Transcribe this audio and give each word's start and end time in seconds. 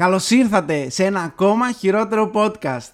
Καλώς 0.00 0.30
ήρθατε 0.30 0.88
σε 0.90 1.04
ένα 1.04 1.22
ακόμα 1.22 1.72
χειρότερο 1.72 2.30
podcast. 2.34 2.90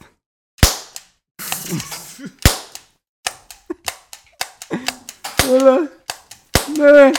Έλα. 5.51 5.79
Ναι. 6.79 7.11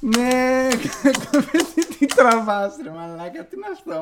Ναι. 0.00 0.68
Τι- 0.68 1.86
Τι 1.98 2.06
τραβάς 2.06 2.76
ρε 2.82 2.90
μαλάκα, 2.90 3.44
τι 3.46 3.56
είναι 3.56 3.66
αυτό; 3.72 4.00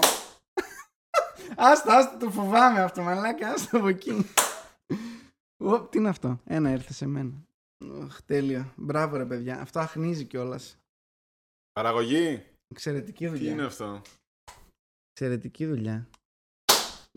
Άστα, 1.57 1.97
άστα, 1.97 2.17
το 2.17 2.31
φοβάμαι 2.31 2.81
αυτό 2.81 3.03
μαλάκα, 3.03 3.49
άστα 3.53 3.77
από 3.77 3.89
εκεί. 3.89 4.27
Ω, 5.65 5.81
τι 5.81 5.99
είναι 5.99 6.09
αυτό, 6.09 6.41
ένα 6.45 6.71
ήρθε 6.71 6.93
σε 6.93 7.07
μένα. 7.07 7.33
Οχ, 8.03 8.23
τέλειο. 8.27 8.73
Μπράβο 8.77 9.17
ρε 9.17 9.25
παιδιά, 9.25 9.61
αυτό 9.61 9.79
αχνίζει 9.81 10.25
κιόλας. 10.25 10.77
Παραγωγή. 11.73 12.45
Εξαιρετική 12.69 13.25
Τι 13.25 13.31
δουλειά. 13.31 13.51
είναι 13.53 13.65
αυτό; 13.65 14.03
Εξαιρετική 15.17 15.67
δουλειά. 15.67 16.09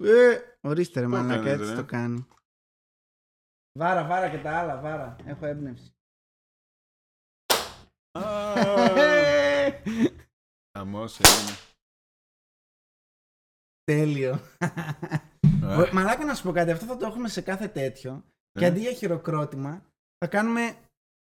Ε, 0.01 0.37
ορίστε 0.61 0.99
ρε 0.99 1.05
Το 1.05 1.11
μαλάκα, 1.11 1.35
κάνετε, 1.35 1.51
έτσι 1.51 1.69
ρε. 1.69 1.75
το 1.75 1.85
κάνει. 1.85 2.27
Βάρα, 3.79 4.07
βάρα 4.07 4.29
και 4.29 4.37
τα 4.37 4.57
άλλα, 4.59 4.81
βάρα. 4.81 5.15
Έχω 5.25 5.45
έμπνευση. 5.45 5.91
Χαμός 10.77 11.17
είναι. 11.17 11.57
Τέλειο. 13.83 14.39
Ε, 15.61 15.81
Ω, 15.81 15.93
Μαλάκα 15.93 16.25
να 16.25 16.35
σου 16.35 16.43
πω 16.43 16.51
κάτι, 16.51 16.71
αυτό 16.71 16.85
θα 16.85 16.97
το 16.97 17.05
έχουμε 17.05 17.27
σε 17.29 17.41
κάθε 17.41 17.67
τέτοιο. 17.67 18.23
Και 18.51 18.65
ε, 18.65 18.67
αντί 18.67 18.79
για 18.79 18.93
χειροκρότημα, 18.93 19.85
θα 20.17 20.27
κάνουμε. 20.27 20.77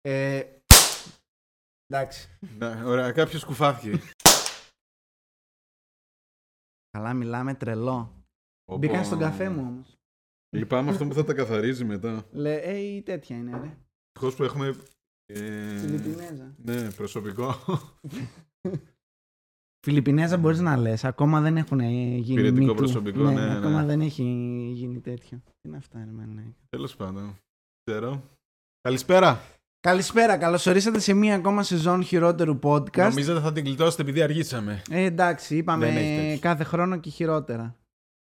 Ε, 0.01 0.43
εντάξει. 1.87 2.29
ναι, 2.59 2.85
Ωραία, 2.85 3.12
κάποιος 3.12 3.45
κουφάθηκε. 3.45 4.01
Καλά, 6.97 7.15
μιλάμε 7.15 7.55
τρελό. 7.55 8.25
Πω, 8.65 8.77
Μπήκαν 8.79 8.99
πω. 8.99 9.05
στον 9.05 9.19
καφέ 9.19 9.49
μου 9.49 9.61
όμως. 9.61 9.99
Λυπάμαι 10.57 10.91
αυτό 10.91 11.07
που 11.07 11.15
θα 11.15 11.25
τα 11.25 11.35
καθαρίζει 11.35 11.85
μετά. 11.85 12.27
Λέει, 12.33 12.61
ε, 12.63 12.77
η 12.77 13.03
τέτοια 13.03 13.37
είναι, 13.37 13.51
ρε. 13.61 13.79
Ευτυχώς 14.07 14.35
που 14.37 14.43
έχουμε... 14.43 14.75
ε, 15.27 15.79
Φιλιππινέζα. 15.79 16.55
Ναι, 16.57 16.91
προσωπικό. 16.91 17.55
Φιλιππινέζα 19.87 20.37
μπορείς 20.38 20.61
να 20.61 20.77
λες. 20.77 21.05
Ακόμα 21.05 21.41
δεν 21.41 21.57
έχουν 21.57 21.80
ε, 21.80 22.16
γίνει. 22.16 22.41
Υπηρετικό 22.41 22.66
Me 22.66 22.75
Too. 22.75 22.77
προσωπικό, 22.77 23.23
ναι, 23.23 23.33
ναι. 23.33 23.57
Ακόμα 23.57 23.85
δεν 23.85 24.01
έχει 24.01 24.23
γίνει 24.75 25.01
τέτοιο. 25.01 25.38
Τι 25.45 25.69
είναι 25.69 25.77
αυτά, 25.77 26.05
ρε 26.05 26.10
μαλάκα. 26.10 26.57
Τέλος 26.69 26.97
πάντων. 26.97 27.38
Ξέρω. 27.85 28.23
Καλησπέρα. 28.81 29.41
Καλησπέρα, 29.80 30.37
καλώς 30.37 30.66
ορίσατε 30.66 30.99
σε 30.99 31.13
μία 31.15 31.35
ακόμα 31.35 31.63
σεζόν 31.63 32.02
χειρότερου 32.05 32.59
podcast. 32.63 32.96
Νομίζετε 33.09 33.41
θα 33.41 33.52
την 33.52 33.65
γλιτώσετε 33.65 34.02
επειδή 34.02 34.23
αργήσαμε. 34.23 34.82
Ε, 34.91 35.02
εντάξει, 35.05 35.57
είπαμε 35.57 35.87
Δεν 35.87 35.96
έχει 35.96 36.16
τέτοιο. 36.16 36.38
κάθε 36.41 36.65
χρόνο 36.65 36.96
και 36.96 37.10
χειρότερα. 37.10 37.77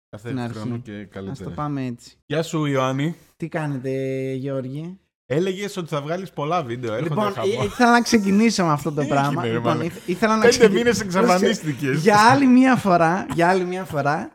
Κάθε 0.10 0.28
Στην 0.28 0.40
αρχή. 0.40 0.58
χρόνο 0.60 0.78
και 0.78 0.92
Α 0.92 1.04
το 1.04 1.10
καλύτερα. 1.20 1.50
πάμε 1.50 1.86
έτσι. 1.86 2.18
Γεια 2.26 2.44
σου 2.44 2.66
Ιωάννη. 2.66 3.16
Τι 3.38 3.48
κάνετε, 3.48 3.90
Γεώργη. 4.34 5.00
Έλεγες 5.26 5.78
ότι 5.78 5.88
θα 5.88 6.02
βγάλεις 6.02 6.32
πολλά 6.32 6.64
βίντεο. 6.64 6.94
Έρχονται 6.94 7.10
Λοιπόν, 7.14 7.34
χαμό. 7.34 7.52
ε, 7.62 7.66
ήθελα 7.66 7.92
να 7.92 8.02
ξεκινήσω 8.02 8.66
με 8.66 8.72
αυτό 8.72 8.92
το 8.92 9.02
Τι 9.02 9.08
πράγμα. 9.08 9.28
έγινε, 9.30 9.48
ρε 9.48 9.54
λοιπόν, 9.54 9.72
μαλάκα. 9.78 9.86
ήθ- 9.96 10.08
ήθελα 10.10 10.36
να 10.36 10.42
Πέντε 10.42 10.52
ξεκι- 10.58 10.74
μήνες 10.74 11.00
εξαφανίστηκες. 11.02 12.02
Για 12.02 12.18
άλλη 12.32 12.46
μία 12.48 12.76
φορά, 12.76 13.26
για 13.34 13.48
άλλη 13.50 13.64
μία 13.66 13.84
φορά, 13.84 14.20
ε, 14.22 14.35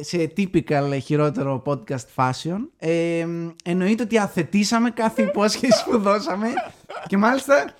σε 0.00 0.32
typical 0.36 0.90
ε, 0.90 0.98
χειρότερο 0.98 1.62
podcast 1.66 2.14
fashion, 2.14 2.58
ε, 2.76 3.26
εννοείται 3.64 4.02
ότι 4.02 4.18
αθετήσαμε 4.18 4.90
κάθε 4.90 5.22
υπόσχεση 5.22 5.84
που 5.84 5.98
δώσαμε 5.98 6.48
και 7.06 7.16
μάλιστα, 7.16 7.74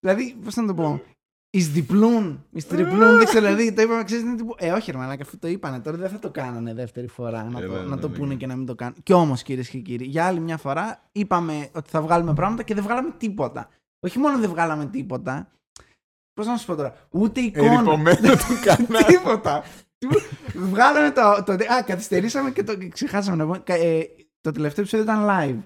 δηλαδή, 0.00 0.36
πώς 0.44 0.54
να 0.54 0.66
το 0.66 0.74
πω, 0.74 1.00
εις 1.50 1.70
διπλούν, 1.70 2.44
εις 2.52 2.66
τριπλούν, 2.66 3.16
δεν 3.16 3.24
ξέρω, 3.24 3.46
δηλαδή 3.46 3.72
το 3.72 3.82
είπαμε, 3.82 4.04
ξέρεις, 4.04 4.24
είναι 4.24 4.36
τύπου, 4.36 4.54
ε, 4.58 4.70
όχι 4.72 4.90
ρε 4.90 4.96
μαλάκα, 4.98 5.22
αφού 5.22 5.38
το 5.38 5.48
είπανε, 5.48 5.80
τώρα 5.80 5.96
δεν 5.96 6.08
θα 6.08 6.18
το 6.18 6.30
κάνανε 6.30 6.74
δεύτερη 6.74 7.06
φορά, 7.08 7.42
να 7.44 7.58
Ε, 7.58 7.66
το, 7.66 7.72
ναι, 7.72 7.78
να 7.78 7.94
ναι, 7.94 8.00
το 8.00 8.08
ναι. 8.08 8.16
πούνε 8.16 8.34
και 8.34 8.46
να 8.46 8.56
μην 8.56 8.66
το 8.66 8.74
κάνουν. 8.74 8.96
Κι 9.02 9.12
όμως, 9.12 9.42
κυρίες 9.42 9.68
και 9.68 9.78
κύριοι, 9.78 10.04
για 10.04 10.26
άλλη 10.26 10.40
μια 10.40 10.56
φορά 10.56 11.02
είπαμε 11.12 11.68
ότι 11.72 11.90
θα 11.90 12.00
βγάλουμε 12.00 12.34
πράγματα 12.34 12.62
και 12.62 12.74
δεν 12.74 12.82
βγάλαμε 12.82 13.14
τίποτα. 13.18 13.68
Όχι 14.00 14.18
μόνο 14.18 14.38
δεν 14.38 14.50
βγάλαμε 14.50 14.86
τίποτα, 14.86 15.48
πώς 16.34 16.46
να 16.46 16.56
σου 16.56 16.66
πω 16.66 16.74
τώρα, 16.74 16.94
ούτε 17.10 17.40
εικόνα. 17.40 17.72
Ερυπωμένο 17.72 18.28
του 18.28 18.60
κανάλι. 18.64 19.04
Τίποτα. 19.06 19.64
Τίποτα. 19.98 20.20
Βγάλαμε 20.54 21.10
το, 21.10 21.42
το. 21.44 21.52
Α, 21.52 21.82
καθυστερήσαμε 21.86 22.50
και 22.50 22.62
το 22.62 22.76
και 22.76 22.88
ξεχάσαμε 22.88 23.36
να 23.36 23.44
πούμε. 23.44 23.58
Κα- 23.58 23.74
ε, 23.74 24.06
το 24.40 24.50
τελευταίο 24.50 24.84
επεισόδιο 24.84 25.12
ήταν 25.12 25.26
live. 25.28 25.62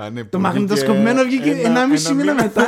Α, 0.00 0.10
ναι, 0.10 0.22
Το 0.24 0.28
που 0.36 0.42
μαγνητοσκοπημένο 0.42 1.22
βγήκε 1.24 1.50
ένα- 1.50 1.60
1,5 1.60 1.64
ένα 1.66 1.86
μήνα 1.86 2.14
μήνα. 2.14 2.34
μετά. 2.34 2.66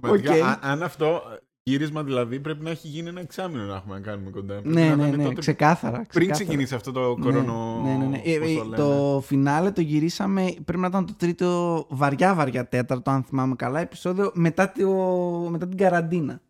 Πραγματικά, 0.00 0.32
Οκ. 0.34 0.42
α- 0.42 0.58
Αν 0.62 0.82
αυτό 0.82 1.22
γύρισμα 1.62 2.02
δηλαδή 2.04 2.40
πρέπει 2.40 2.64
να 2.64 2.70
έχει 2.70 2.88
γίνει 2.88 3.08
ένα 3.08 3.20
εξάμηνο 3.20 3.64
να 3.64 3.74
έχουμε 3.76 3.94
να 3.94 4.00
κάνουμε 4.00 4.30
κοντά. 4.30 4.54
Πρέπει 4.54 4.68
ναι, 4.74 4.88
να 4.88 4.96
ναι, 4.96 5.06
ήταν 5.06 5.18
ναι, 5.18 5.24
τότε 5.24 5.40
ξεκάθαρα. 5.40 5.92
Πριν 5.96 6.08
ξεκάθαρα. 6.08 6.32
ξεκινήσει 6.44 6.74
αυτό 6.74 6.92
το 6.92 7.16
Ναι, 7.16 7.24
κορονο. 7.24 7.80
Ναι, 7.84 7.94
ναι, 7.94 8.04
ναι. 8.04 8.20
Ε, 8.24 8.38
πώς 8.38 8.50
ε, 8.50 8.54
το 8.54 8.64
λένε. 8.64 8.76
το 8.76 9.20
φινάλε 9.26 9.70
το 9.70 9.80
γυρίσαμε. 9.80 10.54
Πρέπει 10.64 10.80
να 10.80 10.86
ήταν 10.86 11.06
το 11.06 11.14
τρίτο 11.14 11.86
βαριά 11.90 12.34
βαριά 12.34 12.68
τέταρτο, 12.68 13.10
αν 13.10 13.22
θυμάμαι 13.24 13.54
καλά, 13.54 13.80
επεισόδιο 13.80 14.30
μετά, 14.34 14.72
το, 14.72 14.88
μετά 15.50 15.68
την 15.68 15.76
καραντίνα. 15.76 16.40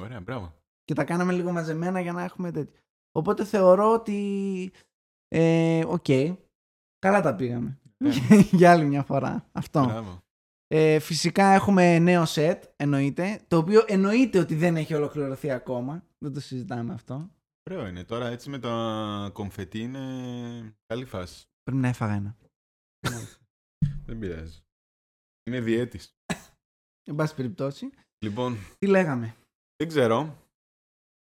Ωραία, 0.00 0.20
μπράβο. 0.20 0.52
Και 0.84 0.94
τα 0.94 1.04
κάναμε 1.04 1.32
λίγο 1.32 1.52
μαζεμένα 1.52 2.00
για 2.00 2.12
να 2.12 2.22
έχουμε 2.22 2.50
τέτοιο. 2.50 2.80
Οπότε 3.12 3.44
θεωρώ 3.44 3.92
ότι. 3.92 4.72
Ε, 5.28 5.84
οκ. 5.86 6.06
Καλά 6.98 7.20
τα 7.20 7.34
πήγαμε. 7.34 7.78
Ναι. 7.96 8.14
για 8.58 8.70
άλλη 8.72 8.84
μια 8.84 9.02
φορά. 9.02 9.48
Αυτό. 9.52 9.84
Μπράβο. 9.84 10.22
Ε, 10.66 10.98
φυσικά 10.98 11.44
έχουμε 11.46 11.98
νέο 11.98 12.24
set, 12.26 12.58
εννοείται. 12.76 13.44
Το 13.48 13.56
οποίο 13.56 13.84
εννοείται 13.86 14.38
ότι 14.38 14.54
δεν 14.54 14.76
έχει 14.76 14.94
ολοκληρωθεί 14.94 15.50
ακόμα. 15.50 16.04
Δεν 16.18 16.32
το 16.32 16.40
συζητάμε 16.40 16.92
αυτό. 16.92 17.30
Ωραίο 17.70 17.86
είναι. 17.86 18.04
Τώρα 18.04 18.26
έτσι 18.26 18.50
με 18.50 18.58
τα 18.58 19.30
κομφετί 19.32 19.78
είναι 19.78 20.00
καλή 20.86 21.04
φάση. 21.04 21.46
Πρέπει 21.62 21.80
να 21.80 21.88
έφαγα 21.88 22.14
ένα. 22.14 22.36
Δεν 24.06 24.18
πειράζει. 24.18 24.62
Είναι 25.44 25.60
διαίτης. 25.60 26.16
Εν 27.02 27.14
πάση 27.14 27.34
περιπτώσει. 27.34 27.90
Λοιπόν, 28.18 28.56
Τι 28.78 28.86
λέγαμε; 28.86 29.36
δεν 29.76 29.88
ξέρω. 29.88 30.43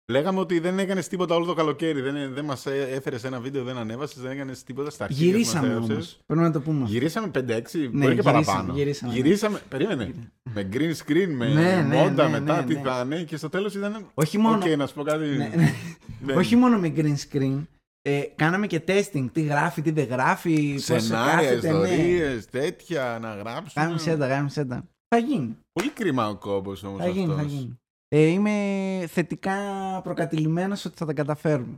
Λέγαμε 0.09 0.39
ότι 0.39 0.59
δεν 0.59 0.79
έκανες 0.79 1.07
τίποτα 1.07 1.35
όλο 1.35 1.45
το 1.45 1.53
καλοκαίρι. 1.53 2.01
Δεν, 2.01 2.33
δεν 2.33 2.45
μας 2.45 2.65
έφερες 2.65 3.23
ένα 3.23 3.39
βίντεο, 3.39 3.63
δεν 3.63 3.77
ανέβασες, 3.77 4.21
δεν 4.21 4.31
έκανες 4.31 4.63
τίποτα 4.63 4.89
στα 4.89 5.03
αρχή. 5.03 5.23
Γυρίσαμε 5.23 5.75
όμως. 5.75 6.19
Πρέπει 6.25 6.41
να 6.41 6.51
το 6.51 6.59
πούμε. 6.61 6.81
αυτό. 6.83 6.93
Γυρίσαμε 6.93 7.27
5-6, 7.27 7.31
μπορεί 7.37 7.45
και 7.61 7.67
γυρίσαμε, 7.97 8.21
παραπάνω. 8.21 8.73
γυρίσαμε. 9.11 9.61
Περίμενε. 9.69 10.13
Με 10.53 10.69
green 10.73 10.93
screen, 11.05 11.27
με 11.27 11.47
Ναι, 11.53 11.85
ναι, 11.87 11.95
μοντάζ 11.95 12.23
ναι, 12.29 12.39
μετά, 12.39 12.59
ναι, 12.59 12.65
τι 12.67 12.73
ναι. 12.73 12.81
θα 12.81 13.03
ναι, 13.05 13.23
και 13.23 13.37
στο 13.37 13.49
τέλος 13.49 13.75
ήταν. 13.75 14.05
Όχι 14.13 14.37
μόνο, 14.37 14.55
Οκ, 14.65 14.77
να 14.77 14.87
σου 14.87 14.93
πω 14.93 15.03
κάτι. 15.03 15.25
ναι, 15.25 15.51
ναι. 15.55 15.73
Δεν- 16.21 16.37
Όχι 16.37 16.55
μόνο 16.55 16.77
με 16.79 16.93
green 16.95 17.15
screen. 17.31 17.65
Ε, 18.01 18.21
κάναμε 18.35 18.67
και 18.67 18.81
testing. 18.87 19.25
Τι 19.31 19.41
γράφει, 19.41 19.81
τι 19.81 19.91
δεν 19.91 20.05
γράφει. 20.05 20.73
πώς 20.73 20.83
Σενάρια, 20.83 21.49
κάθεται, 21.49 21.71
ναι. 21.71 21.87
ιστορίε, 21.87 22.39
τέτοια 22.51 23.17
να 23.21 23.35
γράψουμε. 23.35 23.85
Γάμισε 23.85 24.17
τα, 24.17 24.27
γάμισε 24.27 24.65
τα. 24.65 24.83
Θα 25.07 25.17
γίνει. 25.17 25.57
Πολύ 25.71 25.89
κρίμα 25.89 26.29
ο 26.29 26.35
κόμπο 26.35 26.69
όμως 26.83 27.01
Θα 27.01 27.07
γίνει, 27.07 27.33
θα 27.35 27.41
γίνει. 27.43 27.79
Ε, 28.11 28.19
είμαι 28.21 28.51
θετικά 29.07 29.53
προκατηλημένος 30.03 30.85
ότι 30.85 30.97
θα 30.97 31.05
τα 31.05 31.13
καταφέρουμε. 31.13 31.77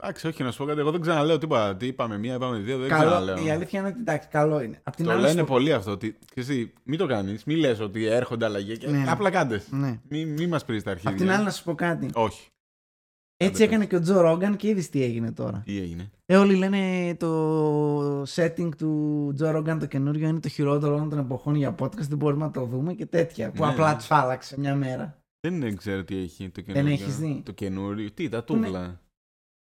Εντάξει, 0.00 0.26
όχι 0.26 0.42
να 0.42 0.50
σου 0.50 0.58
πω 0.58 0.64
κάτι. 0.64 0.80
Εγώ 0.80 0.90
δεν 0.90 1.00
ξαναλέω 1.00 1.38
τίποτα. 1.38 1.76
Τι 1.76 1.86
είπαμε, 1.86 2.18
μία, 2.18 2.34
είπαμε 2.34 2.58
δύο, 2.58 2.78
δεν 2.78 2.88
Καλό, 2.88 3.02
ξαναλέω. 3.10 3.44
η 3.46 3.50
αλήθεια 3.50 3.78
είναι 3.80 3.88
ότι 3.88 3.98
εντάξει, 4.00 4.28
καλό 4.28 4.60
είναι. 4.62 4.80
Απ' 4.82 4.96
την 4.96 5.04
Το 5.04 5.10
άλλη, 5.10 5.20
λένε 5.20 5.32
σου 5.32 5.38
πω- 5.38 5.46
πολύ 5.56 5.72
αυτό. 5.72 5.90
Ότι, 5.90 6.18
ξέρεις 6.34 6.48
τι, 6.48 6.72
μην 6.84 6.98
το 6.98 7.06
κάνεις. 7.06 7.44
Μην 7.44 7.56
λες 7.58 7.80
ότι 7.80 8.04
έρχονται 8.04 8.44
αλλαγές. 8.44 8.78
Ναι, 8.82 8.98
ναι. 8.98 9.10
Απλά 9.10 9.30
κάντες. 9.30 9.66
Ναι. 9.70 9.98
Μην 10.08 10.32
μη 10.32 10.46
μας 10.46 10.64
πεις 10.64 10.82
τα 10.82 10.90
αρχίδια. 10.90 11.10
Απ' 11.10 11.18
την 11.18 11.30
άλλη, 11.30 11.44
να 11.44 11.50
σου 11.50 11.64
πω 11.64 11.74
κάτι. 11.74 12.08
Όχι. 12.14 12.46
Έτσι 13.36 13.62
Άντε, 13.62 13.64
έκανε 13.72 13.86
και 13.86 13.96
ο 13.96 14.00
Τζο 14.00 14.20
Ρόγκαν 14.20 14.56
και 14.56 14.68
είδες 14.68 14.88
τι 14.88 15.02
έγινε 15.02 15.32
τώρα. 15.32 15.62
Τι 15.64 15.80
έγινε; 15.80 16.10
Ε, 16.26 16.36
όλοι 16.36 16.54
λένε 16.54 17.14
το 17.18 18.22
setting 18.22 18.68
του 18.76 19.32
Τζο 19.34 19.50
Ρόγκαν 19.50 19.78
το 19.78 19.86
καινούριο 19.86 20.28
είναι 20.28 20.40
το 20.40 20.48
χειρότερο 20.48 20.94
όλων 20.94 21.08
των 21.08 21.18
εποχών 21.18 21.54
για 21.54 21.74
podcast. 21.78 21.96
Δεν 22.08 22.18
μπορούμε 22.18 22.44
να 22.44 22.50
το 22.50 22.64
δούμε 22.64 22.92
και 22.94 23.06
τέτοια. 23.06 23.50
Που 23.50 23.64
Ναι, 23.64 23.70
απλά 23.70 23.90
ναι. 23.90 23.96
τους 23.96 24.10
άλλαξε 24.10 24.58
μια 24.58 24.74
μέρα. 24.74 25.21
Δεν 25.48 25.76
ξέρω 25.76 26.04
τι 26.04 26.16
έχει 26.16 26.48
το 26.50 26.60
καινούριο. 26.60 26.92
έχεις 26.92 27.18
δει; 27.18 27.42
Το 27.44 27.52
καινούριο. 27.52 28.10
Τι, 28.12 28.28
τα 28.28 28.36
Ναι. 28.36 28.42
τούβλα. 28.42 29.00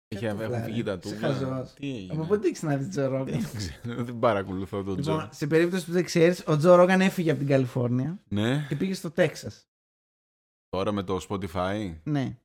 Έχει, 0.07 0.27
τούβλα, 0.27 0.43
έχουν 0.43 0.55
ρε. 0.55 0.63
φύγει 0.63 0.83
τα 0.83 0.91
Είσαι 1.03 1.13
τούβλα. 1.13 1.27
χαζός. 1.33 1.73
Τι 1.73 1.95
έγινε; 1.95 2.13
Από 2.13 2.23
πότε 2.25 2.47
έχει 2.47 2.65
να 2.65 2.77
δεις 2.77 2.89
Τζο 2.89 3.07
Ρόγκαν; 3.07 3.25
Δεν 3.25 3.45
ξέρω, 3.55 4.03
δεν 4.03 4.19
παρακολουθώ 4.19 4.83
τον 4.83 4.95
Λοιπόν, 4.97 5.17
Τζο. 5.17 5.29
σε 5.31 5.47
περίπτωση 5.47 5.85
που 5.85 5.91
δεν 5.91 6.03
ξέρεις, 6.03 6.43
ο 6.47 6.57
Τζο 6.57 6.75
Ρόγκαν 6.75 7.01
έφυγε 7.01 7.29
από 7.29 7.39
την 7.39 7.47
Καλιφόρνια 7.47 8.19
Ναι, 8.27 8.65
και 8.69 8.75
πήγε 8.75 8.93
στο 8.93 9.11
Τέξας. 9.11 9.67
τώρα 10.69 10.91
με 10.91 11.03
το 11.03 11.25
Spotify; 11.29 11.95
Ναι. 12.03 12.37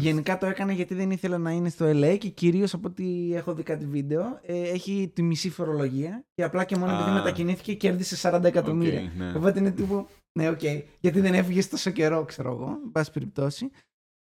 Γενικά 0.00 0.38
το 0.38 0.46
έκανε 0.46 0.72
γιατί 0.72 0.94
δεν 0.94 1.10
ήθελε 1.10 1.38
να 1.38 1.50
είναι 1.50 1.68
στο 1.68 1.86
LA 1.90 2.16
και 2.18 2.28
κυρίως 2.28 2.74
από 2.74 2.88
ό,τι 2.88 3.34
έχω 3.34 3.54
δει 3.54 3.62
κάτι 3.62 3.86
βίντεο 3.86 4.40
ε, 4.42 4.60
έχει 4.68 5.10
τη 5.14 5.22
μισή 5.22 5.50
φορολογία 5.50 6.24
και 6.34 6.42
απλά 6.42 6.64
και 6.64 6.76
μόνο 6.76 6.92
επειδή 6.92 7.10
Α. 7.10 7.12
μετακινήθηκε 7.12 7.74
κέρδισε 7.74 8.30
40 8.34 8.44
εκατομμύρια. 8.44 9.00
Οκ, 9.02 9.14
ναι. 9.16 9.32
Οπότε 9.36 9.58
είναι 9.58 9.70
τύπου. 9.70 10.08
Ναι, 10.38 10.48
οκ. 10.48 10.62
Γιατί 11.00 11.20
δεν 11.20 11.34
έφυγες 11.34 11.68
τόσο 11.68 11.90
καιρό, 11.90 12.24
ξέρω 12.24 12.52
εγώ. 12.52 12.68
Εν 12.84 12.90
πάση 12.92 13.12
περιπτώσει. 13.12 13.70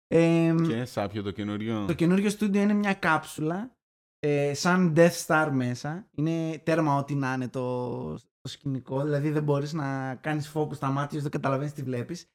Ε, 0.07 0.55
Και 0.67 0.85
σάπιο 0.85 1.23
το 1.23 1.31
καινούριο. 1.31 1.85
Το 1.87 1.93
καινούριο 1.95 2.31
στούντιο 2.31 2.61
είναι 2.63 2.73
μια 2.75 2.95
κάψουλα 2.95 3.77
ε, 4.19 4.55
σαν 4.55 4.93
Death 4.97 5.25
Star 5.27 5.49
μέσα. 5.53 6.09
Είναι 6.11 6.59
τέρμα 6.59 6.97
ό,τι 6.97 7.15
να 7.15 7.33
είναι 7.33 7.49
το, 7.49 8.13
το 8.15 8.49
σκηνικό. 8.49 9.03
Δηλαδή 9.03 9.31
δεν 9.31 9.43
μπορείς 9.43 9.73
να 9.73 10.15
κάνεις 10.15 10.53
focus 10.55 10.75
στα 10.75 10.89
μάτια 10.91 11.17
σου, 11.17 11.23
δεν 11.23 11.31
καταλαβαίνεις 11.31 11.73
τι 11.73 11.83
βλέπεις. 11.83 12.31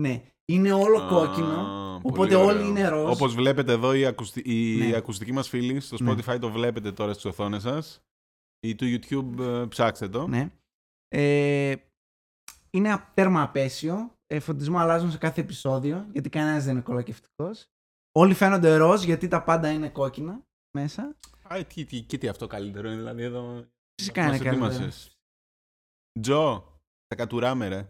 Ναι. 0.00 0.22
Είναι 0.44 0.72
όλο 0.72 1.06
κόκκινο. 1.08 1.60
Α, 1.60 1.94
οπότε 1.94 2.16
πολύ 2.16 2.34
όλοι 2.34 2.58
ωραίο. 2.58 2.68
είναι 2.68 2.88
ροζ. 2.88 3.10
Όπως 3.10 3.34
βλέπετε 3.34 3.72
εδώ 3.72 3.94
η, 3.94 4.06
ακουστι... 4.06 4.42
η 4.44 4.76
Ναι. 4.76 4.96
ακουστική 4.96 5.32
μας 5.32 5.48
φίλη 5.48 5.80
στο 5.80 5.96
Ναι. 6.04 6.12
Spotify 6.12 6.38
το 6.40 6.50
βλέπετε 6.50 6.92
τώρα 6.92 7.12
στις 7.12 7.24
οθόνες 7.24 7.62
σας. 7.62 8.02
Ή 8.60 8.74
του 8.74 8.84
YouTube 8.84 9.38
ε, 9.44 9.66
ψάξτε 9.68 10.08
το. 10.08 10.26
Ναι. 10.26 10.50
Ε, 11.08 11.74
είναι 12.74 12.92
α- 12.92 13.10
τέρμα 13.14 13.42
απέσιο. 13.42 14.12
Ε, 14.26 14.40
φωτισμό 14.40 14.78
αλλάζουν 14.78 15.10
σε 15.10 15.18
κάθε 15.18 15.40
επεισόδιο, 15.40 16.06
γιατί 16.12 16.28
κανένας 16.28 16.64
δεν 16.64 16.72
είναι 16.72 16.82
κολακευτικός. 16.82 17.66
Όλοι 18.12 18.34
φαίνονται 18.34 18.76
ροζ, 18.76 19.02
γιατί 19.04 19.28
τα 19.28 19.42
πάντα 19.42 19.70
είναι 19.70 19.88
κόκκινα 19.88 20.42
μέσα. 20.78 21.16
Α, 21.48 21.64
τι, 21.64 21.84
τι, 21.84 22.00
και 22.00 22.18
τι 22.18 22.28
αυτό 22.28 22.46
καλύτερο 22.46 22.88
είναι 22.88 22.96
δηλαδή 22.96 23.22
εδώ. 23.22 23.64
Φυσικά 24.00 24.20
είναι 24.22 24.30
Μας 24.30 24.40
καλύτερο. 24.40 24.66
ετοίμασες. 24.66 25.16
Τζο, 26.20 26.64
θα 27.08 27.16
κατουράμε 27.16 27.68
ρε. 27.68 27.88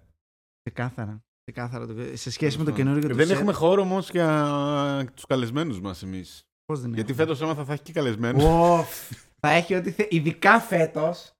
Ξεκάθαρα. 0.62 1.24
Ξεκάθαρα. 1.42 1.86
το- 1.86 2.16
Σε 2.16 2.30
σχέση 2.30 2.58
με 2.58 2.64
το 2.64 2.70
καινούργιο 2.70 3.08
του 3.08 3.14
Δεν 3.14 3.28
set, 3.28 3.30
έχουμε 3.30 3.52
χώρο 3.52 3.82
όμως 3.82 4.10
για 4.10 5.10
τους 5.14 5.26
καλεσμένους 5.26 5.80
μας 5.80 6.02
εμείς. 6.02 6.42
πώς 6.64 6.80
δεν 6.80 6.94
Γιατί 6.94 7.12
έχουμε; 7.12 7.26
φέτος 7.26 7.40
έμαθα 7.42 7.64
θα 7.64 7.72
έχει 7.72 7.82
και 7.82 7.92
καλεσμένους. 7.92 8.42
Οφ, 8.44 9.10
θα 9.40 9.48
έχει 9.48 9.74
ό,τι 9.74 9.90
θε... 9.90 10.06
Ειδικά 10.10 10.60
φέτος. 10.60 11.33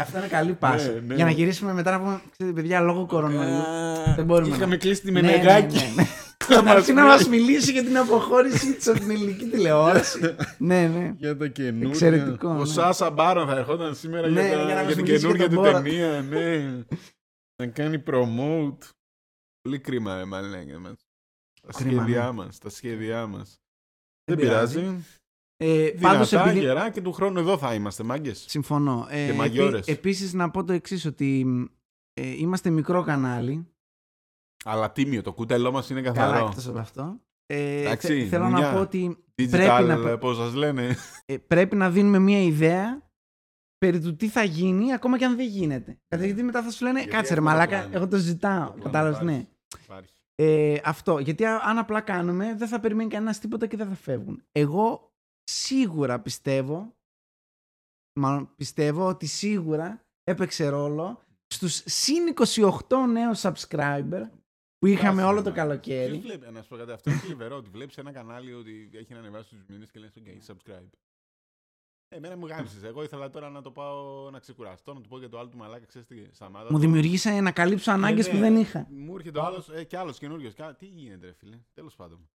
Αυτό 0.00 0.18
είναι 0.18 0.26
καλή 0.26 0.52
πάσα. 0.52 0.92
Ναι, 0.92 1.00
ναι. 1.00 1.14
Για 1.14 1.24
να 1.24 1.30
γυρίσουμε 1.30 1.72
μετά 1.72 1.90
να 1.90 1.98
πούμε, 2.00 2.20
ξέρετε, 2.32 2.60
παιδιά, 2.60 2.80
λόγω 2.80 3.06
κορονοϊού. 3.06 3.62
δεν 4.16 4.24
μπορούμε 4.24 4.48
Είχαμε 4.56 4.66
να- 4.66 4.76
κλείσει 4.76 5.00
τη 5.02 5.10
Ναι, 5.10 5.20
ναι, 5.20 5.30
Μενεγάκη. 5.30 5.76
ναι, 5.76 5.92
ναι. 5.96 6.06
Καταρχήν 6.46 6.94
να 6.94 7.04
μας 7.04 7.28
μιλήσει 7.28 7.72
για 7.72 7.84
την 7.84 7.96
αποχώρησή 7.98 8.74
της 8.74 8.88
από 8.88 8.98
την 8.98 9.10
ελληνική 9.10 9.44
τηλεόραση. 9.44 10.34
ναι, 10.58 10.86
ναι. 10.86 11.14
Για 11.16 11.36
τα 11.36 11.46
καινούργια. 11.48 11.88
Εξαιρετικό, 11.88 12.48
Ο 12.48 12.52
ναι. 12.54 12.64
Σάσα 12.64 13.10
Μπάρον 13.10 13.46
θα 13.46 13.56
ερχόταν 13.56 13.94
σήμερα 13.94 14.28
Ναι, 14.28 14.46
για, 14.48 14.56
τα- 14.56 14.64
για 14.64 14.74
να 14.74 14.82
μας 14.82 14.92
για 14.92 14.94
την 14.94 15.04
μιλήσει 15.04 15.20
καινούργια 15.20 15.46
για 15.46 15.56
του 15.56 15.62
τον 15.62 15.74
Borat. 15.74 15.82
ταινία. 15.84 16.22
Ναι. 16.22 16.84
να 17.62 17.66
κάνει 17.66 18.02
promote. 18.06 18.78
Πολύ 19.60 19.78
κρίμα, 19.78 20.16
ρε 20.16 20.24
μαλάκα 20.24 20.78
μας. 20.78 21.06
Τα 21.62 21.72
Κρίμα, 21.78 22.02
σχέδιά 22.02 22.24
ναι. 22.24 22.30
μας, 22.32 22.58
τα 22.58 22.68
σχέδιά 22.70 23.26
μας. 23.26 23.60
Δεν 24.24 24.36
Δεν 24.36 24.46
πειράζει. 24.46 25.04
Ε, 25.60 25.90
πάντως 26.00 26.28
Δυνατά, 26.30 26.48
επειδή... 26.50 26.64
γερά 26.64 26.90
και 26.90 27.00
του 27.02 27.12
χρόνου 27.12 27.38
εδώ 27.38 27.58
θα 27.58 27.74
είμαστε, 27.74 28.02
μάγκες. 28.02 28.44
Συμφωνώ. 28.48 29.06
Ε, 29.10 29.26
Και 29.26 29.32
μαγιόρες. 29.32 29.86
επίσης 29.86 30.32
να 30.32 30.50
πω 30.50 30.64
το 30.64 30.72
εξής 30.72 31.04
ότι 31.04 31.46
ε, 32.12 32.26
είμαστε 32.36 32.70
μικρό 32.70 33.02
κανάλι. 33.02 33.66
Αλλά 34.64 34.92
τίμιο, 34.92 35.22
το 35.22 35.32
κουτέλό 35.32 35.72
μας 35.72 35.90
είναι 35.90 36.00
Καλά 36.02 36.16
καθαρό. 36.16 36.46
εκτός 36.46 36.66
από 36.68 36.78
αυτό. 36.78 37.20
Ε, 37.46 37.80
Εντάξει, 37.80 38.06
θε- 38.20 38.28
θέλω 38.28 38.44
δουλειά. 38.48 38.66
να 38.66 38.72
πω 38.72 38.80
ότι 38.80 39.16
Digital, 39.34 39.48
πρέπει 39.50 39.84
να- 39.84 40.18
πώς 40.18 40.36
σας 40.36 40.54
λένε. 40.54 40.96
ε, 41.26 41.36
πρέπει 41.36 41.76
να 41.76 41.90
δίνουμε 41.90 42.18
μια 42.18 42.42
ιδέα 42.42 43.10
περί 43.78 44.00
του 44.00 44.16
τι 44.16 44.28
θα 44.28 44.42
γίνει 44.42 44.92
ακόμα 44.92 45.18
και 45.18 45.24
αν 45.24 45.36
δεν 45.36 45.46
γίνεται. 45.46 45.98
Κατά 46.08 46.24
γιατί 46.24 46.42
μετά 46.42 46.62
θα 46.62 46.70
σου 46.70 46.84
λένε 46.84 46.98
Γιατί 46.98 47.14
κάτσε 47.16 47.34
ρε 47.34 47.40
έχουμε 47.40 47.50
το 47.52 47.56
μαλάκα, 47.58 47.78
πλάνο. 47.78 47.96
εγώ 47.96 48.08
το 48.08 48.16
ζητάω. 48.16 48.64
Το 48.66 48.70
πλάνο 48.72 48.82
Κατάλαβες, 48.82 49.20
ναι. 49.20 49.32
υπάρχει. 49.32 49.48
Υπάρχει. 49.84 50.12
Ε, 50.34 50.80
αυτό. 50.84 51.18
Γιατί 51.18 51.44
α- 51.44 51.62
αν 51.64 51.78
απλά 51.78 52.00
κάνουμε, 52.00 52.54
δεν 52.58 52.68
θα 52.68 52.80
περιμένει 52.80 53.10
κανένας 53.10 53.38
τίποτα 53.38 53.66
και 53.66 53.76
δεν 53.76 53.88
θα 53.88 53.94
φεύγουν. 53.94 54.42
Εγώ 54.52 55.12
σίγουρα 55.50 56.20
πιστεύω, 56.20 56.96
μάλλον 58.20 58.54
πιστεύω 58.56 59.06
ότι 59.08 59.26
σίγουρα 59.26 60.04
έπαιξε 60.24 60.68
ρόλο 60.68 61.22
στους 61.46 61.82
συν 61.86 62.34
28 62.56 62.80
νέους 63.12 63.40
subscriber 63.42 64.28
που 64.78 64.86
είχαμε 64.86 65.22
Άσε, 65.22 65.30
όλο 65.30 65.42
το 65.42 65.48
μα. 65.48 65.54
καλοκαίρι. 65.56 66.10
Ποιος 66.10 66.22
βλέπει, 66.22 66.52
να 66.52 66.62
σου 66.62 66.68
πω 66.68 66.76
κάτι, 66.76 66.92
αυτό 66.92 67.10
είναι 67.10 67.18
θλιβερό, 67.18 67.56
ότι 67.56 67.70
βλέπεις 67.70 67.96
ένα 67.98 68.12
κανάλι 68.12 68.52
ότι 68.54 68.90
έχει 68.92 69.12
να 69.12 69.18
ανεβάσει 69.18 69.48
τους 69.48 69.64
μήνες 69.68 69.90
και 69.90 69.98
λες, 70.00 70.12
ok, 70.18 70.52
subscribe. 70.52 70.88
Ε, 72.08 72.16
Εμένα 72.16 72.36
μου 72.36 72.46
γάμισες. 72.46 72.82
Εγώ 72.82 73.02
ήθελα 73.02 73.30
τώρα 73.30 73.50
να 73.50 73.62
το 73.62 73.70
πάω 73.70 74.30
να 74.30 74.38
ξεκουραστώ, 74.38 74.94
να 74.94 75.00
του 75.00 75.08
πω 75.08 75.18
για 75.18 75.28
το 75.28 75.38
άλλο 75.38 75.48
του 75.48 75.56
μαλάκα, 75.56 75.86
ξέρεις 75.86 76.06
τι, 76.06 76.34
σταμάτα. 76.34 76.64
Μου 76.64 76.70
το. 76.70 76.78
δημιουργήσε 76.78 77.40
να 77.40 77.52
καλύψω 77.52 77.90
ανάγκες 77.90 78.26
Ε, 78.26 78.30
που 78.30 78.36
ναι. 78.36 78.42
δεν 78.42 78.56
είχα. 78.56 78.86
Μου 78.90 79.14
έρχεται 79.16 79.38
ο 79.38 79.42
άλλος, 79.42 79.68
ε, 79.68 79.84
και 79.84 79.96
άλλος 79.96 80.18
καινούριος. 80.18 80.54
Κα- 80.54 80.74
Τι 80.74 80.86
γίνεται 80.86 81.26
ρε 81.26 81.32
φίλε, 81.32 81.58
τέλος 81.74 81.94
πάντων. 81.94 82.28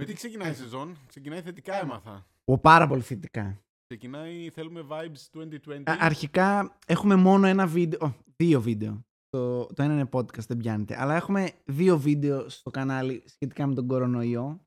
Με 0.00 0.06
τι 0.06 0.12
ξεκινάει 0.14 0.50
η 0.50 0.54
σεζόν, 0.54 0.96
ξεκινάει 1.06 1.42
θετικά 1.42 1.74
έμαθα. 1.80 2.26
Ο, 2.44 2.58
πάρα 2.58 2.86
πολύ 2.86 3.02
θετικά. 3.02 3.60
Ξεκινάει, 3.86 4.50
θέλουμε 4.50 4.86
vibes 4.88 5.38
2020. 5.38 5.82
Α- 5.84 5.96
αρχικά 6.00 6.78
έχουμε 6.86 7.14
μόνο 7.14 7.46
ένα 7.46 7.66
βίντεο, 7.66 8.06
ω, 8.06 8.12
δύο 8.36 8.60
βίντεο. 8.60 9.04
Το, 9.28 9.66
το 9.66 9.82
ένα 9.82 9.92
είναι 9.92 10.08
podcast, 10.12 10.46
δεν 10.46 10.56
πιάνετε. 10.56 11.00
Αλλά 11.00 11.14
έχουμε 11.14 11.50
δύο 11.64 11.98
βίντεο 11.98 12.48
στο 12.48 12.70
κανάλι 12.70 13.22
σχετικά 13.26 13.66
με 13.66 13.74
τον 13.74 13.86
κορονοϊό. 13.86 14.60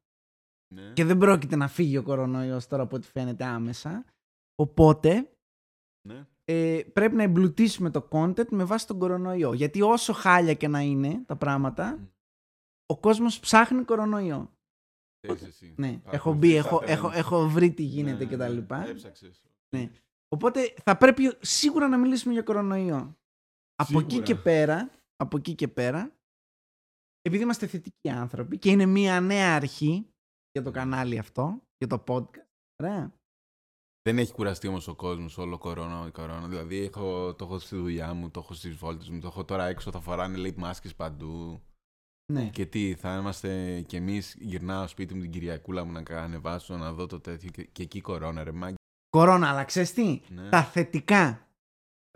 ναι. 0.73 0.93
Και 0.93 1.05
δεν 1.05 1.17
πρόκειται 1.17 1.55
να 1.55 1.67
φύγει 1.67 1.97
ο 1.97 2.03
κορονοϊός 2.03 2.67
τώρα 2.67 2.83
από 2.83 2.95
ό,τι 2.95 3.07
φαίνεται 3.07 3.43
άμεσα. 3.45 4.05
Οπότε 4.55 5.29
ναι. 6.07 6.25
ε, 6.45 6.81
πρέπει 6.93 7.15
να 7.15 7.23
εμπλουτίσουμε 7.23 7.89
το 7.89 8.07
content 8.11 8.47
με 8.49 8.63
βάση 8.63 8.87
τον 8.87 8.99
κορονοϊό. 8.99 9.53
Γιατί 9.53 9.81
όσο 9.81 10.13
χάλια 10.13 10.53
και 10.53 10.67
να 10.67 10.79
είναι 10.81 11.23
τα 11.25 11.35
πράγματα, 11.35 11.95
Μμ. 11.97 12.05
ο 12.85 12.97
κόσμος 12.99 13.39
ψάχνει 13.39 13.83
κορονοϊό. 13.83 14.51
Θες 15.27 15.41
εσύ. 15.43 15.73
Ναι, 15.77 15.99
Θα 16.03 16.11
έχω 16.11 16.33
μπει, 16.33 16.59
ακολουθείς 16.59 16.65
έχω, 16.65 16.79
τα 16.85 16.91
έχω, 16.91 17.07
trends. 17.07 17.13
έχω 17.17 17.49
βρει 17.49 17.71
τι 17.73 17.83
γίνεται 17.83 18.23
Ναι, 18.23 18.29
και 18.29 18.37
τα 18.37 18.47
ναι, 18.47 18.53
λοιπά. 18.53 18.87
Έψαξες. 18.87 19.41
Ναι. 19.75 19.89
Οπότε 20.27 20.73
θα 20.83 20.97
πρέπει 20.97 21.37
σίγουρα 21.39 21.87
να 21.87 21.97
μιλήσουμε 21.97 22.33
για 22.33 22.41
κορονοϊό. 22.41 23.17
Από 23.75 23.99
εκεί 23.99 24.09
Σίγουρα. 24.09 24.25
και 24.25 24.35
πέρα, 24.35 24.89
από 25.15 25.37
εκεί 25.37 25.55
και 25.55 25.67
πέρα, 25.67 26.15
επειδή 27.21 27.43
είμαστε 27.43 27.67
θετικοί 27.67 28.09
άνθρωποι 28.09 28.57
και 28.57 28.69
είναι 28.69 28.85
μια 28.85 29.21
νέα 29.21 29.55
αρχή 29.55 30.07
για 30.51 30.61
το 30.63 30.71
κανάλι 30.71 31.17
αυτό, 31.17 31.61
για 31.77 31.87
το 31.87 32.03
podcast. 32.07 32.47
Ωραία. 32.83 33.13
Δεν 34.01 34.17
έχει 34.17 34.33
κουραστεί 34.33 34.67
όμως 34.67 34.87
ο 34.87 34.95
κόσμος 34.95 35.37
όλο 35.37 35.57
κορώνα, 35.57 36.09
κορώνα. 36.09 36.47
Δηλαδή 36.47 36.77
έχω, 36.77 37.35
το 37.35 37.45
έχω 37.45 37.59
στη 37.59 37.75
δουλειά 37.75 38.13
μου, 38.13 38.31
το 38.31 38.39
έχω 38.39 38.53
στις 38.53 38.75
βόλτες 38.75 39.09
μου, 39.09 39.19
το 39.19 39.27
έχω 39.27 39.45
τώρα 39.45 39.65
έξω, 39.65 39.91
θα 39.91 39.99
φοράνε 40.01 40.37
λέει 40.37 40.53
μάσκες 40.57 40.95
παντού. 40.95 41.61
Ναι. 42.31 42.49
Και 42.49 42.65
τι, 42.65 42.95
θα 42.95 43.17
είμαστε 43.17 43.81
κι 43.81 43.95
εμείς, 43.95 44.35
γυρνάω 44.39 44.87
σπίτι 44.87 45.13
μου 45.13 45.21
την 45.21 45.31
Κυριακούλα 45.31 45.83
μου 45.83 45.91
να 45.91 46.03
ανεβάσω, 46.21 46.77
να 46.77 46.93
δω 46.93 47.05
το 47.05 47.19
τέτοιο 47.19 47.49
και, 47.49 47.63
και 47.63 47.81
εκεί 47.83 48.01
κορώνα, 48.01 48.43
ρε 48.43 48.51
μάγκη. 48.51 48.75
Κορώνα, 49.09 49.49
αλλά 49.49 49.63
ξέρεις 49.63 49.93
τι, 49.93 50.21
Ναι. 50.29 50.49
τα 50.49 50.63
θετικά. 50.63 51.47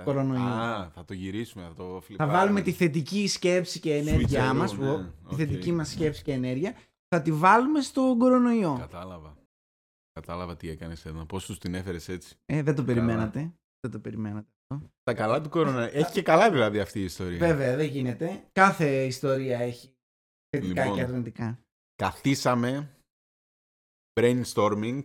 κορονοϊό. 0.03 0.41
Α, 0.41 0.89
θα 0.89 1.05
το 1.05 1.13
γυρίσουμε, 1.13 1.63
θα 1.63 1.73
το 1.73 1.93
Θα 1.93 2.01
φλιπάρουμε. 2.01 2.37
βάλουμε 2.37 2.61
τη 2.61 2.71
θετική 2.71 3.27
σκέψη 3.27 3.79
και 3.79 3.93
ενέργειά 3.95 4.51
Switcheroo, 4.51 4.55
μας, 4.55 4.77
ναι. 4.77 4.85
που- 4.93 5.03
τη 5.27 5.33
Οκ. 5.33 5.37
θετική 5.37 5.71
μας 5.71 5.89
σκέψη 5.89 6.23
και 6.23 6.31
ενέργεια, 6.31 6.73
θα 7.07 7.21
τη 7.21 7.31
βάλουμε 7.31 7.81
στον 7.81 8.17
κορονοϊό. 8.19 8.75
Κατάλαβα. 8.79 9.37
Κατάλαβα 10.11 10.57
τι 10.57 10.69
έκανες 10.69 11.05
εδώ. 11.05 11.25
Πώς 11.25 11.45
τους 11.45 11.57
την 11.57 11.75
έφερες 11.75 12.09
έτσι. 12.09 12.35
Ε, 12.45 12.61
δεν 12.61 12.75
το 12.75 12.83
περιμένατε. 12.83 13.39
Δεν 13.79 13.91
το 13.91 13.99
περιμένατε. 13.99 14.47
Τα 15.03 15.13
καλά 15.13 15.41
του 15.41 15.49
κορώνα. 15.49 15.95
Έχει 15.95 16.11
και 16.11 16.21
καλά 16.21 16.51
δηλαδή 16.51 16.79
αυτή 16.79 16.99
η 16.99 17.03
ιστορία. 17.03 17.37
Βέβαια, 17.37 17.75
δεν 17.75 17.85
γίνεται. 17.87 18.43
Κάθε 18.51 19.03
ιστορία 19.05 19.59
έχει 19.59 19.89
θετικά 20.49 20.81
Λοιπόν. 20.81 20.97
και 20.97 21.03
αρνητικά. 21.03 21.59
Καθίσαμε 21.95 22.95
brainstorming 24.19 25.03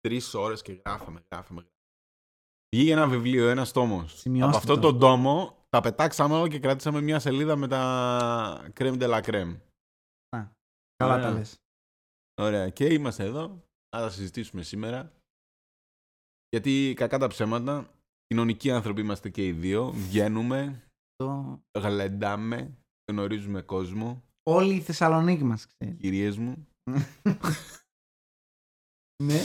τρεις 0.00 0.34
ώρες 0.34 0.62
και 0.62 0.72
γράφαμε, 0.72 1.20
γράφαμε. 1.32 1.66
Βγήκε 2.76 2.92
ένα 2.92 3.08
βιβλίο, 3.08 3.48
ένα 3.48 3.66
τόμο. 3.66 4.06
Σημειώστε 4.06 4.48
Από 4.48 4.56
αυτό 4.56 4.74
το. 4.74 4.80
τον 4.80 4.98
τόμο 4.98 5.56
τα 5.68 5.80
πετάξαμε 5.80 6.34
όλα 6.34 6.48
και 6.48 6.58
κρατήσαμε 6.58 7.00
μια 7.00 7.18
σελίδα 7.18 7.56
με 7.56 7.68
τα 7.68 8.70
crème 8.74 8.98
de 9.00 9.08
la 9.10 9.22
crème. 9.22 9.56
Καλά 10.96 11.14
Ωραία. 11.14 11.20
τα 11.20 11.30
λες. 11.30 11.56
Ωραία. 12.40 12.68
Και 12.70 12.92
είμαστε 12.92 13.24
εδώ. 13.24 13.48
Να 13.96 14.00
τα 14.02 14.10
συζητήσουμε 14.10 14.62
σήμερα. 14.62 15.12
Γιατί 16.50 16.94
κακά 16.96 17.18
τα 17.18 17.28
ψέματα, 17.28 17.90
κοινωνικοί 18.26 18.70
άνθρωποι 18.70 19.00
είμαστε 19.00 19.30
και 19.30 19.46
οι 19.46 19.52
δύο. 19.52 19.90
Βγαίνουμε, 19.90 20.88
Το... 21.16 21.60
γλεντάμε, 21.78 22.76
γνωρίζουμε 23.12 23.62
κόσμο, 23.62 24.22
Όλη 24.50 24.74
η 24.74 24.80
Θεσσαλονίκη 24.80 25.44
μας 25.44 25.66
ξέρεις. 25.66 25.96
κυρίες 26.00 26.36
μου. 26.38 26.68
ναι. 29.24 29.40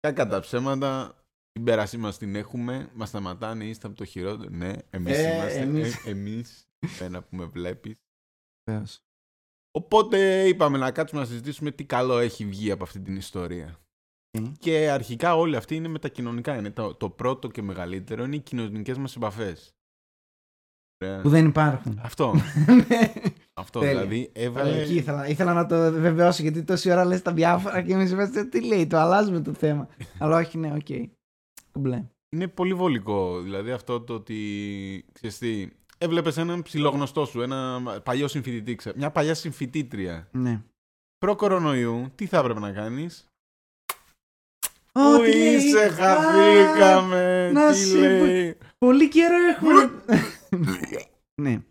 Κακά 0.00 0.26
τα 0.26 0.40
ψέματα, 0.40 1.18
την 1.52 1.64
πέρασή 1.64 1.96
μας 1.96 2.18
την 2.18 2.34
έχουμε, 2.34 2.90
μας 2.94 3.08
σταματάνε, 3.08 3.64
είστε 3.64 3.86
από 3.86 3.96
το 3.96 4.04
χειρότερο. 4.04 4.50
Ναι, 4.50 4.72
εμείς 4.90 5.16
Ε, 5.16 5.34
είμαστε. 5.34 5.60
εμείς. 5.60 6.06
Ε, 6.06 6.10
εμείς, 6.10 6.68
ένα 7.00 7.22
που 7.22 7.36
με 7.36 7.44
βλέπεις. 7.44 7.96
Βεβαίως. 8.70 9.00
Οπότε 9.70 10.48
είπαμε 10.48 10.78
να 10.78 10.92
κάτσουμε 10.92 11.20
να 11.20 11.26
συζητήσουμε 11.26 11.70
τι 11.70 11.84
καλό 11.84 12.18
έχει 12.18 12.44
βγει 12.46 12.70
από 12.70 12.82
αυτή 12.82 13.00
την 13.00 13.16
ιστορία. 13.16 13.80
Οκ. 14.38 14.44
Και 14.58 14.90
αρχικά 14.90 15.36
όλοι 15.36 15.56
αυτοί 15.56 15.74
είναι 15.74 15.88
με 15.88 15.98
τα 15.98 16.08
κοινωνικά. 16.08 16.56
Είναι 16.56 16.70
το, 16.70 16.94
το 16.94 17.10
πρώτο 17.10 17.48
και 17.48 17.62
μεγαλύτερο 17.62 18.24
είναι 18.24 18.36
οι 18.36 18.40
κοινωνικές 18.40 18.98
μας 18.98 19.16
επαφές. 19.16 19.74
Ωραία. 21.04 21.20
Που 21.20 21.28
δεν 21.28 21.46
υπάρχουν. 21.46 21.98
Αυτό. 22.02 22.34
Ναι. 23.56 23.62
Αυτό 23.62 23.80
Τέλεια. 23.80 23.94
δηλαδή 24.00 24.30
Ε, 24.32 24.42
έβαλε. 24.44 24.80
Εκεί 24.82 24.94
ήθελα, 24.94 25.28
ήθελα 25.28 25.52
να 25.52 25.66
το 25.66 25.92
βεβαιώσω 25.92 26.42
γιατί 26.42 26.62
τόση 26.62 26.90
ώρα 26.90 27.04
λες 27.04 27.22
τα 27.22 27.32
διάφορα 27.32 27.82
και 27.82 27.92
εμείς 27.92 28.10
είμαστε 28.10 28.44
τι 28.44 28.60
λέει, 28.66 28.86
το 28.86 28.96
αλλάζουμε 28.98 29.40
το 29.40 29.52
θέμα. 29.52 29.88
Αλλά 30.18 30.36
όχι, 30.36 30.58
ναι, 30.58 30.72
οκ. 30.74 31.08
Κομπλέ. 31.72 32.04
Είναι 32.36 32.48
πολύ 32.48 32.74
βολικό. 32.74 33.40
Δηλαδή 33.40 33.70
αυτό 33.70 34.00
το 34.00 34.14
ότι. 34.14 35.04
Ξέρεις 35.12 35.38
τι, 35.38 35.68
έβλεπες 35.98 36.36
έναν 36.36 36.62
ψιλογνωστό 36.62 37.24
σου, 37.24 37.40
ένα 37.42 37.80
παλιό 38.04 38.28
συμφοιτητή, 38.28 38.74
ξέ- 38.74 38.96
μια 38.96 39.10
παλιά 39.10 39.34
συμφοιτήτρια. 39.34 40.28
Ναι. 40.32 40.62
Προ-κορονοϊού, 41.18 42.12
τι 42.14 42.26
θα 42.26 42.38
έπρεπε 42.38 42.60
να 42.60 42.72
κάνεις; 42.72 43.26
Ω, 44.92 45.16
Πού 45.16 45.22
τι 45.24 45.30
λέει; 45.36 45.54
είσαι, 45.54 45.84
Α, 45.84 45.90
χαθήκαμε. 45.90 47.50
να 47.52 47.72
Τι 47.72 47.78
σε- 47.78 47.98
λέει; 47.98 48.56
Πολύ 48.78 49.08
καιρό 49.08 49.36
έχουμε. 49.36 49.90
ναι. 51.42 51.62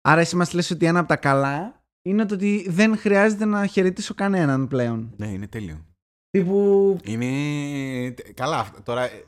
Άρα 0.00 0.20
εσύ 0.20 0.36
μας 0.36 0.52
λες 0.52 0.70
ότι 0.70 0.86
ένα 0.86 0.98
από 0.98 1.08
τα 1.08 1.16
καλά 1.16 1.82
είναι 2.02 2.26
το 2.26 2.34
ότι 2.34 2.66
δεν 2.68 2.96
χρειάζεται 2.96 3.44
να 3.44 3.66
χαιρετήσω 3.66 4.14
κανέναν 4.14 4.68
πλέον. 4.68 5.12
Ναι, 5.16 5.26
είναι 5.26 5.46
τέλειο. 5.46 5.84
Τύπου... 6.30 6.98
Είναι. 7.04 8.14
Καλά, 8.34 8.58
αυτό. 8.58 8.82
τώρα 8.82 9.04
ε, 9.04 9.24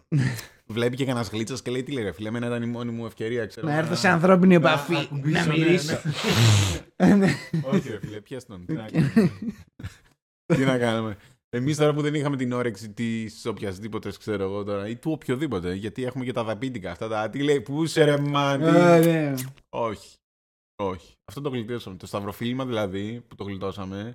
βλέπει 0.67 0.97
και 0.97 1.05
κανένας 1.05 1.31
γλίτσα 1.31 1.57
και 1.63 1.71
λέει 1.71 1.83
τι 1.83 1.93
λέει, 1.93 2.05
ρε 2.05 2.13
φίλε. 2.13 2.29
Εμένα 2.29 2.47
ήταν 2.47 2.63
η 2.63 2.67
μόνη 2.67 2.91
μου 2.91 3.07
ευκαιρία, 3.07 3.47
ξέρω. 3.47 3.67
Να 3.67 3.75
έρθω 3.75 3.95
σε 3.95 4.09
ανθρώπινη 4.09 4.59
να 4.59 4.69
επαφή, 4.69 4.97
ακουμπήσω, 4.97 5.39
να 5.39 5.47
ναι, 5.47 5.59
μυρίσω. 5.59 5.99
ναι. 7.19 7.35
Όχι, 7.63 7.91
ρε 7.91 7.99
φίλε, 7.99 8.21
πιες 8.21 8.45
τον. 8.45 8.67
Τι 8.67 8.73
να 8.73 8.89
κάνουμε. 8.91 9.31
Τι 10.57 10.65
να 10.65 10.79
κάνουμε. 10.79 11.17
Εμείς 11.49 11.77
τώρα 11.77 11.95
που 11.95 12.01
δεν 12.01 12.15
είχαμε 12.15 12.37
την 12.37 12.53
όρεξη 12.53 12.91
της 12.91 13.47
οποιασδήποτε, 13.47 14.13
ξέρω 14.19 14.43
εγώ 14.45 14.65
τώρα, 14.65 14.89
ή 14.89 14.97
του 14.97 15.13
οποιοδήποτε, 15.13 15.75
γιατί 15.75 16.05
έχουμε 16.05 16.25
και 16.25 16.33
τα 16.33 16.45
δαπίτικα 16.45 16.91
αυτά. 16.91 17.09
Τα 17.09 17.31
τι 17.31 17.43
λέει, 17.43 17.61
πού 17.61 17.83
είσαι 17.83 18.05
ρε 18.05 18.19
μάντι. 18.19 18.65
Α, 18.65 18.99
ναι. 18.99 19.35
Όχι. 19.69 20.17
Όχι. 20.87 21.13
Αυτό 21.29 21.41
το 21.41 21.49
γλιτώσαμε. 21.49 21.97
Το 21.97 22.07
σταυροφίλημα 22.07 22.67
δηλαδή 22.67 23.25
που 23.29 23.35
το 23.35 23.45
γλιτώσαμε 23.45 23.97
είναι 23.99 24.15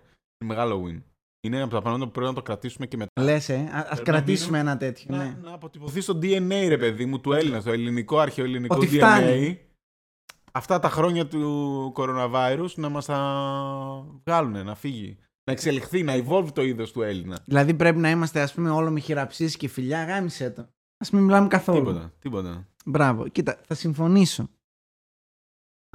μεγάλο 0.54 0.84
win. 0.88 1.02
Είναι 1.48 1.62
από 1.62 1.74
τα 1.74 1.82
πράγματα 1.82 2.06
που 2.06 2.12
πρέπει 2.12 2.28
να 2.30 2.34
το 2.36 2.42
κρατήσουμε 2.42 2.86
και 2.86 2.98
μετά. 2.98 3.22
Λες, 3.22 3.50
ε. 3.50 3.56
Α- 3.56 3.78
Ας 3.78 3.86
Πρέπει 3.90 4.02
κρατήσουμε 4.04 4.64
να 4.64 4.70
ένα 4.70 4.78
τέτοιο, 4.78 5.16
Να, 5.16 5.24
ναι. 5.24 5.38
να 5.44 5.54
αποτυπωθεί 5.54 6.02
στο 6.02 6.20
DNA, 6.22 6.66
ρε 6.68 6.78
παιδί 6.78 7.06
μου, 7.06 7.20
του 7.20 7.34
Έλληνα, 7.34 7.62
το 7.64 7.72
ελληνικό 7.72 8.20
αρχαιοελληνικό 8.20 8.76
Ότι 8.76 8.88
DNA. 8.92 8.96
φτάνει. 8.96 9.60
Αυτά 10.52 10.80
τα 10.80 10.90
χρόνια 10.90 11.28
του 11.28 11.94
coronavirus 11.96 12.70
να 12.76 12.90
μας 12.90 13.06
τα 13.06 13.18
βγάλουν, 14.26 14.66
να 14.66 14.76
φύγει. 14.76 15.18
Να 15.46 15.54
εξελιχθεί, 15.54 16.04
να 16.04 16.14
evolve 16.16 16.48
το 16.54 16.62
είδος 16.64 16.92
του 16.92 17.02
Έλληνα. 17.02 17.40
Δηλαδή 17.46 17.74
πρέπει 17.74 17.98
να 18.00 18.10
είμαστε, 18.10 18.42
ας 18.42 18.54
πούμε, 18.54 18.70
όλο 18.70 18.92
με 18.92 19.00
χειραψίες 19.00 19.58
και 19.58 19.68
φιλιά. 19.68 20.04
Γάμισε 20.06 20.50
το. 20.50 20.68
Ας 20.98 21.10
μην 21.12 21.24
μιλάμε 21.24 21.48
καθόλου. 21.48 21.78
Τίποτα, 21.80 22.14
τίποτα. 22.20 22.68
Μπράβο. 22.86 23.28
Κοίτα, 23.28 23.60
θα 23.68 23.74
συμφωνήσω. 23.76 24.50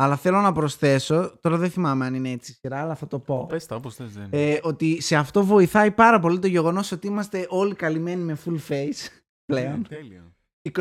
Αλλά 0.02 0.16
θέλω 0.16 0.40
να 0.40 0.52
προσθέσω, 0.52 1.32
τώρα 1.40 1.56
δεν 1.56 1.70
θυμάμαι 1.70 2.06
αν 2.06 2.14
είναι 2.14 2.30
έτσι 2.30 2.50
η 2.52 2.54
σειρά, 2.54 2.80
αλλά 2.80 2.94
θα 2.94 3.06
το 3.06 3.18
πω. 3.18 3.46
Πες 3.48 3.66
τα 3.66 3.76
όπως 3.76 3.94
θες, 3.94 4.12
δεν. 4.12 4.26
Ε, 4.30 4.58
ότι 4.62 5.00
σε 5.00 5.16
αυτό 5.16 5.44
βοηθάει 5.44 5.90
πάρα 5.90 6.20
πολύ 6.20 6.38
το 6.38 6.46
γεγονός 6.46 6.92
ότι 6.92 7.06
είμαστε 7.06 7.46
όλοι 7.48 7.74
καλυμμένοι 7.74 8.22
με 8.22 8.38
full 8.44 8.58
face 8.68 9.08
πλέον. 9.52 9.78
Ναι, 9.78 9.96
τέλειο. 9.96 10.32
24 10.72 10.80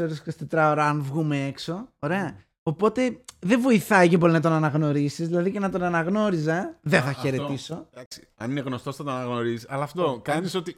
ώρες, 0.00 0.22
24 0.40 0.44
ώρα 0.52 0.88
αν 0.88 1.02
βγούμε 1.02 1.46
έξω. 1.46 1.88
Ωραία. 1.98 2.44
Οπότε 2.62 3.20
δεν 3.38 3.60
βοηθάει 3.60 4.08
και 4.08 4.18
πολύ 4.18 4.32
να 4.32 4.40
τον 4.40 4.52
αναγνωρίσεις. 4.52 5.28
Δηλαδή 5.28 5.50
και 5.50 5.58
να 5.60 5.70
τον 5.70 5.82
αναγνώριζα, 5.82 6.78
δεν 6.82 7.00
θα 7.00 7.06
Α, 7.06 7.10
αυτό. 7.10 7.20
χαιρετήσω. 7.20 7.88
Εντάξει, 7.94 8.28
αν 8.36 8.50
είναι 8.50 8.60
γνωστός 8.60 8.96
θα 8.96 9.04
το 9.04 9.10
αναγνωρίζεις. 9.10 9.66
Αλλά 9.68 9.82
αυτό 9.82 10.20
κάνεις 10.24 10.54
ότι. 10.54 10.76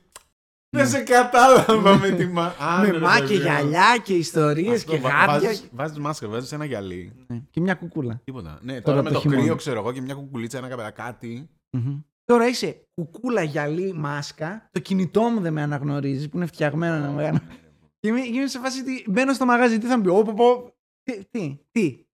Δεν 0.71 0.89
σε 0.89 1.01
κατάλαβα 1.03 1.99
με 1.99 2.11
τη 2.11 2.27
μα. 2.27 2.47
Α, 2.65 2.81
με 2.81 2.91
ναι, 2.91 2.99
μα 2.99 3.15
ρε, 3.15 3.21
και 3.21 3.27
παιδί 3.27 3.35
μου. 3.37 3.41
γυαλιά 3.43 3.99
και 4.05 4.15
ιστορίες 4.15 4.75
Αυτό, 4.77 4.91
και 4.93 4.99
βα- 4.99 5.11
γάτια. 5.11 5.27
βάζεις- 5.41 5.69
Βάζεις 5.73 5.99
μάσκα, 5.99 6.29
βάζεις 6.29 6.53
ένα 6.53 6.65
γυαλί. 6.65 7.13
Ναι, 7.27 7.41
Και 7.51 7.61
μια 7.61 7.75
κουκούλα. 7.75 8.21
Τίποτα. 8.25 8.59
Ναι, 8.63 8.73
Τώρα 8.73 8.83
τώρα 8.83 9.03
με 9.03 9.09
το 9.09 9.15
το 9.15 9.21
χειμώνα. 9.21 9.41
κρύο 9.41 9.57
ξέρω 9.57 9.81
εγώ 9.81 9.93
και 9.93 10.01
μια 10.01 10.15
κουκουλίτσα, 10.15 10.59
ένα 10.59 10.69
καπελά, 10.69 10.91
κάτι. 10.91 11.49
Μμμ. 11.77 12.01
Τώρα 12.25 12.47
είσαι 12.47 12.87
κουκούλα, 12.95 13.43
γυαλί, 13.43 13.93
μάσκα. 13.93 14.69
Το 14.73 14.81
κινητό 14.81 15.23
μου 15.23 15.41
δεν 15.41 15.53
με 15.53 15.63
αναγνωρίζει 15.63 16.29
που 16.29 16.37
είναι 16.37 16.47
φτιαγμένο 16.47 16.95
να 16.99 17.11
με 17.11 17.27
αναγνωρίζει. 17.29 17.61
Και 18.01 18.09
είμαι, 18.09 18.21
και 18.21 18.37
είμαι 18.39 18.47
σε 18.47 18.59
φάση 18.59 18.81
ότι 18.81 19.05
μπαίνω 19.09 19.33
στο 19.33 19.45
μαγάζι, 19.45 19.79
τι 19.79 19.87
θα 19.87 19.97
μου 19.97 20.03
πει, 20.03 20.09
«Ω, 20.09 20.23
πω, 20.23 20.33
πω». 20.35 20.75
Τι, 21.03 21.25
τι, 21.31 21.59
τι. 21.71 22.07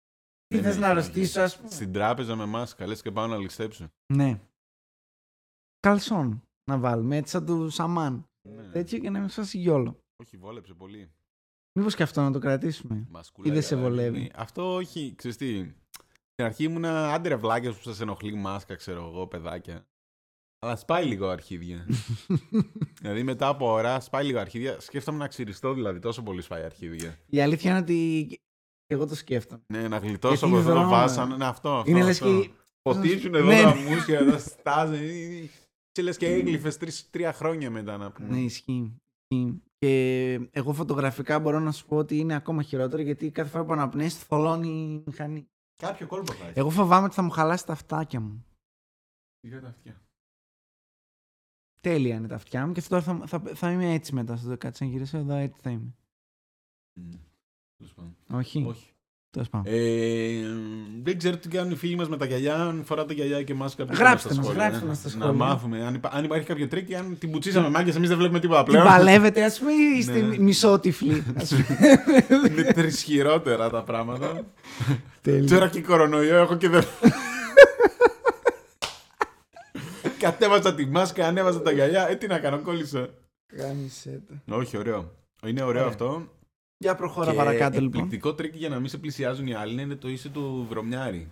Τι 0.47 0.57
Ναι, 0.57 0.63
θες 0.63 0.75
ναι, 0.75 0.81
να 0.81 0.87
ναι, 0.87 0.93
αρρωστήσω, 0.93 1.39
ναι. 1.39 1.45
ας 1.45 1.57
πούμε. 1.57 1.71
Στην 1.71 1.93
τράπεζα 1.93 2.37
με 2.37 2.45
μάσκα, 2.45 2.87
λες 2.87 3.03
και 3.03 3.11
πάω 3.11 3.27
να 3.27 3.37
ληστέψω. 3.37 3.89
Ναι. 4.15 4.41
Καλσόν 5.81 6.43
να 6.71 6.79
βάλουμε, 6.79 7.17
έτσι 7.17 7.31
σαν 7.33 7.47
του 7.47 7.69
Σαμάν. 7.71 8.27
Ναι. 8.43 8.63
Τέτοιο 8.63 8.99
και 8.99 9.11
να 9.11 9.19
είμαι 9.19 9.29
σε 9.29 9.41
φάση 9.41 9.59
γιόλο. 9.59 9.99
Όχι, 10.17 10.37
βόλεψε 10.37 10.75
πολύ. 10.75 11.11
Μήπως 11.79 11.95
και 11.95 12.03
αυτό 12.03 12.21
να 12.23 12.31
το 12.33 12.39
κρατήσουμε; 12.39 13.07
Μασκούλα, 13.11 13.49
Ή 13.49 13.53
δεν 13.53 13.63
σε 13.63 13.75
γυαλί. 13.75 13.91
βολεύει; 13.91 14.31
Αυτό 14.35 14.75
όχι, 14.75 15.15
ξέρεις 15.17 15.37
τι. 15.37 15.59
Στην 16.33 16.45
αρχή 16.45 16.65
ήμουνα 16.65 17.13
άντε 17.13 17.29
ρε 17.29 17.37
βλάκες 17.37 17.77
που 17.77 17.83
σας 17.83 18.01
ενοχλεί 18.01 18.35
μάσκα, 18.35 18.75
ξέρω 18.75 19.09
εγώ, 19.09 19.27
παιδάκια. 19.27 19.87
Αλλά 20.59 20.77
σπάει 20.77 21.05
λίγο 21.05 21.29
αρχίδια. 21.29 21.87
δηλαδή 23.01 23.23
μετά 23.23 23.49
από 23.49 23.71
ώρα 23.71 24.01
σπάει 24.01 24.25
λίγο 24.25 24.39
αρχίδια. 24.39 24.81
Σκέφτομαι 24.81 25.19
να 25.19 25.29
ξυριστώ 25.29 25.73
δηλαδή, 25.75 25.99
τόσο 25.99 26.23
πολύ 26.23 26.43
σπάει 26.43 26.63
αρχίδια. 26.65 27.19
Η 27.27 27.41
αλήθεια 27.41 27.71
είναι 27.71 27.81
ότι 27.81 28.27
και 28.87 28.95
εγώ 28.95 29.07
το 29.07 29.15
σκέφτομαι. 29.15 29.63
Ναι, 29.73 29.89
να 29.89 29.99
γλιτώσω 29.99 30.35
Γιατί 30.35 30.47
από 30.47 30.57
αυτό 30.57 30.69
το 30.69 30.75
δρόμα. 30.75 30.89
βάσανο. 30.91 31.35
Είναι 31.35 31.45
αυτό. 31.47 31.71
αυτό 31.71 31.91
Είναι 31.91 32.03
λες 32.05 32.23
αυτό. 32.23 32.41
και... 32.43 32.51
Ποτίζουν 32.83 33.35
εδώ 33.35 33.47
Ναι, 33.47 33.63
τα 33.63 33.75
ναι. 33.75 33.81
μουσια, 33.91 34.19
εδώ 34.19 34.39
στάζουν. 34.39 34.97
Και 35.93 36.03
λες 36.03 36.17
και 36.17 36.27
έγκλειφες 36.27 36.77
τρεις, 36.77 37.11
τρία 37.11 37.33
χρόνια 37.33 37.71
μετά 37.71 37.97
να 37.97 38.13
πούμε. 38.13 38.29
Ναι, 38.29 38.41
ισχύει. 38.41 39.01
ισχύει. 39.29 39.63
Και 39.79 40.35
εγώ 40.51 40.73
φωτογραφικά 40.73 41.41
μπορώ 41.41 41.59
να 41.61 41.73
σου 41.73 41.87
πω 41.87 41.97
ότι 41.97 42.19
είναι 42.19 42.35
ακόμα 42.35 42.63
χειρότερο 42.63 43.03
γιατί 43.03 43.31
κάθε 43.31 43.51
φορά 43.51 43.65
που 43.65 43.73
αναπνέεις 43.73 44.19
θολώνει 44.19 44.69
η 44.69 45.03
μηχανή. 45.07 45.47
Κάποιο 45.77 46.07
κόλπο 46.07 46.33
θα 46.33 46.45
έχει. 46.47 46.59
Εγώ 46.59 46.71
φοβάμαι 46.71 47.07
ότι 47.07 47.15
θα 47.15 47.23
μου 47.23 47.31
χαλάσει 47.31 47.67
τα 47.67 47.73
αυτάκια 47.73 48.21
μου. 48.21 48.47
Για 49.41 49.61
τα 49.61 49.69
αυτιά; 49.69 50.03
Τέλεια 51.81 52.15
είναι 52.15 52.29
τα 52.29 52.35
αυτιά 52.35 52.67
μου 52.67 52.73
και 52.73 52.83
τώρα 52.83 53.03
θα, 53.03 53.27
θα, 53.27 53.41
θα 53.41 53.71
είμαι 53.73 53.93
έτσι 53.93 54.15
μετά. 54.15 54.37
Στο 54.37 54.57
κάτσε 54.57 54.85
να 54.85 54.91
γυρίσω 54.91 55.19
εδώ, 55.19 55.35
έτσι 55.35 55.61
θα 55.61 55.71
είμαι. 55.71 55.95
Μμ. 57.01 57.11
Τέλος 57.77 57.95
πάντων. 57.95 58.17
Όχι. 58.31 58.65
Όχι. 58.65 58.92
Τέλος 59.33 59.49
πάντων. 59.49 59.73
Ε, 59.75 59.81
δεν 61.03 61.19
ξέρω 61.19 61.37
τι 61.37 61.49
κάνουν 61.49 61.71
οι 61.73 61.77
φίλοι 61.77 61.97
μας 61.97 62.09
με 62.09 62.17
τα 62.17 62.25
γυαλιά. 62.25 62.55
Αν 62.55 62.83
φοράτε 62.85 63.13
γυαλιά 63.15 63.43
και 63.43 63.55
μάσκα. 63.55 63.85
πείτε 63.85 63.97
Γράψτε 64.03 64.29
στα 64.29 64.37
μας, 64.37 64.45
σχόλια, 64.47 64.63
γράψτε 64.63 64.85
ε. 64.85 64.89
μας 64.89 64.99
στα 64.99 65.09
Να 65.09 65.15
σχόλια. 65.15 65.33
μάθουμε 65.33 65.85
αν, 65.85 65.95
υπά- 65.95 66.15
αν 66.15 66.25
υπάρχει 66.25 66.47
κάποιο 66.47 66.69
τρίκ 66.69 66.89
ή 66.91 66.95
αν 66.95 67.17
την 67.19 67.31
πουτσίσαμε 67.31 67.69
μάγκες. 67.69 67.97
Εμείς 67.97 68.09
δεν 68.09 68.19
βλέπουμε 68.19 68.41
τίποτα 68.41 68.63
Τι 68.63 68.71
πλέον. 68.71 68.87
παλεύετε, 68.87 69.45
ας 69.45 69.59
πούμε, 69.59 69.73
ή 69.73 69.99
είστε 69.99 70.21
Ναι. 70.21 70.39
μισότυφλοι. 70.39 71.25
ας 71.37 71.55
πούμε. 71.55 72.03
Είναι 72.49 72.63
τρισχειρότερα 72.73 73.71
τα 73.71 73.83
πράγματα. 73.83 74.45
Τέλεια. 75.21 75.49
Τώρα 75.55 75.69
και 75.69 75.81
κορονοϊό 75.83 76.37
έχω 76.37 76.57
και 76.57 76.69
δεν. 76.69 76.83
Κατέβασα 80.19 80.75
τη 80.75 80.87
μάσκα, 80.87 81.27
ανέβασα 81.27 81.63
τα 81.63 81.71
γυαλιά. 81.71 82.09
Ε, 82.11 82.15
τι 82.15 82.27
να 82.27 82.39
κάνω, 82.39 82.59
κόλλησα. 82.59 83.09
Γάμησέ 83.59 84.23
το. 84.47 84.57
Όχι, 84.57 84.77
ωραίο. 84.77 85.13
Είναι 85.47 85.63
ωραίο 85.63 85.69
Ωραία. 85.81 85.85
αυτό. 85.93 86.29
Για 86.83 86.95
προχώρα 86.95 87.31
και 87.31 87.37
παρακάτω 87.37 87.81
λοιπόν. 87.81 88.01
εκπληκτικό 88.01 88.35
τρίκ 88.35 88.55
για 88.57 88.69
να 88.69 88.81
μην 88.81 88.89
σε 88.89 88.99
πλησιάζουν 88.99 89.47
οι 89.47 89.55
άλλοι 89.55 89.83
είναι 89.83 89.97
το 89.97 90.09
είσαι 90.09 90.29
του 90.29 90.67
βρωμιάρι. 90.69 91.31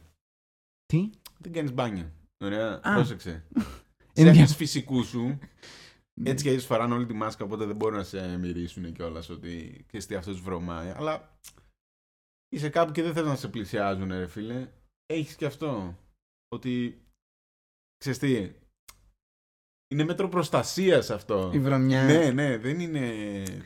Τι; 0.86 1.10
Δεν 1.38 1.52
κάνεις 1.52 1.72
μπάνιο. 1.72 2.12
Ωραία, 2.44 2.80
Α. 2.82 2.94
πρόσεξε. 2.94 3.30
Είναι 4.14 4.30
Φτιάχνει 4.30 4.32
δια- 4.44 4.46
φυσικούς 4.56 5.06
σου. 5.08 5.38
Έτσι 6.22 6.44
και 6.44 6.50
έτσι 6.50 6.66
φοράνε 6.66 6.94
όλη 6.94 7.06
τη 7.06 7.12
μάσκα, 7.12 7.44
οπότε 7.44 7.64
δεν 7.64 7.76
μπορούν 7.76 7.96
να 7.98 8.04
σε 8.04 8.36
μυρίσουν 8.38 8.92
κιόλας 8.92 9.28
ότι 9.28 9.84
ξέρεις 9.86 10.06
τι 10.06 10.14
αυτός 10.14 10.40
βρωμάει. 10.40 10.90
Αλλά 10.90 11.38
είσαι 12.48 12.68
κάπου 12.68 12.92
και 12.92 13.02
δεν 13.02 13.12
θες 13.12 13.24
να 13.24 13.36
σε 13.36 13.48
πλησιάζουν, 13.48 14.08
ρε 14.08 14.26
φίλε. 14.26 14.68
Έχεις 15.06 15.34
και 15.36 15.46
αυτό. 15.46 15.98
Ότι. 16.48 17.02
ξέρεις 17.96 18.18
τι. 18.18 18.52
Είναι 19.92 20.04
μέτρο 20.04 20.28
προστασίας 20.28 21.10
αυτό. 21.10 21.50
Η 21.54 21.58
βρωμιά. 21.58 22.02
Ναι, 22.04 22.30
ναι, 22.30 22.56
δεν 22.58 22.80
είναι 22.80 23.12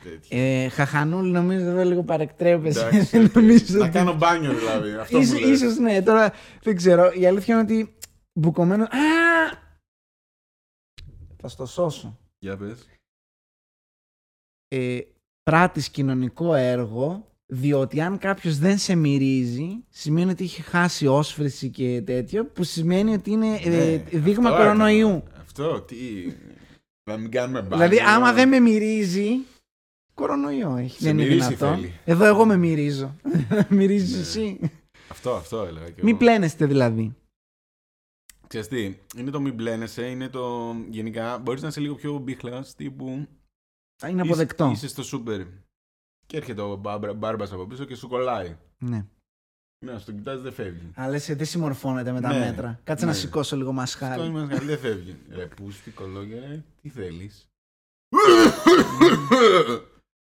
τέτοιο. 0.03 0.37
Ε, 0.39 0.67
χαχανούλη 0.69 1.31
νομίζω 1.31 1.65
εδώ 1.65 1.83
λίγο 1.83 2.03
παρεκτρέπεσαι. 2.03 2.87
Εντάξει, 2.87 3.17
νομίζω 3.33 3.77
να 3.77 3.83
ότι- 3.83 3.93
κάνω 3.93 4.13
μπάνιο 4.13 4.53
δηλαδή. 4.53 4.91
Αυτό 4.93 5.17
μου 5.17 5.23
Ίσως, 5.23 5.39
λες. 5.39 5.49
ίσως 5.49 5.77
ναι, 5.77 6.01
τώρα 6.01 6.33
δεν 6.63 6.75
ξέρω. 6.75 7.11
Η 7.11 7.25
αλήθεια 7.25 7.53
είναι 7.53 7.63
ότι 7.63 7.95
μπουκωμένο. 8.33 8.83
Α! 8.83 8.87
Θα 11.41 11.47
στο 11.47 11.65
σώσω. 11.65 12.17
Για 12.39 12.57
πες. 12.57 12.87
Ε, 14.67 14.99
πράττεις 15.43 15.89
κοινωνικό 15.89 16.53
έργο, 16.53 17.31
διότι 17.45 18.01
αν 18.01 18.17
κάποιος 18.17 18.57
δεν 18.57 18.77
σε 18.77 18.95
μυρίζει, 18.95 19.83
σημαίνει 19.89 20.31
ότι 20.31 20.43
έχει 20.43 20.61
χάσει 20.61 21.07
όσφρηση 21.07 21.69
και 21.69 22.01
τέτοιο, 22.05 22.45
που 22.45 22.63
σημαίνει 22.63 23.13
ότι 23.13 23.31
είναι 23.31 23.55
ε, 23.63 23.69
Ναι, 23.69 24.19
δείγμα 24.19 24.49
αυτό 24.49 24.61
κορονοϊού. 24.61 25.23
Έκανα. 25.61 25.75
Αυτό, 25.75 25.81
τι. 25.81 25.95
Να 27.09 27.17
μην 27.17 27.31
κάνουμε 27.31 27.61
μπάνιο. 27.61 27.87
Δηλαδή, 27.87 27.99
άμα 28.09 28.33
δεν 28.33 28.47
με 28.49 28.59
μυρίζει, 28.59 29.29
κορονοϊό 30.13 30.75
έχει. 30.75 30.97
Σε 30.99 31.05
δεν 31.05 31.17
είναι 31.17 31.27
μυρίσει 31.27 31.55
δυνατό. 31.55 31.75
θέλει. 31.75 31.93
Εδώ 32.05 32.25
εγώ 32.25 32.45
με 32.45 32.57
μυρίζω. 32.57 33.15
Μυρίζεις 33.69 34.13
Ναι. 34.15 34.21
εσύ. 34.21 34.59
Αυτό, 35.09 35.33
αυτό 35.35 35.61
έλεγα 35.63 35.85
και 35.85 35.99
Μην 36.03 36.07
εγώ. 36.09 36.17
πλένεστε 36.17 36.65
δηλαδή. 36.65 37.15
Ξέρεις 38.47 38.67
τι, 38.67 38.95
είναι 39.17 39.31
το 39.31 39.39
μην 39.39 39.53
μπλένεσαι, 39.53 40.05
είναι 40.09 40.29
το 40.29 40.75
γενικά, 40.89 41.37
μπορείς 41.37 41.61
να 41.61 41.67
είσαι 41.67 41.79
λίγο 41.79 41.95
πιο 41.95 42.17
μπίχλας, 42.17 42.75
τύπου 42.75 43.27
Είναι 44.09 44.21
αποδεκτό. 44.21 44.65
Είσαι, 44.65 44.73
είσαι 44.73 44.87
στο 44.87 45.03
σούπερ 45.03 45.41
και 46.25 46.37
έρχεται 46.37 46.61
ο 46.61 46.75
μπάμπρα- 46.75 47.13
μπάρμπας 47.13 47.51
από 47.51 47.65
πίσω 47.65 47.85
και 47.85 47.95
σου 47.95 48.07
κολλάει. 48.07 48.57
Ναι. 48.77 49.05
Ναι, 49.85 49.97
στο 49.99 50.11
κοιτάζει 50.11 50.41
δεν 50.41 50.53
φεύγει. 50.53 50.91
Αλλά 50.95 51.15
εσύ 51.15 51.33
δεν 51.33 51.45
συμμορφώνεται 51.45 52.11
με 52.11 52.21
τα 52.21 52.33
Ναι, 52.33 52.39
μέτρα; 52.39 52.79
Κάτσε 52.83 53.05
ναι. 53.05 53.11
να 53.11 53.17
σηκώσω 53.17 53.55
λίγο 53.55 53.69
Αυτό 53.69 53.79
μασχάρι. 53.81 54.21
είναι 54.25 54.45
μας 54.45 54.59
δεν 54.65 54.77
φεύγει. 54.79 55.15
Ρε 55.29 55.45
πούστη 55.45 55.89
κολόγια, 55.91 56.39
ρε, 56.39 56.63
τι 56.81 56.89
θέλεις; 56.89 57.47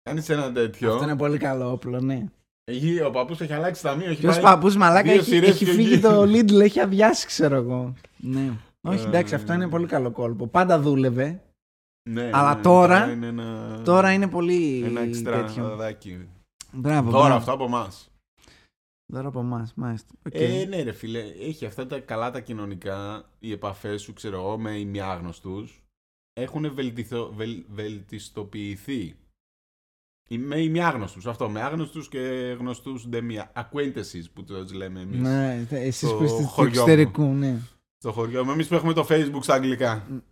Κάνεις 0.02 0.28
ένα 0.28 0.52
τέτοιο. 0.52 0.92
Αυτό 0.92 1.04
είναι 1.04 1.16
πολύ 1.16 1.38
καλό 1.38 1.70
όπλο, 1.72 2.00
ναι. 2.00 2.24
Έχει, 2.64 3.00
ο 3.02 3.10
παππούς 3.10 3.40
έχει 3.40 3.52
αλλάξει 3.52 3.82
ταμείο. 3.82 4.10
Έχει 4.10 4.20
Ποιο 4.20 4.30
πάει- 4.30 4.40
παππούς 4.42 4.76
μαλάκα 4.76 5.02
δύο 5.10 5.20
έχει, 5.20 5.30
σειρές 5.30 5.48
έχει 5.48 5.64
και 5.64 5.70
φύγει 5.70 5.92
εκεί. 5.92 6.02
το 6.02 6.22
Lidl, 6.22 6.60
έχει 6.60 6.80
αδειάσει, 6.80 7.26
ξέρω 7.26 7.54
εγώ. 7.56 7.94
Ναι. 8.16 8.50
Όχι, 8.80 9.04
Ε, 9.04 9.06
εντάξει, 9.08 9.34
αυτό 9.34 9.52
είναι 9.52 9.68
πολύ 9.68 9.86
καλό 9.86 10.10
κόλπο. 10.10 10.46
Πάντα 10.46 10.80
δούλευε. 10.80 11.42
Ναι, 12.10 12.30
Αλλά 12.32 12.54
ναι, 12.54 12.62
τώρα- 12.62 13.10
είναι 13.10 13.26
ένα, 13.26 13.80
Τώρα 13.84 14.12
είναι 14.12 14.28
πολύ 14.28 14.82
ένα 14.86 15.00
εξτρά 15.00 15.44
τέτοιο. 15.44 15.68
δαδάκι. 15.68 16.28
Μπράβο. 16.72 17.10
Τώρα 17.10 17.22
μπράβο. 17.24 17.36
αυτό 17.38 17.52
από 17.52 17.64
εμάς. 17.64 18.10
Δώρο 19.06 19.28
από 19.28 19.40
εμάς, 19.40 19.68
μάλιστα. 19.74 20.12
Οκ. 20.26 20.34
Ε, 20.34 20.64
ναι, 20.68 20.82
ρε 20.82 20.92
φίλε, 20.92 21.20
έχει 21.20 21.66
αυτά 21.66 21.86
τα 21.86 22.00
καλά 22.00 22.30
τα 22.30 22.40
κοινωνικά, 22.40 23.30
οι 23.38 23.52
επαφές 23.52 24.02
σου, 24.02 24.12
ξέρω 24.12 24.36
εγώ, 24.36 24.58
με 24.58 24.78
ημιάγνωστους 24.78 25.84
έχουν 26.32 26.74
βελτιθω... 26.74 27.32
βελ... 27.32 27.64
βελτιστοποιηθεί. 27.68 29.16
Ή 30.28 30.38
Με 30.38 30.60
ημιάγνωστους, 30.60 31.26
αυτό. 31.26 31.48
Με 31.48 31.62
άγνωστους 31.62 32.08
και 32.08 32.18
γνωστούς 32.58 33.08
ντεμια. 33.08 33.52
Acquaintances 33.54 34.24
που 34.32 34.44
τους 34.44 34.72
λέμε 34.72 35.00
εμείς. 35.00 35.20
Ναι, 35.20 35.66
εσείς 35.70 36.08
στο 36.08 36.16
που 36.16 36.24
είστε 36.24 36.42
του 36.42 36.48
χωριό 36.48 36.70
μου. 36.70 36.76
εξωτερικού, 36.76 37.24
ναι. 37.24 37.58
Στο 37.96 38.12
χωριό 38.12 38.44
μου. 38.44 38.50
Εμείς 38.50 38.68
που 38.68 38.74
έχουμε 38.74 38.92
το 38.92 39.06
Facebook 39.10 39.42
στα 39.42 39.54
αγγλικά. 39.54 40.22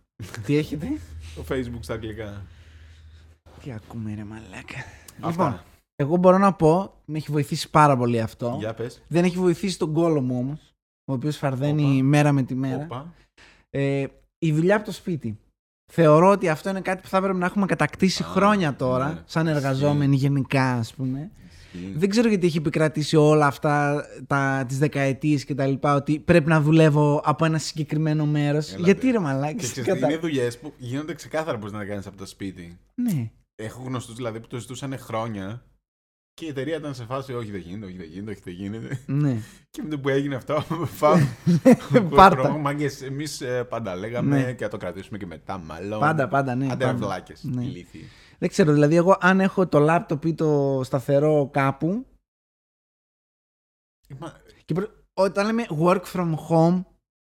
Τι 0.45 0.55
έχετε; 0.55 0.87
το 1.35 1.43
Facebook 1.49 1.79
στα 1.79 1.93
αγγλικά. 1.93 2.45
Τι 3.63 3.71
ακούμε, 3.71 4.13
ρε 4.13 4.23
μαλάκα. 4.23 4.77
Αυτά. 5.21 5.29
Λοιπόν, 5.29 5.61
εγώ 5.95 6.15
μπορώ 6.17 6.37
να 6.37 6.53
πω, 6.53 6.93
με 7.05 7.17
έχει 7.17 7.31
βοηθήσει 7.31 7.69
πάρα 7.69 7.97
πολύ 7.97 8.21
αυτό. 8.21 8.55
Για 8.59 8.73
πες. 8.73 9.01
Δεν 9.07 9.23
έχει 9.23 9.37
βοηθήσει 9.37 9.77
τον 9.77 9.93
κόλο 9.93 10.21
μου 10.21 10.37
όμως, 10.37 10.73
ο 11.05 11.13
οποίος 11.13 11.37
φαρδένει 11.37 11.83
Όπα. 11.83 12.03
μέρα 12.03 12.31
με 12.31 12.43
τη 12.43 12.55
μέρα. 12.55 12.83
Όπα. 12.83 13.13
Ε, 13.69 14.05
η 14.39 14.51
δουλειά 14.51 14.75
από 14.75 14.85
το 14.85 14.91
σπίτι. 14.91 15.37
Θεωρώ 15.91 16.29
ότι 16.29 16.49
αυτό 16.49 16.69
είναι 16.69 16.81
κάτι 16.81 17.01
που 17.01 17.07
θα 17.07 17.17
έπρεπε 17.17 17.37
να 17.37 17.45
έχουμε 17.45 17.65
κατακτήσει 17.65 18.23
Α, 18.23 18.25
χρόνια 18.25 18.75
τώρα, 18.75 19.07
ναι. 19.13 19.21
σαν 19.25 19.47
εργαζόμενοι 19.47 20.15
γενικά, 20.15 20.73
ας 20.73 20.93
πούμε. 20.93 21.31
Ισχύει. 21.73 21.93
Δεν 21.95 22.09
ξέρω 22.09 22.27
γιατί 22.27 22.45
έχει 22.45 22.57
επικρατήσει 22.57 23.15
όλα 23.15 23.45
αυτά 23.47 24.05
τα, 24.27 24.65
τις 24.67 24.77
δεκαετίες 24.77 25.45
και 25.45 25.55
τα 25.55 25.65
λοιπά, 25.65 25.95
ότι 25.95 26.19
πρέπει 26.19 26.49
να 26.49 26.61
δουλεύω 26.61 27.21
από 27.23 27.45
ένα 27.45 27.57
συγκεκριμένο 27.57 28.25
μέρος. 28.25 28.67
Έλατε. 28.67 28.83
γιατί 28.83 29.05
ρε 29.05 29.11
Και 29.11 29.19
μαλάκι, 29.19 29.55
ξέρεις, 29.55 29.93
τι, 29.93 29.99
είναι 29.99 30.17
δουλειές 30.17 30.59
που 30.59 30.73
γίνονται 30.77 31.13
ξεκάθαρα 31.13 31.57
πώς 31.57 31.71
να 31.71 31.77
τα 31.77 31.85
κάνεις 31.85 32.07
από 32.07 32.17
το 32.17 32.25
σπίτι. 32.25 32.79
Ναι. 32.95 33.31
Έχω 33.55 33.83
γνωστούς 33.83 34.15
δηλαδή 34.15 34.39
που 34.39 34.47
το 34.47 34.57
ζητούσαν 34.57 34.97
χρόνια 34.97 35.63
και 36.33 36.45
η 36.45 36.47
εταιρεία 36.47 36.75
ήταν 36.77 36.95
σε 36.95 37.05
φάση 37.05 37.33
όχι 37.33 37.51
δεν 37.51 37.59
γίνεται, 37.61 37.85
όχι 37.85 37.97
δεν 37.97 38.07
γίνεται, 38.07 38.31
όχι 38.31 38.41
δεν 38.43 38.53
γίνεται. 38.53 38.99
ναι. 39.05 39.37
Και 39.69 39.81
με 39.81 39.89
το 39.89 39.99
που 39.99 40.09
έγινε 40.09 40.35
αυτό, 40.35 40.63
πάμε. 40.99 41.37
Πάρτα. 42.15 42.57
Μάγκε, 42.57 42.89
εμείς 43.03 43.41
πάντα 43.69 43.95
λέγαμε 43.95 44.41
Ναι. 44.41 44.53
και 44.53 44.63
θα 44.63 44.69
το 44.69 44.77
κρατήσουμε 44.77 45.17
και 45.17 45.25
μετά, 45.25 45.57
μάλλον. 45.57 45.99
Πάντα, 45.99 46.27
πάντα, 46.27 46.55
ναι. 46.55 46.65
Άντε 46.71 46.85
ρε 46.85 46.91
πάντα. 46.91 47.05
βλάκες. 47.05 47.43
Ναι. 47.43 47.63
ηλίθιοι. 47.63 48.03
Δεν 48.39 48.49
ξέρω, 48.49 48.73
δηλαδή 48.73 48.95
εγώ 48.95 49.17
αν 49.19 49.39
έχω 49.39 49.67
το 49.67 49.79
λάπτοπ 49.79 50.25
ή 50.25 50.33
το 50.35 50.81
σταθερό 50.83 51.49
κάπου, 51.53 52.05
Μα- 54.19 54.41
και 54.65 54.73
προ- 54.73 54.91
όταν 55.13 55.45
λέμε 55.45 55.65
work 55.79 56.01
from 56.13 56.35
home, 56.49 56.83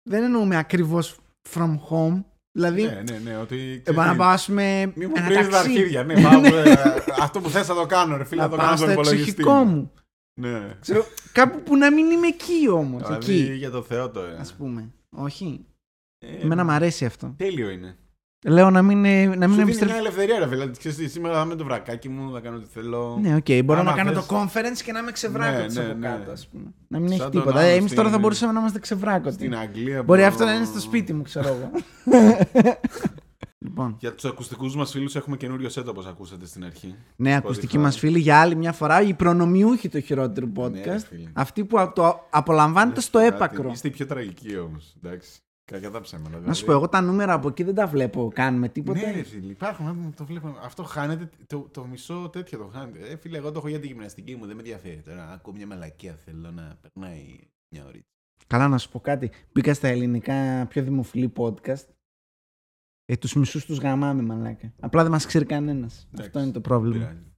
δεν 0.10 0.24
εννοούμε 0.24 0.58
ακριβώς 0.58 1.20
from 1.50 1.80
home. 1.90 2.24
Δηλαδή, 2.60 2.82
Ναι, 2.84 3.04
ναι, 3.12 3.20
ναι, 3.24 3.38
ότι. 3.38 3.82
ε, 3.86 3.92
να 3.92 4.16
πάω, 4.16 4.30
ας 4.30 4.46
πούμε, 4.46 4.92
Μη 4.96 5.06
μου 5.06 5.14
ένα 5.16 5.26
βρίζεις 5.26 5.44
τα 5.46 5.50
ταξί. 5.52 5.70
αρχίδια. 5.70 6.04
Ναι, 6.04 6.14
πάω, 6.24 6.44
ε, 6.56 6.74
αυτό 7.22 7.40
που 7.42 7.50
θες 7.50 7.66
θα 7.66 7.74
το 7.76 7.86
κάνω, 7.86 8.18
ρε 8.18 8.24
φίλε, 8.24 8.42
να 8.42 8.48
θα 8.48 8.50
το 8.52 8.58
πάω 8.58 8.66
κάνω 8.66 8.78
στο 8.78 8.86
στον 8.86 9.00
υπολογιστή. 9.02 9.30
εξοχικό 9.30 9.54
μου. 9.64 9.92
Ναι. 10.42 10.78
Ξέρω, 10.82 11.06
κάπου 11.32 11.62
που 11.64 11.78
να 11.78 11.92
μην 11.92 12.12
είμαι 12.12 12.28
εκεί 12.28 12.70
όμως. 12.70 13.02
Δηλαδή, 13.04 13.40
εκεί, 13.42 13.54
για 13.54 13.70
το 13.70 13.82
Θεό 13.82 14.10
το. 14.10 14.20
ε. 14.20 14.38
ας 14.40 14.54
πούμε. 14.54 14.90
Όχι. 15.10 15.66
Ε, 16.20 16.28
Εμένα 16.44 16.64
μου 16.64 16.72
αρέσει 16.72 17.06
αυτό. 17.06 17.34
Τέλειο 17.38 17.70
είναι. 17.70 17.96
Λέω 18.46 18.70
να 18.70 18.82
μην, 18.82 19.06
ε, 19.06 19.26
να 19.26 19.32
Σου 19.34 19.38
μην 19.38 19.50
δίνει 19.50 19.62
επιστρέφω. 19.62 19.92
μια 19.92 20.00
ελευθερία, 20.02 20.36
ρε 20.40 20.44
φίλε. 20.44 20.56
Δηλαδή, 20.56 20.78
ξέρεις 20.78 20.98
τι, 20.98 21.08
σήμερα 21.08 21.34
θα 21.36 21.42
είμαι 21.42 21.56
το 21.56 21.64
βρακάκι 21.64 22.10
μου, 22.10 22.32
θα 22.34 22.40
κάνω 22.40 22.56
ό,τι 22.58 22.66
θέλω. 22.74 23.18
Ναι, 23.22 23.36
οκ. 23.36 23.46
Μπορώ 23.66 23.80
Άμα 23.80 23.90
να 23.92 23.98
κάνω 23.98 24.12
θες- 24.14 24.26
το 24.26 24.36
conference 24.40 24.82
και 24.86 24.92
να 24.92 25.00
είμαι 25.00 25.12
ξεβράκωτος 25.12 25.74
Ναι, 25.76 25.82
ναι, 25.84 25.90
από 25.90 25.98
ναι. 26.00 26.08
κάτω, 26.08 26.32
ας 26.32 26.48
πούμε. 26.48 26.64
Να 26.88 27.00
μην 27.00 27.08
Σαν 27.08 27.18
έχει 27.20 27.30
τον 27.30 27.40
τίποτα. 27.42 27.60
άλλο 27.60 27.68
Ε, 27.70 27.74
εμείς 27.74 27.90
τώρα 27.92 28.02
θα 28.04 28.08
στην- 28.10 28.22
μπορούσαμε 28.22 28.52
να 28.54 28.60
είμαστε 28.60 28.80
ξεβράκωτοι. 28.80 29.34
Στην 29.34 29.56
Αγγλία. 29.56 30.04
Μπορεί 30.04 30.22
που- 30.22 30.28
αυτό 30.28 30.46
να 30.46 30.54
είναι 30.54 30.66
στο 30.66 30.80
σπίτι 30.80 31.14
μου, 31.14 31.22
ξέρω 31.22 31.48
εγώ. 31.48 31.72
λοιπόν, 33.66 33.96
Για 34.00 34.14
τους 34.14 34.26
ακουστικούς 34.26 34.76
μας 34.76 34.92
φίλους 34.92 35.16
έχουμε 35.16 35.38
καινούριο 35.38 35.70
set 35.74 35.86
όπως 35.88 36.06
ακούσατε 36.08 36.46
στην 36.46 36.66
αρχή. 36.66 36.96
ναι, 37.16 37.32
Spotify. 37.34 37.38
ακουστικοί 37.38 37.78
μας 37.78 37.98
φίλοι 37.98 38.20
για 38.20 38.40
άλλη 38.40 38.56
μια 38.56 38.72
φορά, 38.72 39.02
οι 39.02 39.14
προνομιούχοι 39.14 39.90
του 39.90 40.00
χειρότερου 40.00 40.48
Ναι, 40.48 40.70
ρε 40.70 40.94
podcast. 40.96 41.04
φίλε. 41.10 41.30
Αυτοί 41.34 41.66
που 41.66 41.92
το 41.96 42.20
απολαμβάνετε 42.30 43.02
στο 43.02 43.20
Κάτι, 43.20 43.36
έπακρο. 43.36 43.70
Είστε 43.72 43.88
οι 43.88 43.92
πιο 43.92 44.06
τραγικοί 44.06 44.58
όμως. 44.58 44.96
Εντάξει. 45.76 45.86
Κακά 45.86 45.92
τα 45.92 46.02
ψέματα. 46.02 46.40
Να 46.40 46.54
σου 46.54 46.66
πω, 46.66 46.72
εγώ 46.72 46.90
τα 46.90 47.02
νούμερα 47.02 47.34
από 47.34 47.48
εκεί 47.48 47.64
δεν 47.64 47.76
τα 47.76 47.88
βλέπω 47.88 48.32
καν 48.34 48.56
με 48.56 48.70
τίποτα. 48.70 49.00
Ναι, 49.00 49.12
ρε 49.12 49.24
φίλε, 49.24 49.52
υπάρχουν. 49.52 49.88
άτομα 49.88 50.08
που 50.08 50.14
Το 50.18 50.26
βλέπω. 50.26 50.56
Αυτό 50.64 50.84
χάνεται. 50.84 51.30
Το, 51.48 51.68
το 51.72 51.86
μισό 51.86 52.30
τέτοιο 52.32 52.58
το 52.58 52.70
χάνεται. 52.74 53.08
Ε, 53.08 53.16
φίλε, 53.16 53.38
εγώ 53.38 53.52
το 53.52 53.58
έχω 53.60 53.68
για 53.68 53.80
τη 53.80 53.88
γυμναστική 53.88 54.36
μου. 54.36 54.46
Δεν 54.46 54.56
με 54.56 54.62
ενδιαφέρει 54.62 55.02
τώρα. 55.02 55.32
Ακούω 55.32 55.54
μια 55.54 55.68
μαλακία. 55.68 56.16
Θέλω 56.26 56.52
να 56.52 56.78
περνάει 56.82 57.40
μια 57.70 57.86
ωρίτσα. 57.86 58.08
Καλά, 58.48 58.68
να 58.68 58.78
σου 58.78 58.90
πω 58.90 59.00
κάτι. 59.00 59.32
Μπήκα 59.54 59.74
στα 59.74 59.88
ελληνικά 59.88 60.66
πιο 60.70 60.84
δημοφιλή 60.84 61.34
podcast. 61.38 61.86
Ε, 63.06 63.18
τους 63.18 63.34
μισούς 63.34 63.66
τους 63.66 63.78
γαμάμε, 63.80 64.22
μαλάκα. 64.22 64.74
Απλά 64.80 65.02
δεν 65.02 65.12
μας 65.12 65.26
ξέρει 65.26 65.46
κανένας. 65.46 66.08
Εντάξει, 66.08 66.28
Αυτό 66.28 66.40
είναι 66.40 66.52
το 66.52 66.62
πρόβλημα. 66.62 67.06
Πειράζει. 67.06 67.29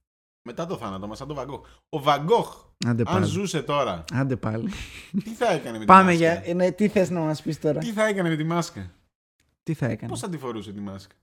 Μετά 0.44 0.66
το 0.66 0.76
θάνατο 0.76 1.06
μας, 1.06 1.18
σαν 1.18 1.26
τον 1.26 1.36
Βαγκόχ. 1.36 1.66
Ο 1.88 2.00
Βαγκόχ, 2.02 2.64
Άντε 2.86 3.02
αν 3.06 3.14
πάλι. 3.14 3.24
ζούσε 3.26 3.62
τώρα, 3.62 4.04
Άντε 4.12 4.36
πάλι. 4.36 4.70
τι 5.24 5.30
θα 5.30 5.50
έκανε 5.52 5.72
με 5.72 5.78
τη 5.78 5.84
Πάμε 5.84 6.02
μάσκα; 6.10 6.18
για... 6.18 6.42
ε, 6.44 6.52
ναι, 6.54 6.70
τι 6.70 6.88
θες 6.88 7.10
να 7.10 7.20
μας 7.20 7.42
πεις 7.42 7.60
τώρα; 7.60 7.78
Τι 7.78 7.92
θα 7.92 8.06
έκανε 8.06 8.28
με 8.28 8.36
τη 8.36 8.44
μάσκα; 8.44 8.90
Τι 9.62 9.74
θα 9.74 9.86
έκανε; 9.86 10.10
Πώς 10.10 10.20
θα 10.20 10.28
τη 10.28 10.38
φορούσε 10.38 10.72
τη 10.72 10.80
μάσκα; 10.80 11.14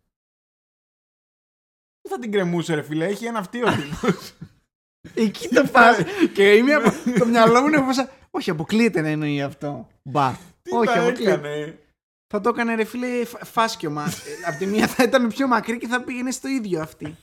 Πού 2.02 2.10
θα 2.10 2.20
την 2.20 2.32
κρεμούσε, 2.32 2.74
ρε 2.76 2.82
φίλε. 2.82 3.06
Έχει 3.06 3.26
ένα 3.26 3.40
αυτίο 3.40 3.66
τύπος. 3.72 4.34
Εκεί 5.14 5.48
το 5.48 5.64
πας. 5.72 5.98
και 6.36 6.54
είμαι 6.56 6.74
από... 6.74 6.90
το 7.20 7.26
μυαλό 7.26 7.62
μου 7.62 7.68
είναι 7.68 7.78
όπως... 7.78 7.96
Όχι, 8.32 8.50
αποκλείεται 8.50 9.02
να 9.02 9.08
εννοεί 9.08 9.42
αυτό. 9.42 9.88
Μπα. 10.04 10.32
Τι 10.62 10.76
Όχι, 10.76 10.88
θα 10.94 11.02
αποκλείεται. 11.02 11.32
έκανε; 11.34 11.80
Θα 12.28 12.42
το 12.42 12.50
έκανε 12.50 12.76
ρε 12.76 12.84
φίλε 12.84 13.26
φ- 13.26 13.46
φάσκιωμα. 13.46 14.04
Ε, 14.06 14.48
Απ' 14.50 14.58
τη 14.58 14.66
μία 14.66 14.88
θα 14.88 15.04
ήταν 15.04 15.28
πιο 15.28 15.48
μακρύ 15.48 15.78
και 15.78 15.88
θα 15.88 16.04
πήγαινε 16.04 16.32
στο 16.32 16.48
ίδιο 16.48 16.82
αυτή. 16.82 17.18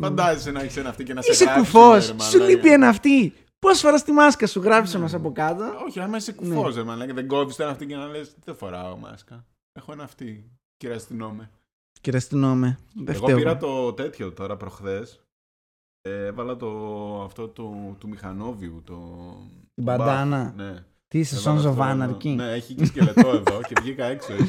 Φαντάζεσαι 0.00 0.50
να 0.50 0.60
έχεις 0.60 0.76
ένα 0.76 0.88
αυτή 0.88 1.04
και 1.04 1.14
να 1.14 1.22
σε 1.22 1.30
Είσαι 1.30 1.44
γράψει, 1.44 1.60
κουφός. 1.60 1.94
ρε, 1.94 2.00
Σου 2.22 2.36
μαλάκα. 2.38 2.44
λείπει 2.54 2.72
ένα 2.72 2.88
αυτή. 2.88 3.32
Πώ 3.58 3.74
φορά 3.74 4.02
τη 4.02 4.12
μάσκα 4.12 4.46
σου, 4.46 4.60
γράψε 4.60 4.98
μας 4.98 5.14
από 5.14 5.32
κάτω; 5.32 5.64
Όχι, 5.86 6.00
άμα 6.00 6.16
είσαι 6.16 6.32
κουφός, 6.32 6.74
Ναι. 6.74 6.80
ρε 6.80 6.86
μαλάκα, 6.86 7.14
δεν 7.14 7.26
κόβεις 7.26 7.56
τον 7.56 7.68
αυτή 7.68 7.86
και 7.86 7.96
να 7.96 8.06
λες: 8.06 8.34
Δεν 8.44 8.56
φοράω 8.56 8.96
μάσκα. 8.96 9.44
Έχω 9.72 9.92
ένα 9.92 10.02
αυτή. 10.04 10.50
Κύριε 10.76 10.96
αστυνόμε. 10.96 11.50
Κύριε 12.00 12.18
αστυνόμε. 12.18 12.78
Δεν 12.94 13.14
Εγώ 13.14 13.24
φταίω. 13.24 13.36
πήρα 13.36 13.56
το 13.56 13.92
τέτοιο 13.92 14.32
τώρα 14.32 14.56
προχθές. 14.56 15.20
Ε, 16.08 16.24
έβαλα 16.26 16.56
το, 16.56 16.68
αυτό 17.24 17.48
του, 17.48 17.96
του 17.98 18.08
μηχανόβιου. 18.08 18.82
Το, 18.86 18.94
Την 19.74 19.84
το 19.84 19.92
buff. 19.92 19.96
μπαντάνα. 19.96 20.52
Ναι. 20.56 20.74
Τι 21.08 21.18
είσαι, 21.18 21.36
Έβαλα 21.36 21.60
Sons 21.60 21.64
of 21.64 21.68
αυτό 21.68 21.84
εδώ. 21.84 22.16
Anarchy; 22.16 22.34
Ναι, 22.34 22.50
έχει 22.52 22.74
και 22.74 22.84
σκελετό 22.84 23.28
εδώ 23.28 23.60
και 23.68 23.74
βγήκα 23.80 24.04
έξω. 24.04 24.32
έτσι. 24.32 24.48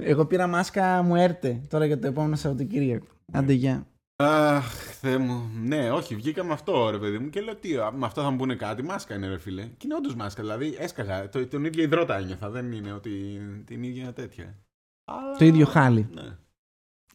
Εγώ 0.00 0.26
πήρα 0.26 0.46
μάσκα 0.46 1.02
μου 1.02 1.16
έρτε 1.16 1.60
τώρα 1.68 1.84
για 1.86 1.98
το 1.98 2.06
επόμενο 2.06 2.36
Σαββατοκύριακο. 2.36 3.06
Άντε 3.32 3.52
γεια. 3.52 3.86
Αχ, 4.16 4.74
Θεέ 4.74 5.18
μου. 5.18 5.50
Ναι, 5.54 5.90
όχι, 5.90 6.14
βγήκα 6.16 6.44
με 6.44 6.52
αυτό 6.52 6.90
ρε 6.90 6.98
παιδί 6.98 7.18
μου 7.18 7.30
και 7.30 7.40
λέω 7.40 7.56
τι, 7.56 7.76
α, 7.76 7.92
με 7.92 8.06
αυτό 8.06 8.22
θα 8.22 8.30
μου 8.30 8.36
πούνε 8.36 8.56
κάτι. 8.56 8.82
Μάσκα 8.82 9.14
είναι 9.14 9.28
ρε 9.28 9.38
φίλε. 9.38 9.66
Και 9.66 9.82
είναι 9.84 9.94
όντως 9.94 10.14
μάσκα. 10.14 10.42
Δηλαδή 10.42 10.74
έσκαγα. 10.78 11.28
Το, 11.28 11.46
τον 11.46 11.64
ίδιο 11.64 11.82
υδρότα 11.82 12.16
ένιωθα. 12.16 12.50
Δεν 12.50 12.72
είναι 12.72 12.92
ότι 12.92 13.40
την 13.66 13.82
ίδια 13.82 14.12
τέτοια. 14.12 14.58
Αλλά- 15.04 15.36
Το 15.38 15.44
ίδιο 15.44 15.66
χάλι. 15.66 16.08
Ναι. 16.12 16.36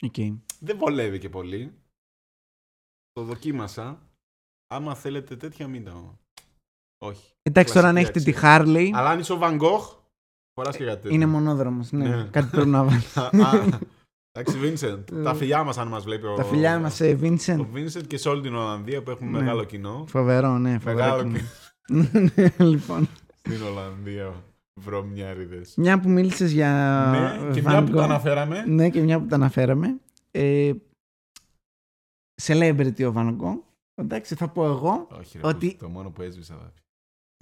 Okay. 0.02 0.38
Δεν 0.60 0.78
βολεύει 0.78 1.20
και 1.20 1.30
πολύ. 1.30 1.74
Το 3.12 3.24
δοκίμασα. 3.24 4.02
Άμα 4.68 4.96
θέλετε 4.96 5.36
τέτοια, 5.36 5.68
μην 5.68 5.84
το. 5.86 6.18
Όχι. 6.98 7.34
Εντάξει, 7.42 7.74
τώρα 7.74 7.88
αν 7.88 7.96
Κλασική 7.96 8.18
έχετε 8.18 8.32
τη 8.32 8.38
αξία. 8.48 8.66
Harley, 8.66 8.90
Αλλά 8.94 9.10
αν 9.10 9.20
είσαι 9.20 9.34
ο 9.34 9.40
Van 9.42 9.60
Gogh, 9.62 9.96
φοράς 10.54 10.78
και 10.78 10.86
κάτι 10.86 10.96
τέτοιο. 11.02 11.16
είναι 11.16 11.26
μονόδρομος. 11.26 11.92
Ναι. 11.92 12.08
Ναι. 12.16 12.24
κάτι 12.24 12.48
πρέπει 12.50 12.68
να 12.70 12.84
βάλεις. 12.88 13.18
Α, 14.32 14.40
α, 14.40 14.42
Εντάξει, 14.42 14.58
Vincent. 14.64 15.24
τα 15.24 15.34
φιλιά 15.34 15.64
μας, 15.64 15.78
αν 15.78 15.88
μας 15.88 16.04
βλέπει 16.04 16.26
ο. 16.26 16.34
Τα 16.36 16.44
φιλιά 16.44 16.80
μας, 16.80 17.00
ε, 17.00 17.12
Ο 17.14 17.20
Vincent. 17.22 17.60
Vincent 17.74 18.04
και 18.08 18.18
σε 18.18 18.30
όλη 18.30 18.42
την 18.42 18.56
Ολλανδία 18.56 19.04
που 19.04 19.12
έχουμε 19.12 19.32
Ναι. 19.32 19.38
μεγάλο 19.40 19.64
κοινό. 19.64 20.06
Φοβερό, 20.08 20.58
ναι, 20.58 20.80
φοβερό. 20.80 20.98
Μεγάλο 20.98 21.24
κοινό. 21.24 21.40
κοινό 21.86 22.30
Ναι, 22.36 22.66
λοιπόν. 22.66 23.10
στην 23.40 23.62
Ολλανδία. 23.64 24.44
Βρωμιάριδες. 24.82 25.74
Μια 25.78 26.00
που 26.00 26.10
μίλησες 26.10 26.52
για. 26.52 26.72
Ναι, 27.12 27.54
και 27.54 27.60
Van 27.62 27.64
μια 27.66 27.84
που 27.84 27.92
Gogh. 27.92 27.96
τα 27.96 28.04
αναφέραμε. 28.04 28.64
Ναι, 28.68 28.90
και 28.90 29.02
μια 29.02 29.20
που 29.20 29.26
τα 29.26 29.36
αναφέραμε. 29.36 30.00
Ε, 30.32 30.72
celebrity 32.42 33.04
ο 33.10 33.14
Van 33.16 33.38
Gogh. 33.38 33.60
Εντάξει, 33.96 34.36
θα 34.36 34.48
πω 34.50 34.66
εγώ. 34.66 35.08
Όχι, 35.20 35.38
ρε, 35.42 35.48
Ότι- 35.48 35.68
ότι... 35.68 35.76
το 35.78 35.90
μόνο 35.90 36.10
που 36.10 36.22
έσβησα. 36.22 36.56
δάφη. 36.56 36.80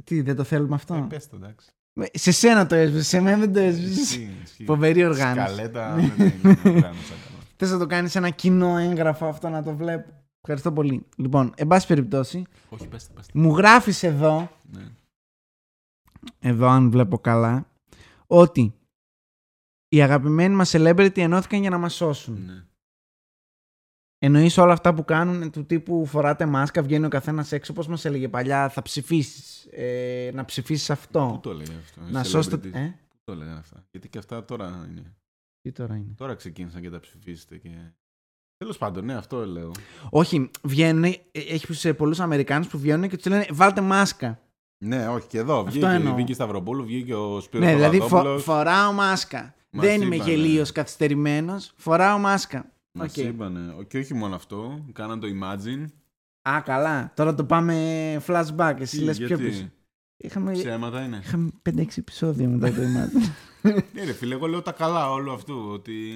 Τι, 0.04 0.21
δεν 0.21 0.36
το 0.36 0.43
θέλουμε 0.43 0.71
Ε, 0.73 0.76
αυτό. 0.76 1.06
πες 1.10 1.30
το, 1.30 1.36
εντάξει. 1.36 1.71
Ε, 2.00 2.18
Σε 2.18 2.32
σένα 2.32 2.66
το 2.68 2.76
έσβησε, 2.76 3.04
σε 3.04 3.20
μένα 3.20 3.38
δεν 3.38 3.54
το 3.54 3.60
έσβησε. 3.60 4.02
Ισχύει, 4.02 4.36
ισχύει. 4.44 4.64
Φοβερή 4.66 5.06
οργάνωση. 5.06 5.54
Σκαλέτα 5.54 5.94
δεν 5.96 6.04
είναι 6.06 6.60
οργάνωση 6.66 7.14
ακόμα. 7.14 7.44
Θε 7.56 7.68
να 7.68 7.78
το 7.78 7.86
κάνει 7.86 8.10
ένα 8.14 8.30
κοινό 8.30 8.78
έγγραφο 8.78 9.26
αυτό 9.28 9.50
να 9.50 9.64
το 9.64 9.76
βλέπω. 9.76 10.12
Ευχαριστώ 10.42 10.72
πολύ. 10.72 11.06
Λοιπόν, 11.18 11.54
εν 11.56 11.68
πάση 11.68 11.88
περιπτώσει, 11.88 12.44
Όχι, 12.70 12.88
πες 12.88 13.08
το, 13.08 13.14
πες 13.16 13.26
το. 13.26 13.40
μου 13.40 13.56
γράφει 13.58 14.08
εδώ, 14.08 14.52
Ναι. 14.72 14.84
εδώ 16.40 16.68
αν 16.68 16.92
βλέπω 16.92 17.18
καλά, 17.18 17.68
ότι 18.28 18.74
οι 19.90 20.02
αγαπημένοι 20.02 20.56
μας 20.56 20.72
celebrity 20.76 21.18
ενώθηκαν 21.18 21.62
για 21.62 21.70
να 21.70 21.78
μας 21.78 21.94
σώσουν. 21.94 22.44
Ναι. 22.46 22.64
Εννοείς 24.19 24.58
όλα 24.58 24.73
αυτά 24.73 24.93
που 24.93 25.06
κάνουν 25.06 25.51
του 25.51 25.65
τύπου 25.65 26.06
φοράτε 26.06 26.45
μάσκα, 26.45 26.82
βγαίνει 26.84 27.06
ο 27.06 27.10
καθένας 27.10 27.51
έξω, 27.51 27.71
όπως 27.71 27.88
μας 27.88 28.06
έλεγε 28.06 28.27
παλιά, 28.30 28.69
θα 28.69 28.82
ψηφίσεις, 28.82 29.67
ε, 29.71 30.30
να 30.34 30.45
ψηφίσεις 30.45 30.88
Πού 30.88 30.93
αυτό, 30.93 31.39
το 31.43 31.53
λέει 31.53 31.67
αυτό. 31.80 32.01
οι 32.08 32.12
να 32.12 32.23
σώσετε... 32.23 32.56
celebrities? 32.69 32.73
Ε, 32.73 32.86
Πού 33.10 33.17
το 33.23 33.36
λένε 33.36 33.51
αυτά; 33.60 33.86
Γιατί 33.91 34.10
και 34.10 34.17
αυτά 34.17 34.45
τώρα 34.45 34.88
είναι. 34.89 35.15
τι 35.62 35.71
τώρα 35.71 35.95
είναι; 35.95 36.13
Τώρα 36.17 36.36
ξεκίνησαν 36.36 36.82
και 36.82 36.89
τα 36.89 36.99
ψηφίσετε 36.99 37.58
και. 37.58 37.69
Τέλος 38.58 38.77
πάντων, 38.77 39.06
ναι, 39.06 39.13
αυτό 39.13 39.45
λέω. 39.45 39.71
Όχι, 40.10 40.49
βγαίνουν, 40.63 41.03
ε, 41.03 41.13
έχει 41.32 41.93
πολλούς 41.93 42.19
Αμερικάνους 42.19 42.67
που 42.67 42.77
βγαίνουν 42.80 43.10
και 43.10 43.15
τους 43.17 43.25
λένε 43.25 43.45
βάλτε 43.51 43.82
μάσκα. 43.82 44.39
Ναι, 44.86 45.08
όχι, 45.08 45.27
και 45.27 45.38
εδώ. 45.38 45.53
Αυτό 45.58 45.69
Βγήκε, 45.71 45.86
εννοώ. 45.86 46.13
βγήκε 46.15 46.32
η 46.32 46.36
Σταυροπούλου, 46.36 46.86
βγήκε 46.86 47.13
ο 47.15 47.39
Σπύρος 47.39 47.65
Ναι, 47.65 47.73
δηλαδή 47.75 47.97
φο- 47.97 48.03
Παπαδόπουλος. 48.08 48.43
φοράω 48.43 48.91
μάσκα. 48.93 49.56
Μας 49.71 49.86
Δεν 49.86 50.01
είμαι 50.01 50.15
είπανε. 50.15 50.32
γελίος 50.32 50.71
καθυστερημένος. 50.71 51.73
Φοράω 51.75 52.17
μάσκα. 52.17 52.71
Μας 52.98 53.18
Οκ. 53.18 53.24
είπανε. 53.24 53.74
Ο- 53.80 53.84
Και 53.84 53.98
όχι 53.98 54.14
μόνο 54.14 54.36
αυτό, 54.36 54.86
κάναν 54.94 55.20
το 55.20 55.28
Imagine. 55.42 55.86
Α, 56.50 56.62
καλά. 56.62 57.14
Τώρα 57.16 57.36
το 57.36 57.46
πάμε 57.46 57.76
flashback. 58.28 58.76
Εσύ 58.80 58.98
Τι, 58.98 59.04
λες 59.04 59.18
πιο 59.18 59.28
γιατί; 59.28 59.44
πίσω. 59.44 59.70
Είχαμε, 60.18 60.52
Ψέματα 60.52 61.04
είναι. 61.04 61.20
είχαμε 61.24 61.50
5-6 61.62 61.98
επεισόδια 61.98 62.48
μετά 62.48 62.74
το 62.74 62.82
ημάδι. 62.82 63.18
Ναι, 63.94 64.04
ρε 64.06 64.14
φίλε, 64.14 64.34
εγώ 64.36 64.48
λέω 64.48 64.62
τα 64.62 64.72
καλά 64.72 65.12
όλου 65.12 65.32
αυτού. 65.32 65.68
Ότι 65.72 66.14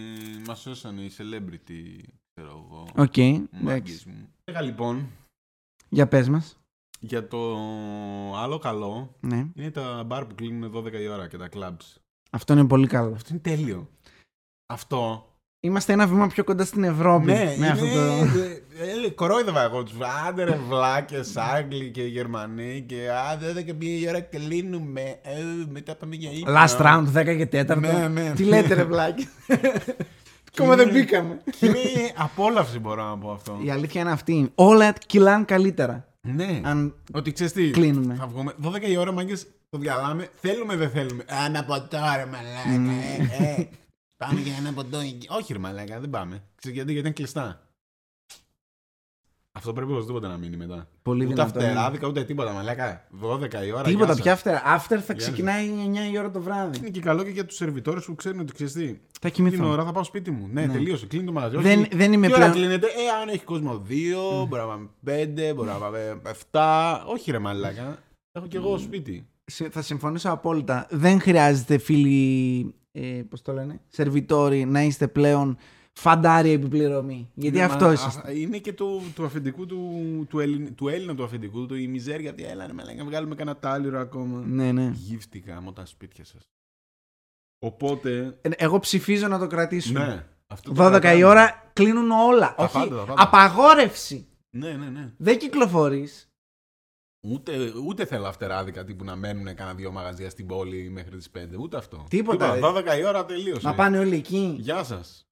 μας 0.48 0.60
σώσαν 0.60 0.98
οι 0.98 1.10
celebrity. 1.18 2.04
Ξέρω 2.34 2.66
εγώ. 2.68 2.88
Οκ, 2.96 3.18
μάγκες 3.18 3.52
εντάξει. 3.62 4.10
μου. 4.10 4.28
Έλεγα 4.44 4.64
λοιπόν 4.64 5.08
Για 5.90 6.08
πες 6.08 6.30
μας. 6.30 6.60
για 7.00 7.28
το 7.28 7.56
άλλο 8.36 8.58
καλό 8.58 9.16
Ναι. 9.20 9.48
είναι 9.56 9.72
τα 9.72 10.04
μπαρ 10.04 10.26
που 10.26 10.36
κλείνουν 10.36 10.72
12 10.72 10.94
η 11.02 11.08
ώρα 11.08 11.28
και 11.28 11.38
τα 11.38 11.50
clubs. 11.54 11.98
Αυτό 12.32 12.54
είναι 12.54 12.68
πολύ 12.68 12.88
καλό. 12.88 13.14
Αυτό 13.16 13.28
είναι 13.32 13.42
τέλειο. 13.42 13.90
Αυτό. 14.66 15.31
Είμαστε 15.64 15.94
ένα 15.94 16.08
βήμα 16.08 16.28
πιο 16.28 16.44
κοντά 16.44 16.66
στην 16.66 16.84
Ευρώπη. 16.84 17.26
Ναι, 17.26 17.44
με 17.44 17.52
είναι... 17.56 17.68
αυτό 17.68 17.86
το... 17.86 18.00
ε, 19.06 19.10
κορόιδευα 19.16 19.64
εγώ 19.64 19.84
τους. 19.84 19.94
Άντε 20.28 20.44
ρε 20.44 20.60
βλάκες, 20.70 21.38
Άγγλοι 21.38 21.90
και 21.92 22.04
Γερμανοί 22.04 22.84
και 22.88 23.08
άντε 23.32 23.62
και 23.62 23.74
μία 23.74 24.10
ώρα 24.10 24.20
κλείνουμε. 24.22 25.02
Ε, 25.02 25.32
μετά 25.72 25.96
πάμε 25.96 26.16
για 26.16 26.32
ύπνο. 26.32 26.54
Last 26.54 26.78
round, 26.86 27.06
10 27.18 27.48
και 27.50 27.64
4. 27.74 27.78
Ναι, 27.78 28.08
ναι. 28.08 28.32
Τι 28.36 28.44
λέτε, 28.44 28.74
ρε 28.74 28.84
βλάκι. 28.84 29.28
Ακόμα 30.54 30.76
δεν 30.76 30.90
είναι- 30.90 31.00
μπήκαμε. 31.00 31.42
Και 31.60 31.66
είναι 31.66 32.12
απόλαυση 32.18 32.80
μπορώ 32.80 33.04
να 33.04 33.18
πω 33.18 33.32
αυτό. 33.32 33.60
Η 33.64 33.70
αλήθεια 33.72 34.02
είναι 34.02 34.12
αυτή. 34.12 34.52
Όλα 34.56 34.94
κυλάν 35.06 35.46
καλύτερα. 35.46 36.08
Ναι. 36.22 36.62
Αν 36.64 36.94
Ότι 37.14 37.32
ξέρεις 37.32 37.54
τι. 37.54 37.70
κλείνουμε. 37.70 38.16
Θα 38.20 38.28
βγούμε 38.28 38.54
12 38.64 38.82
η 38.90 38.98
ώρα, 38.98 39.12
μάγκες, 39.12 39.48
το 39.70 39.78
διαλάμε. 39.78 40.30
Θέλουμε, 40.36 40.76
δεν 40.76 40.90
θέλουμε. 40.90 41.24
Α, 41.28 41.46
Ένα 41.46 41.64
ποτό, 41.64 41.98
ρε 42.16 42.26
μαλάκα. 42.26 43.68
Ε, 44.22 44.26
ε. 44.26 44.28
Πάμε 44.28 44.40
για 44.42 44.56
ένα 44.60 44.74
ποτό 44.74 44.98
εκεί. 44.98 45.28
Όχι, 45.30 45.54
ρε 45.54 45.60
μαλάκα, 45.60 46.00
δεν 46.00 46.10
πάμε. 46.10 46.44
Ξέρεις 46.56 46.78
γιατί, 46.78 46.92
γιατί 46.92 47.08
είναι 47.08 47.16
κλειστά. 47.16 47.66
Αυτό 49.54 49.74
πρέπει 49.74 49.92
οπωσδήποτε 49.92 50.28
να 50.28 50.38
μείνει 50.38 50.58
μετά. 50.58 50.88
Πολύ 51.02 51.26
ούτε 51.26 51.34
δυνατό. 51.34 51.60
είναι. 51.60 51.68
αυτεράδικα, 51.68 52.08
ούτε 52.08 52.24
τίποτα. 52.24 52.52
Μαλάκα, 52.52 53.08
12 53.22 53.54
η 53.66 53.72
ώρα. 53.72 53.82
Τίποτα 53.84 54.14
γεια 54.14 54.22
πια 54.24 54.36
σας. 54.36 54.52
after. 54.54 54.78
After 54.78 54.98
θα 55.00 55.04
σας. 55.06 55.16
ξεκινάει 55.18 55.70
9 56.10 56.12
η 56.14 56.18
ώρα 56.18 56.32
το 56.32 56.42
βράδυ. 56.42 56.78
Είναι 56.78 56.90
και 56.90 57.00
καλό 57.00 57.24
και 57.24 57.30
για 57.30 57.46
τους 57.46 57.56
σερβιτόρες 57.56 58.06
που 58.06 58.16
ξέρουν 58.16 58.40
ότι 58.40 58.54
ξέρεις 58.54 58.74
τι. 58.74 58.88
Θα 58.88 59.00
Την 59.20 59.32
κοιμηθώ. 59.32 59.70
ώρα 59.70 59.84
θα 59.84 59.92
πάω 59.92 60.04
σπίτι 60.04 60.32
μου. 60.32 60.48
Ναι, 60.52 60.66
Ναι. 60.66 60.74
τελείωσε. 60.74 61.06
Κλείνει 61.06 61.26
το 61.26 61.32
μαγαζί. 61.32 61.58
Δεν, 61.58 61.80
Όχι, 61.80 61.96
δεν 61.96 62.14
είμαι 62.14 62.28
Τι 62.28 62.34
ώρα 62.34 62.42
πλέον. 62.42 62.56
κλείνεται, 62.58 62.88
ε, 62.88 63.22
αν 63.22 63.28
έχει 63.30 63.44
κόσμο 63.44 63.78
2, 63.90 64.46
μπορεί 64.48 64.62
να 64.62 64.68
πάμε 64.68 64.90
5, 65.06 65.54
μπορεί 65.56 65.68
να 65.70 65.76
πάμε 65.76 66.22
7. 66.52 67.04
Όχι, 67.08 67.32
ρε 67.32 67.40
μαλάκα. 67.40 67.98
Έχω 68.32 68.48
κι 68.48 68.56
εγώ 68.56 68.78
σπίτι. 68.78 69.28
Σε- 69.46 69.70
Θα 69.70 69.82
συμφωνήσω 69.82 70.30
απόλυτα. 70.30 70.88
Δεν 70.90 71.22
χρειάζεται 71.22 71.78
φίλοι, 71.78 72.74
ε, 72.92 73.22
πώς 73.30 73.42
το 73.42 73.54
λένε, 73.54 73.82
σερβιτόροι 73.88 74.66
να 74.66 74.82
είστε 74.82 75.08
πλέον 75.08 75.58
φαντάρια 75.94 76.54
επιπληρωμή. 76.54 77.30
Γιατί 77.34 77.58
Ναι, 77.58 77.64
αυτό 77.64 77.86
μα, 77.86 77.92
είσαστε. 77.94 78.28
α, 78.28 78.32
Είναι 78.32 78.58
και 78.58 78.74
του, 78.74 79.02
του 79.16 79.26
αφεντικού 79.26 79.66
του, 79.66 79.90
του, 80.30 80.40
Έλλην, 80.40 80.76
του 80.76 80.88
Έλληνα 80.88 81.16
του 81.16 81.24
αφεντικού 81.24 81.66
του 81.66 81.76
η 81.76 81.88
μιζέρια. 81.88 82.22
Γιατί 82.22 82.44
έλα, 82.52 82.68
ρε 82.68 82.74
μαλάκα, 82.74 83.04
βγάλουμε 83.06 83.36
κανένα 83.36 83.58
τάλιρο 83.58 84.00
ακόμα. 84.00 84.44
Ναι, 84.46 84.72
ναι. 84.72 84.92
Γύφτηκα 84.94 85.58
από 85.58 85.72
τα 85.72 85.86
σπίτια 85.86 86.26
σας. 86.26 86.42
Οπότε. 87.60 88.38
Ε, 88.42 88.50
Εγώ 88.58 88.80
ψηφίζω 88.80 89.28
να 89.28 89.40
το 89.40 89.48
κρατήσουμε. 89.48 90.06
Ναι. 90.06 90.26
Αυτό 90.48 90.72
το 90.74 90.84
12 90.86 90.88
η 90.88 90.90
κρατάμε. 91.00 91.24
ώρα 91.24 91.70
κλείνουν 91.74 92.12
όλα. 92.12 92.54
Τα 92.58 92.64
Όχι, 92.64 92.74
πάντα, 92.74 92.96
τα 92.96 93.04
πάντα. 93.06 93.22
απαγόρευση. 93.22 94.28
Ναι, 94.50 94.70
ναι, 94.72 94.90
ναι. 94.90 95.14
Δεν 95.18 95.38
κυκλοφορείς. 95.40 96.31
Ούτε, 97.24 97.52
ούτε 97.88 98.06
θέλω 98.06 98.28
αυτεράδικα 98.28 98.84
τύπου 98.84 99.04
να 99.04 99.16
μένουν 99.16 99.56
κανένα 99.56 99.74
δύο 99.76 99.92
μαγαζιά 99.92 100.30
στην 100.30 100.48
πόλη 100.48 100.90
μέχρι 100.90 101.18
τις 101.18 101.30
5. 101.32 101.58
Ούτε 101.60 101.78
αυτό. 101.78 102.06
Τίποτα, 102.10 102.54
Τίποτα, 102.54 102.94
12 102.96 103.00
η 103.00 103.06
ώρα 103.06 103.26
τελείωσε. 103.26 103.68
Να 103.68 103.74
πάνε 103.76 104.00
όλοι 104.00 104.16
εκεί. 104.16 104.56
Γεια 104.60 104.84
σας. 104.84 105.26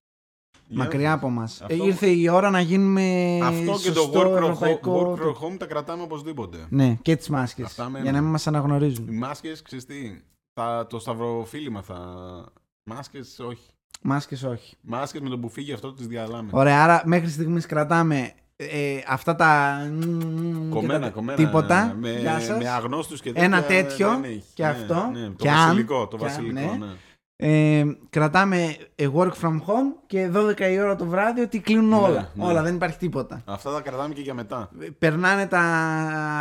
Μακριά 0.72 1.14
από 1.14 1.30
μας. 1.30 1.62
Αυτό- 1.62 1.84
Ε, 1.84 1.88
ήρθε 1.88 2.08
η 2.08 2.28
ώρα 2.30 2.50
να 2.50 2.60
γίνουμε 2.62 3.38
Αυτό 3.44 3.80
και 3.82 3.92
το 3.92 4.02
σωστό 4.02 4.20
work 4.20 4.26
from, 4.26 4.34
home, 4.34 4.44
ευρωπαϊκό... 4.44 5.18
work 5.18 5.22
from 5.22 5.32
home 5.54 5.58
τα 5.58 5.66
κρατάμε 5.66 6.04
οπωσδήποτε. 6.04 6.58
Ναι, 6.70 6.98
και 7.02 7.16
τις 7.16 7.30
μάσκες. 7.30 7.66
Αυτά 7.66 7.84
μένουν. 7.84 8.02
Για 8.04 8.12
να 8.12 8.22
μην 8.22 8.32
μας 8.32 8.48
αναγνωρίζουν. 8.48 9.08
Οι 9.08 9.16
μάσκες, 9.18 9.62
ξέρεις 9.62 9.86
τι. 9.86 10.22
Θα, 10.54 10.88
το 10.90 11.00
σταυροφίλημα 11.00 11.82
θα. 11.82 11.98
Μάσκες, 12.84 13.40
όχι. 13.40 13.68
Μάσκες 14.02 14.44
όχι. 14.44 14.76
Μάσκες 14.82 15.22
με 15.22 15.30
τον 15.30 15.42
που 15.42 15.50
φύγει 15.50 15.74
αυτό 15.74 15.94
τις 15.94 16.08
διαλάμε. 16.08 16.50
Ωραία, 16.54 16.84
άρα 16.84 17.02
μέχρι 17.06 17.30
στιγμής 17.30 17.66
κρατάμε 17.66 18.32
ε, 18.62 19.00
αυτά 19.08 19.36
τα... 19.36 19.78
και 20.00 20.70
Κομμένα, 20.70 21.00
τα- 21.00 21.10
κομμένα. 21.10 21.38
Τίποτα. 21.38 21.96
Με, 22.00 22.12
Γεια 22.12 22.40
σας. 22.40 22.58
με 22.58 22.70
αγνώστους 22.70 23.22
και 23.22 23.30
τέτοια. 23.32 23.44
Ένα 23.46 23.64
τέτοιο 23.64 24.10
δεν 24.10 24.24
έχει. 24.24 24.44
και 24.54 24.64
Ναι, 24.64 24.70
αυτό. 24.70 25.10
Ναι, 25.14 25.26
το 25.28 25.34
Και 25.38 25.50
αν- 25.50 25.58
βασιλικό. 25.66 26.08
Το 26.08 26.18
και 26.18 26.24
αν, 26.26 26.30
βασιλικό, 26.30 26.60
ναι. 26.60 26.86
ναι. 26.86 26.92
Ε, 27.42 27.86
κρατάμε 28.10 28.76
ε, 28.96 29.08
work 29.16 29.32
from 29.42 29.54
home 29.54 29.94
και 30.08 30.30
12 30.34 30.60
η 30.72 30.80
ώρα 30.80 30.96
το 30.96 31.06
βράδυ 31.06 31.42
ότι 31.42 31.60
κλείνουν 31.60 31.90
Ναι, 31.90 31.96
όλα. 31.96 32.32
ναι. 32.34 32.46
Όλα, 32.46 32.62
δεν 32.64 32.76
υπάρχει 32.76 32.98
τίποτα. 32.98 33.42
Αυτά 33.46 33.74
τα 33.74 33.82
κρατάμε 33.82 34.14
και 34.14 34.22
για 34.22 34.34
μετά. 34.34 34.70
Ε, 34.82 34.88
Περνάνε 35.00 35.48
τα 35.48 35.60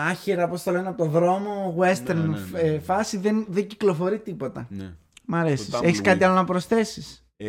άχυρα, 0.09 0.49
πώς 0.49 0.63
το 0.63 0.71
λένε, 0.71 0.89
από 0.89 0.99
το 0.99 1.05
δρόμο, 1.11 1.77
western 1.79 2.05
Ναι, 2.07 2.13
ναι, 2.15 2.39
ναι. 2.53 2.59
ε, 2.61 2.79
φάση, 2.79 3.19
δεν, 3.19 3.47
δεν 3.49 3.67
κυκλοφορεί 3.67 4.19
τίποτα. 4.19 4.67
Ναι. 4.71 4.93
Μ' 5.25 5.35
αρέσει. 5.35 5.71
Το 5.71 5.81
Έχεις 5.83 6.01
κάτι 6.01 6.19
tumbleweed. 6.21 6.25
άλλο 6.27 6.35
να 6.35 6.45
προσθέσεις; 6.45 7.27
Ε, 7.37 7.49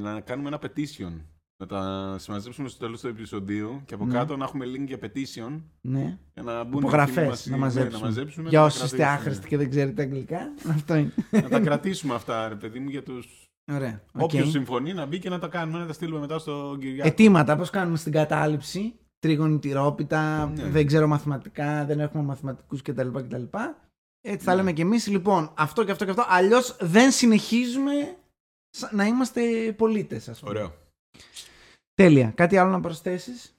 να 0.00 0.20
κάνουμε 0.20 0.48
ένα 0.48 0.58
petition. 0.62 1.12
Να 1.60 1.66
τα 1.66 2.16
συμμαζέψουμε 2.18 2.68
στο 2.68 2.78
τέλος 2.78 3.00
του 3.00 3.08
επεισοδίου 3.08 3.82
και 3.84 3.94
από 3.94 4.06
Ναι. 4.06 4.12
κάτω 4.14 4.36
να 4.36 4.44
έχουμε 4.44 4.64
link 4.66 4.86
για 4.86 4.98
petition 5.02 5.60
Ναι. 5.80 6.18
για 6.34 6.42
να 6.42 6.64
μπουν 6.64 6.74
οι 6.74 6.78
Υπογραφές 6.78 7.14
φίλοι 7.14 7.28
μας, 7.28 7.46
να 7.46 7.52
ναι, 7.56 7.58
μαζέψουμε. 7.62 7.98
να 8.00 8.04
μαζέψουμε 8.06 8.48
Για 8.48 8.58
να 8.58 8.64
τα 8.64 8.70
όσους 8.70 8.82
είστε 8.84 8.96
κρατήσουμε. 8.96 9.20
άχρηστοι 9.20 9.48
και 9.48 9.56
δεν 9.56 9.70
ξέρετε 9.70 10.02
αγγλικά, 10.02 10.52
αυτό 10.76 10.94
είναι. 10.94 11.12
να 11.30 11.48
τα 11.48 11.60
κρατήσουμε 11.60 12.14
αυτά, 12.14 12.48
ρε 12.48 12.54
παιδί 12.54 12.78
μου, 12.78 12.88
για 12.88 13.02
του. 13.02 13.22
Ωραία. 13.72 14.02
οκ. 14.12 14.20
Όποιο 14.22 14.44
συμφωνεί 14.44 14.92
να 14.94 15.06
μπει 15.06 15.18
και 15.18 15.28
να 15.28 15.38
τα 15.38 15.48
κάνουμε, 15.48 15.78
να 15.78 15.86
τα 15.86 15.92
στείλουμε 15.92 16.20
μετά 16.20 16.38
στο 16.38 16.76
Κυριάκο. 16.80 17.08
Ετήματα, 17.08 17.56
πώς 17.56 17.70
κάνουμε 17.70 17.96
στην 17.96 18.12
κατάληψη. 18.12 18.94
Τρίγωνη 19.18 19.58
τυρόπιτα, 19.58 20.46
Ναι. 20.46 20.64
δεν 20.64 20.86
ξέρω 20.86 21.06
μαθηματικά, 21.06 21.84
δεν 21.84 22.00
έχουμε 22.00 22.22
μαθηματικούς 22.22 22.82
κτλ. 22.82 23.08
κτλ. 23.08 23.42
Έτσι 24.20 24.44
θα 24.44 24.50
Ναι. 24.50 24.56
λέμε 24.56 24.72
κι 24.72 24.80
εμείς. 24.80 25.06
Λοιπόν, 25.06 25.50
αυτό 25.54 25.84
και 25.84 25.90
αυτό 25.90 26.04
και 26.04 26.10
αυτό. 26.10 26.24
Αλλιώς 26.28 26.76
δεν 26.80 27.10
συνεχίζουμε 27.10 27.92
σα- 28.70 28.94
να 28.94 29.04
είμαστε 29.06 29.40
πολίτες, 29.76 30.28
ας 30.28 30.38
πούμε. 30.40 30.50
Ωραίο. 30.50 30.72
Τέλεια. 31.94 32.30
Κάτι 32.30 32.56
άλλο 32.56 32.70
να 32.70 32.80
προσθέσεις; 32.80 33.54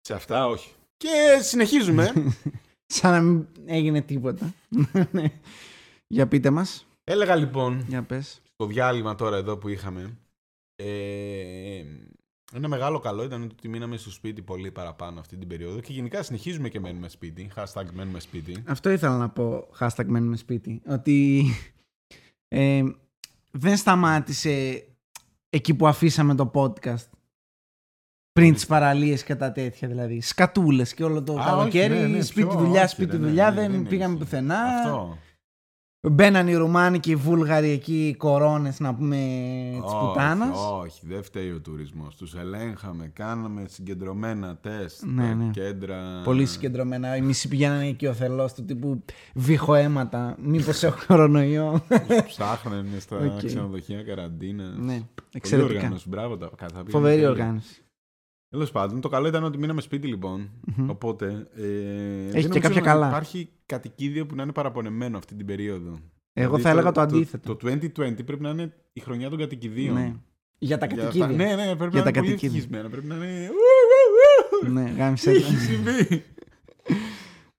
Σε 0.00 0.14
αυτά 0.14 0.46
όχι. 0.46 0.72
Και 0.96 1.38
συνεχίζουμε. 1.42 2.12
Σαν 2.86 3.12
να 3.12 3.20
μην 3.20 3.46
έγινε 3.64 4.00
τίποτα. 4.02 4.54
Ναι. 5.10 5.24
Για 6.14 6.28
πείτε 6.28 6.50
μας. 6.50 6.86
Έλεγα 7.04 7.36
λοιπόν 7.36 7.84
Για 7.88 8.02
πες. 8.02 8.40
το 8.56 8.66
διάλειμμα 8.66 9.14
τώρα 9.14 9.36
εδώ 9.36 9.56
που 9.56 9.68
είχαμε. 9.68 10.18
Ε, 10.76 11.84
ένα 12.52 12.68
μεγάλο 12.68 12.98
καλό 12.98 13.24
ήταν 13.24 13.42
ότι 13.42 13.68
μείναμε 13.68 13.96
στο 13.96 14.10
σπίτι 14.10 14.42
πολύ 14.42 14.70
παραπάνω 14.70 15.20
αυτή 15.20 15.36
την 15.36 15.48
περίοδο 15.48 15.80
και 15.80 15.92
γενικά 15.92 16.22
συνεχίζουμε 16.22 16.68
και 16.68 16.80
μένουμε 16.80 17.08
σπίτι. 17.08 17.50
Hashtag 17.56 17.84
μένουμε 17.92 18.20
σπίτι. 18.20 18.62
Αυτό 18.66 18.90
ήθελα 18.90 19.16
να 19.16 19.28
πω, 19.28 19.68
hashtag 19.78 20.04
μένουμε 20.06 20.36
σπίτι, 20.36 20.82
ότι 20.88 21.44
ε, 22.48 22.82
δεν 23.50 23.76
σταμάτησε 23.76 24.87
εκεί 25.58 25.74
που 25.74 25.86
αφήσαμε 25.86 26.34
το 26.34 26.50
podcast 26.54 27.08
πριν 28.32 28.54
τις 28.54 28.66
παραλίες 28.66 29.22
και 29.24 29.34
τα 29.34 29.52
τέτοια 29.52 29.88
δηλαδή. 29.88 30.20
Σκατούλες 30.20 30.94
και 30.94 31.04
όλο 31.04 31.22
το 31.22 31.38
Α, 31.38 31.44
καλοκαίρι, 31.44 31.94
όχι, 31.94 32.02
ναι, 32.02 32.08
ναι, 32.16 32.22
σπίτι 32.22 32.46
πιο, 32.48 32.58
δουλειά, 32.58 32.82
όχι, 32.82 32.90
σπίτι 32.90 33.10
ρε, 33.10 33.18
ναι, 33.18 33.26
δουλειά, 33.26 33.50
ναι, 33.50 33.60
δεν 33.60 33.70
δεν 33.70 33.86
πήγαμε 33.86 34.14
έχει. 34.14 34.22
πουθενά. 34.22 34.58
Αυτό. 34.58 35.18
Μπαίναν 36.02 36.48
οι 36.48 36.54
Ρουμάνοι 36.54 36.98
και 37.00 37.10
οι 37.10 37.14
Βούλγαροι 37.16 37.68
εκεί, 37.70 38.06
οι 38.08 38.14
κορώνες 38.14 38.80
να 38.80 38.94
πούμε 38.94 39.16
της 39.72 39.92
Όχι, 39.92 39.96
πουτάνας. 40.06 40.58
Όχι, 40.82 41.00
δεν 41.06 41.22
φταίει 41.22 41.50
ο 41.50 41.60
τουρισμός. 41.60 42.16
Τους 42.16 42.34
ελέγχαμε, 42.34 43.10
κάναμε 43.14 43.64
συγκεντρωμένα 43.68 44.56
τεστ, 44.56 45.02
Ναι, 45.04 45.34
ναι. 45.34 45.50
κέντρα... 45.50 46.20
Πολύ 46.24 46.46
συγκεντρωμένα. 46.46 47.16
Οι 47.16 47.20
μισοί 47.20 47.48
πηγαίνανε 47.48 47.86
εκεί 47.88 48.06
ο 48.06 48.12
θελός 48.12 48.52
του 48.54 48.64
τύπου 48.64 49.04
βήχω 49.34 49.74
αίματα. 49.74 50.36
Μήπως 50.42 50.82
έχω 50.82 50.98
κορονοϊό. 51.06 51.80
Ψάχνανε 52.26 52.98
στα 52.98 53.16
Οκ. 53.16 53.44
ξενοδοχεία 53.44 54.02
καραντίνας. 54.02 54.76
ναι, 54.76 54.92
Πολύ 54.94 55.04
εξαιρετικά. 55.32 55.74
οργάνωση. 55.76 56.08
Μπράβο 56.08 56.36
τα 56.36 56.50
θα 56.58 56.66
πήγαινε 56.66 56.90
Φοβερή 56.90 57.14
τέλεια. 57.14 57.30
οργάνωση. 57.30 57.82
Τέλος 58.50 58.70
πάντων, 58.70 59.00
το 59.00 59.08
καλό 59.08 59.28
ήταν 59.28 59.44
ότι 59.44 59.58
μείναμε 59.58 59.80
σπίτι 59.80 60.06
λοιπόν. 60.06 60.50
Μμμ. 60.76 60.90
Οπότε. 60.90 61.26
Ε, 61.56 61.62
δεν 62.30 62.40
και 62.40 62.48
νομίζω 62.48 62.60
κάποια 62.60 62.80
να 62.80 62.86
καλά. 62.86 63.08
Υπάρχει 63.08 63.48
κατοικίδιο 63.66 64.26
που 64.26 64.34
να 64.34 64.42
είναι 64.42 64.52
παραπονεμένο 64.52 65.18
αυτή 65.18 65.34
την 65.34 65.46
περίοδο. 65.46 65.90
Εγώ 66.32 66.46
Δηλαδή, 66.46 66.62
θα 66.62 66.70
έλεγα 66.70 66.92
το 66.92 67.00
αντίθετο. 67.00 67.56
Το, 67.56 67.68
2020 67.68 68.24
πρέπει 68.24 68.42
να 68.42 68.50
είναι 68.50 68.74
η 68.92 69.00
χρονιά 69.00 69.28
των 69.28 69.38
κατοικιδίων. 69.38 69.94
Ναι. 69.94 70.14
Για 70.58 70.78
τα 70.78 70.86
Για 70.86 70.96
κατοικίδια. 70.96 71.26
Ναι, 71.26 71.54
ναι, 71.54 71.76
πρέπει 71.76 71.96
Για 71.96 72.04
να 72.04 72.10
τα 72.10 72.10
είναι 72.10 72.10
πολύ 72.10 72.12
κατοικίδια. 72.12 72.32
ευτυχισμένα. 72.32 72.88
Πρέπει 72.88 73.06
να 73.06 73.14
είναι. 73.14 73.50
Ναι, 74.70 74.90
γάμισε 74.96 75.32
Τι 75.32 75.40
το. 75.40 75.46
έχει 75.46 75.56
συμβεί; 75.56 76.24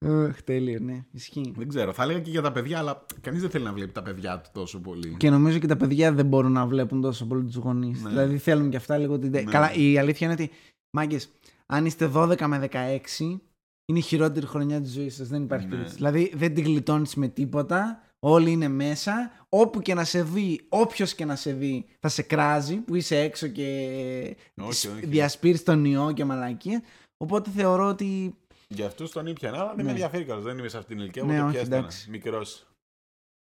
Αχ, 0.06 0.42
τέλειο, 0.44 0.80
ναι. 0.82 1.06
Ισχύει. 1.12 1.54
Δεν 1.58 1.68
ξέρω. 1.68 1.94
Θα 1.94 2.04
έλεγα 2.04 2.20
και 2.20 2.30
για 2.30 2.42
τα 2.42 2.52
παιδιά, 2.52 2.78
αλλά 2.78 3.06
κανείς 3.22 3.42
δεν 3.42 3.50
θέλει 3.50 3.64
να 3.64 3.74
βλέπει 3.74 3.92
τα 3.92 4.02
παιδιά 4.02 4.40
του 4.40 4.50
τόσο 4.54 4.80
πολύ. 4.80 5.16
Και 5.18 5.30
νομίζω 5.30 5.58
και 5.58 5.68
τα 5.68 5.78
παιδιά 5.78 6.14
δεν 6.14 6.26
μπορούν 6.26 6.52
να 6.52 6.66
βλέπουν 6.66 7.02
τόσο 7.02 7.26
πολύ 7.26 7.44
τους 7.44 7.56
γονείς. 7.56 8.02
Ναι. 8.02 8.10
Δηλαδή 8.10 8.38
θέλουν 8.38 8.70
και 8.70 8.78
αυτά 8.78 8.98
λίγο 8.98 9.20
την. 9.20 9.30
Ναι. 9.30 9.44
Καλά, 9.44 9.74
η 9.74 9.98
αλήθεια 9.98 10.28
είναι 10.32 10.42
ότι. 10.42 10.52
Μάγκες, 10.92 11.30
αν 11.66 11.86
είστε 11.86 12.12
12 12.14 12.46
με 12.48 12.58
16, 12.58 13.42
είναι 13.86 14.00
η 14.00 14.02
χειρότερη 14.02 14.46
χρονιά 14.46 14.82
της 14.82 14.92
ζωής 14.92 15.16
σας. 15.16 15.28
Δεν 15.28 15.44
υπάρχει 15.44 15.64
Ναι. 15.66 15.70
περίπτωση. 15.70 15.96
Δηλαδή 15.98 16.32
δεν 16.36 16.54
την 16.54 16.64
γλιτώνεις 16.64 17.16
με 17.16 17.28
τίποτα. 17.28 18.04
Όλοι 18.20 18.52
είναι 18.52 18.68
μέσα. 18.68 19.32
Όπου 19.50 19.82
και 19.82 19.94
να 19.94 20.04
σε 20.04 20.24
δει, 20.24 20.66
όποιος 20.70 21.14
και 21.16 21.26
να 21.26 21.36
σε 21.36 21.54
δει, 21.54 21.86
θα 22.00 22.08
σε 22.10 22.22
κράζει 22.22 22.76
που 22.76 22.96
είσαι 22.96 23.18
έξω 23.20 23.48
και 23.48 24.36
Όχι, 24.62 24.88
όχι. 24.88 25.06
διασπείρεις 25.06 25.64
τον 25.64 25.86
ιό 25.86 26.12
και 26.12 26.26
μαλακία. 26.26 26.84
Οπότε 27.18 27.50
θεωρώ 27.50 27.88
ότι. 27.88 28.36
Για 28.68 28.86
αυτούς 28.86 29.12
τον 29.12 29.28
ήπιαν, 29.28 29.54
αλλά 29.54 29.66
δεν 29.68 29.76
Ναι. 29.76 29.84
με 29.84 29.90
ενδιαφέρει 29.90 30.26
καλώ. 30.26 30.42
Δεν 30.42 30.58
είμαι 30.58 30.68
σε 30.68 30.78
αυτήν 30.78 30.96
την 30.96 31.04
ηλικία. 31.04 31.24
Ναι, 31.24 31.34
ούτε 31.34 31.42
όχι, 31.44 31.52
πια 31.52 31.62
ήταν. 31.62 31.78
εντάξει. 31.80 32.10
Μικρός. 32.10 32.68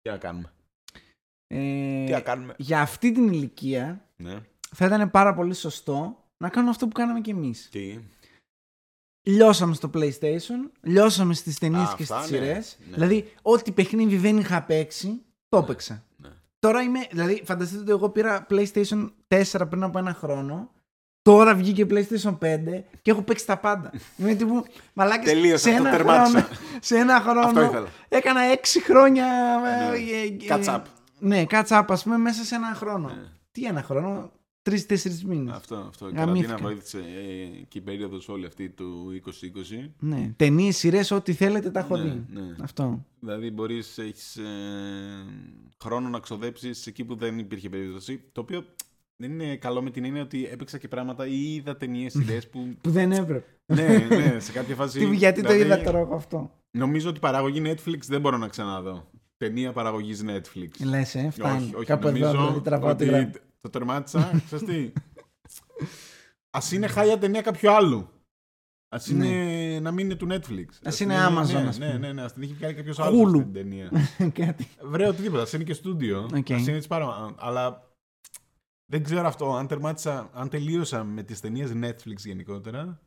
Τι 0.02 0.10
να 0.10 0.18
κάνουμε; 0.18 0.52
Ε, 1.48 2.06
Τι 2.06 2.12
να 2.12 2.20
κάνουμε; 2.22 2.54
για 2.58 2.82
αυτή 2.82 3.12
την 3.12 3.28
ηλικία 3.28 4.06
Ναι. 4.18 4.40
θα 4.76 4.86
ήταν 4.86 5.12
πάρα 5.12 5.34
πολύ 5.34 5.54
σωστό 5.54 6.21
να 6.42 6.50
κάνουμε 6.50 6.72
αυτό 6.72 6.88
που 6.88 6.92
κάναμε 6.94 7.22
κι 7.22 7.30
εμείς. 7.30 7.70
Τι; 7.72 8.00
Λιώσαμε 9.24 9.74
στο 9.74 9.90
PlayStation, 9.94 10.70
λιώσαμε 10.82 11.34
στις 11.34 11.58
ταινίες 11.60 11.90
Α, 11.90 11.94
και 11.98 12.04
αυτά, 12.04 12.18
στις 12.22 12.32
ναι. 12.32 12.38
σειρές. 12.38 12.78
Ναι. 12.90 12.94
Δηλαδή, 12.94 13.32
ό,τι 13.42 13.72
παιχνίδι 13.72 14.18
δεν 14.18 14.38
είχα 14.38 14.62
παίξει, 14.64 15.22
το 15.50 15.58
έπαιξα. 15.58 16.04
Ναι. 16.18 16.30
Τώρα 16.60 16.82
είμαι, 16.82 17.00
δηλαδή, 17.12 17.42
φανταστείτε 17.46 17.82
ότι 17.82 17.92
εγώ 17.92 18.10
πήρα 18.10 18.46
PlayStation 18.50 19.10
4 19.28 19.44
πριν 19.70 19.84
από 19.84 19.98
ένα 19.98 20.14
χρόνο. 20.14 20.72
Τώρα 21.22 21.56
βγήκε 21.56 21.86
PlayStation 21.90 22.38
5 22.38 22.84
και 23.02 23.12
έχω 23.12 23.22
παίξει 23.22 23.46
τα 23.46 23.58
πάντα. 23.58 23.92
Είμαι 24.18 24.34
τύπου 24.34 24.66
μαλάκες, 24.94 25.32
Τελείωσα, 25.32 25.70
σε 25.70 25.70
το 25.70 25.76
ένα 25.76 25.90
τερμάτισα. 25.92 26.42
χρόνο, 26.42 26.48
σε 26.82 26.98
ένα 26.98 27.20
χρόνο 27.22 27.40
Αυτό 27.40 27.62
ήθελα. 27.64 27.88
έκανα 28.10 28.42
6 28.54 28.58
χρόνια 28.84 29.26
ε, 29.66 29.90
Ναι. 29.90 29.98
ε, 29.98 30.26
ε, 30.26 30.36
Catch 30.48 30.76
up. 30.76 30.82
Ναι, 31.20 31.44
catch 31.50 31.68
up 31.80 31.84
ας 31.88 32.04
πούμε 32.04 32.18
μέσα 32.18 32.44
σε 32.44 32.56
ένα 32.56 32.74
χρόνο. 32.74 33.08
Ναι. 33.08 33.24
Τι 33.52 33.66
ένα 33.66 33.84
χρόνο, 33.84 34.32
τρει-τέσσερι 34.62 35.20
μήνες. 35.26 35.56
Αυτό, 35.56 35.76
αυτό. 35.76 36.08
Η 36.08 36.12
Γαμήθηκα. 36.16 36.48
καραντίνα 36.48 36.70
βοήθησε 36.70 36.98
ε, 36.98 37.64
και 37.68 37.78
η 37.78 37.82
περίοδος 37.82 38.30
όλη 38.30 38.46
αυτή 38.46 38.70
του 38.70 39.22
2020. 39.84 39.90
Ναι. 40.00 40.34
Ταινίες, 40.36 40.78
σειρές, 40.78 41.12
ό,τι 41.12 41.34
θέλετε 41.34 41.72
τα 41.72 41.80
έχω 41.80 41.98
Ναι, 41.98 42.04
δει. 42.04 42.26
ναι. 42.34 42.56
Αυτό. 42.62 43.06
Δηλαδή 43.20 43.52
μπορείς 43.52 43.98
έχεις 43.98 44.36
ε, 44.36 44.44
χρόνο 45.84 46.10
να 46.10 46.20
ξοδέψεις 46.20 46.88
εκεί 46.88 47.04
που 47.04 47.16
δεν 47.16 47.40
υπήρχε 47.40 47.70
περίπτωση. 47.70 48.22
Το 48.32 48.42
οποίο 48.42 48.66
δεν 49.16 49.32
είναι 49.32 49.56
καλό 49.56 49.82
με 49.82 49.90
την 49.90 50.06
έννοια 50.06 50.22
ότι 50.22 50.46
έπαιξα 50.52 50.78
και 50.78 50.88
πράγματα 50.88 51.28
ή 51.28 51.54
είδα 51.54 51.78
ταινίες 51.78 52.12
σειρές 52.12 52.50
που. 52.50 52.68
Που 52.82 52.90
δεν 52.90 53.12
έπρεπε. 53.12 53.44
ναι, 53.66 54.08
ναι, 54.10 54.40
σε 54.40 54.52
κάποια 54.52 54.76
φάση. 54.76 55.00
Τι, 55.00 55.16
γιατί 55.16 55.42
το 55.42 55.52
δηλαδή, 55.54 55.66
είδα 55.74 55.82
τώρα 55.84 56.00
εγώ 56.00 56.16
αυτό; 56.16 56.52
Νομίζω 56.72 57.10
ότι 57.10 57.20
παραγωγή 57.20 57.62
Netflix 57.66 58.00
δεν 58.08 58.22
μπορώ 58.22 58.38
να 58.38 58.48
ξαναδώ. 58.48 59.10
Ταινία 59.38 59.72
παραγωγής 59.72 60.24
Netflix. 60.28 60.86
Λες, 60.86 61.16
ε, 61.16 61.30
φτάνει. 61.32 61.64
Όχι, 61.64 61.76
όχι, 61.76 61.86
Κάπου 61.86 62.08
εδώ 62.08 62.18
νομίζω 62.18 62.38
δηλαδή 62.42 62.62
τραβάω 62.62 62.96
τη 62.96 63.04
ότι 63.04 63.14
γραμμή. 63.14 63.32
Το 63.62 63.70
τερμάτισα. 63.70 64.42
Ξέρεις 64.46 64.66
τι; 64.66 64.92
Ας 66.50 66.72
είναι 66.72 66.88
χάλια 66.88 67.18
ταινία 67.18 67.42
κάποιου 67.42 67.72
άλλου. 67.72 68.10
Ας 68.94 69.08
είναι 69.08 69.80
να 69.82 69.92
μην 69.92 70.06
είναι 70.06 70.16
του 70.16 70.28
Netflix. 70.30 70.66
Ας 70.84 71.00
είναι 71.00 71.16
Amazon, 71.28 71.46
Ναι, 71.62 71.68
ας 71.68 71.78
ναι, 71.78 71.86
πούμε. 71.86 71.98
ναι, 71.98 72.14
ναι, 72.14 72.22
ας 72.22 72.34
την 72.34 72.44
έχει 72.44 72.54
κάνει 72.54 72.74
κάποιος 72.74 73.00
άλλος 73.00 73.30
Hulu. 73.32 73.34
την 73.44 73.54
ταινία. 73.54 73.92
Κάτι. 74.34 74.68
Βρε 74.82 75.08
οτιδήποτε, 75.08 75.42
ας 75.42 75.54
είναι 75.54 75.64
και 75.64 75.74
στούντιο. 75.74 76.30
Οκ. 76.36 76.52
Ας 76.52 76.68
είναι 76.68 76.76
έτσι 76.76 76.88
πάρα 76.88 77.36
Αλλά 77.38 77.90
δεν 78.92 79.04
ξέρω 79.04 79.28
αυτό, 79.28 79.56
αν 79.56 79.68
τερμάτισα, 79.68 80.30
αν 80.34 80.50
τελείωσα 80.50 81.04
με 81.04 81.24
τις 81.24 81.40
ταινίες 81.40 81.72
Netflix 81.76 82.16
γενικότερα 82.18 83.02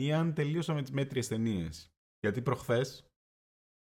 ή 0.00 0.12
αν 0.12 0.34
τελείωσα 0.34 0.74
με 0.74 0.82
τις 0.82 0.90
μέτριες 0.90 1.28
ταινίες. 1.28 1.90
Γιατί 2.20 2.42
προχθές 2.42 3.04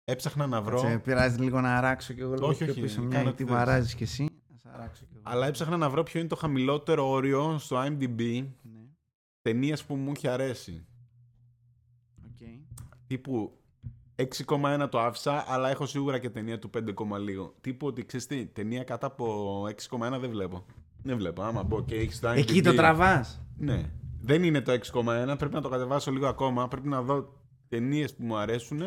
έψαχνα 0.04 0.46
να 0.46 0.62
βρω... 0.62 0.78
Σε 0.78 0.98
πειράζει 0.98 1.38
λίγο 1.38 1.60
να 1.60 1.76
αράξω 1.76 2.12
κι 2.12 2.20
εγώ 2.20 2.32
λίγο 2.34 2.46
Όχι, 2.46 2.64
πιο 2.64 2.72
όχι, 2.72 2.80
πίσω. 2.80 3.00
Μια 3.02 3.10
κάνω 3.10 3.22
γιατί 3.22 3.42
ό,τι 3.42 3.52
θες. 3.52 3.58
βαράζεις 3.64 3.94
κι 3.94 4.02
εσύ. 4.02 4.37
Να 4.68 4.74
σε 4.74 4.80
αράξω 4.80 5.04
κι 5.04 5.12
εγώ. 5.14 5.22
Αλλά 5.24 5.46
έψαχνα 5.46 5.76
να 5.76 5.90
βρω 5.90 6.02
ποιο 6.02 6.20
είναι 6.20 6.28
το 6.28 6.36
χαμηλότερο 6.36 7.08
όριο 7.10 7.58
στο 7.58 7.82
IMDb 7.86 8.44
Ναι. 8.62 8.80
ταινία 9.42 9.76
που 9.86 9.94
μου 9.94 10.12
έχει 10.16 10.28
αρέσει. 10.28 10.86
οκ. 12.24 12.48
Τύπου 13.06 13.52
6,1 14.16 14.88
το 14.90 15.00
άφησα, 15.00 15.44
αλλά 15.48 15.68
έχω 15.70 15.86
σίγουρα 15.86 16.18
και 16.18 16.30
ταινία 16.30 16.58
του 16.58 16.70
5, 16.70 17.18
λίγο. 17.18 17.54
Τύπου 17.60 17.86
ότι 17.86 18.04
ξέρεις 18.06 18.26
τι, 18.26 18.46
ταινία 18.46 18.84
κάτω 18.84 19.06
από 19.06 19.64
6,1 19.66 20.18
δεν 20.20 20.30
βλέπω. 20.30 20.64
Δεν 21.02 21.16
βλέπω. 21.16 21.42
Άμα 21.42 21.62
μπω 21.62 21.84
και 21.84 21.94
έχεις 21.94 22.20
το 22.20 22.30
IMDb. 22.30 22.36
Εκεί 22.36 22.62
το 22.62 22.74
τραβάς. 22.74 23.42
Ναι. 23.56 23.90
Δεν 24.20 24.42
είναι 24.42 24.60
το 24.60 24.72
6,1. 24.72 25.34
Πρέπει 25.38 25.54
να 25.54 25.60
το 25.60 25.68
κατεβάσω 25.68 26.10
λίγο 26.10 26.26
ακόμα. 26.26 26.68
Πρέπει 26.68 26.88
να 26.88 27.02
δω 27.02 27.32
ταινίες 27.68 28.14
που 28.14 28.24
μου 28.24 28.36
αρέσουν. 28.36 28.80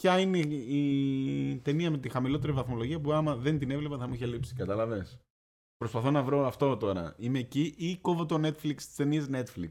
Ποια 0.00 0.18
είναι 0.18 0.38
η 0.38 1.50
η 1.50 1.56
ταινία 1.56 1.90
με 1.90 1.98
τη 1.98 2.08
χαμηλότερη 2.08 2.52
βαθμολογία 2.52 3.00
που 3.00 3.12
άμα 3.12 3.34
δεν 3.36 3.58
την 3.58 3.70
έβλεπα 3.70 3.96
θα 3.98 4.06
μου 4.08 4.14
είχε 4.14 4.26
λείψει. 4.26 4.54
Καταλαβέ. 4.54 5.06
Προσπαθώ 5.76 6.10
να 6.10 6.22
βρω 6.22 6.46
αυτό 6.46 6.76
τώρα. 6.76 7.14
Είμαι 7.18 7.38
εκεί 7.38 7.74
ή 7.76 7.96
κόβω 7.96 8.26
το 8.26 8.40
Netflix, 8.46 8.74
τις 8.76 8.94
ταινίες 8.94 9.26
Netflix; 9.32 9.70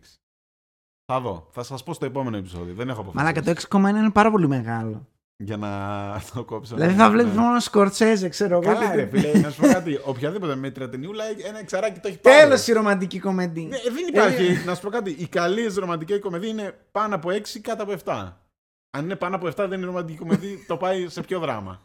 Θα 1.06 1.20
δω. 1.22 1.48
Θα 1.52 1.64
σας 1.64 1.84
πω 1.84 1.94
στο 1.94 2.06
επόμενο 2.06 2.38
επεισόδιο. 2.38 2.74
Δεν 2.74 2.90
έχω 2.90 3.02
αποφασίσει. 3.02 3.24
Μαλάκα 3.34 3.54
το 3.54 3.78
6,1 3.80 3.90
είναι 4.00 4.12
πάρα 4.12 4.32
πολύ 4.32 4.48
μεγάλο. 4.48 5.08
Για 5.38 5.58
να 5.58 5.70
το 6.34 6.44
κόψω. 6.44 6.76
Δηλαδή 6.76 6.94
θα 6.94 7.10
βλέπεις 7.10 7.34
Ναι. 7.34 7.40
μόνο 7.42 7.60
Σκορτσέζε, 7.60 8.30
ξέρω 8.30 8.54
εγώ. 8.54 8.74
Καλά, 8.74 8.90
και- 8.90 8.96
ρε 8.96 9.06
φίλε, 9.08 9.40
να 9.40 9.50
σου 9.50 9.62
πω 9.62 9.68
κάτι. 9.68 10.00
Οποιαδήποτε 10.12 10.56
μέτρια 10.56 10.90
ταινιούλα, 10.90 11.24
ένα 11.48 11.60
εξαράκι 11.60 12.00
το 12.00 12.08
έχει 12.08 12.20
πάρει. 12.20 12.38
Τέλο 12.50 12.58
η 12.68 12.72
ρομαντική 12.72 13.20
κομμεντή. 13.20 13.62
Ναι, 13.64 13.78
δεν 13.78 14.08
υπάρχει. 14.08 14.66
να 14.66 14.76
σου 14.76 14.82
πω 14.82 14.90
κάτι. 14.90 15.12
Η 15.12 15.28
καλή 15.28 15.66
ρομαντική 15.76 16.20
κωμωδία 16.20 16.50
είναι 16.50 16.78
πάνω 16.92 17.16
από 17.16 17.30
6 17.32 17.60
κάτω 17.62 17.84
από 17.84 17.94
7. 18.06 18.32
Αν 18.96 19.04
είναι 19.04 19.16
πάνω 19.16 19.36
από 19.36 19.48
7 19.48 19.52
δεν 19.56 19.72
είναι 19.72 19.86
ρομαντική 19.86 20.18
κωμωδία, 20.18 20.58
το 20.68 20.78
πάει 20.78 21.08
σε 21.10 21.22
πιο 21.22 21.40
δράμα. 21.40 21.82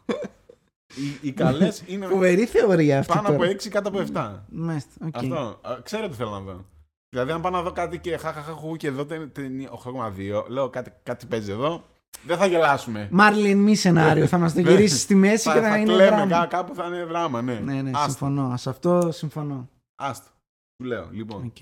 Οι, 0.95 1.27
οι 1.27 1.31
καλές 1.31 1.83
είναι 1.87 2.05
Φοβερή 2.05 2.45
θεωρία 2.45 2.99
αυτή. 2.99 3.13
πάνω 3.13 3.27
τώρα. 3.27 3.43
από 3.49 3.53
6 3.63 3.67
κάτω 3.67 3.89
από 3.89 4.03
7. 4.13 4.39
Μάλιστα, 4.49 4.91
οκ. 5.05 5.15
Αυτό. 5.17 5.35
Α, 5.61 5.77
Ξέρω 5.83 6.07
τι 6.09 6.15
θέλω 6.15 6.29
να 6.29 6.39
δω. 6.39 6.65
Δηλαδή, 7.09 7.31
αν 7.31 7.41
πάω 7.41 7.51
να 7.51 7.61
δω 7.61 7.71
κάτι 7.71 7.99
και 7.99 8.17
χαχαχαχου 8.17 8.75
και 8.75 8.87
εδώ 8.87 9.05
τε- 9.05 9.31
ταινία 9.33 9.69
8,2, 9.71 10.45
λέω 10.47 10.69
κάτι, 10.69 10.91
κάτι 11.03 11.25
παίζει 11.25 11.51
εδώ, 11.51 11.83
δεν 12.25 12.37
θα 12.37 12.45
γελάσουμε. 12.45 13.07
Μάρλιν, 13.11 13.57
μη 13.59 13.75
σενάριο. 13.75 14.27
Θα 14.27 14.37
μας 14.37 14.53
το 14.53 14.59
Ναι. 14.61 14.69
γυρίσεις 14.69 15.01
στη 15.01 15.15
μέση 15.15 15.47
Θα, 15.47 15.53
και 15.53 15.59
να 15.59 15.69
θα 15.69 15.77
είναι 15.77 15.93
κλαίμε, 15.93 16.09
δράμα. 16.15 16.25
κά- 16.27 16.49
κάπου 16.49 16.75
θα 16.75 16.85
είναι 16.85 17.03
δράμα, 17.05 17.41
ναι. 17.41 17.53
Ναι, 17.53 17.81
ναι, 17.81 17.89
Άστο, 17.93 18.09
συμφωνώ. 18.09 18.57
Σε 18.57 18.69
αυτό 18.69 19.11
συμφωνώ. 19.11 19.69
άστο. 19.95 20.29
Σου 20.81 20.87
λέω, 20.87 21.07
λοιπόν. 21.11 21.43
Οκ. 21.45 21.57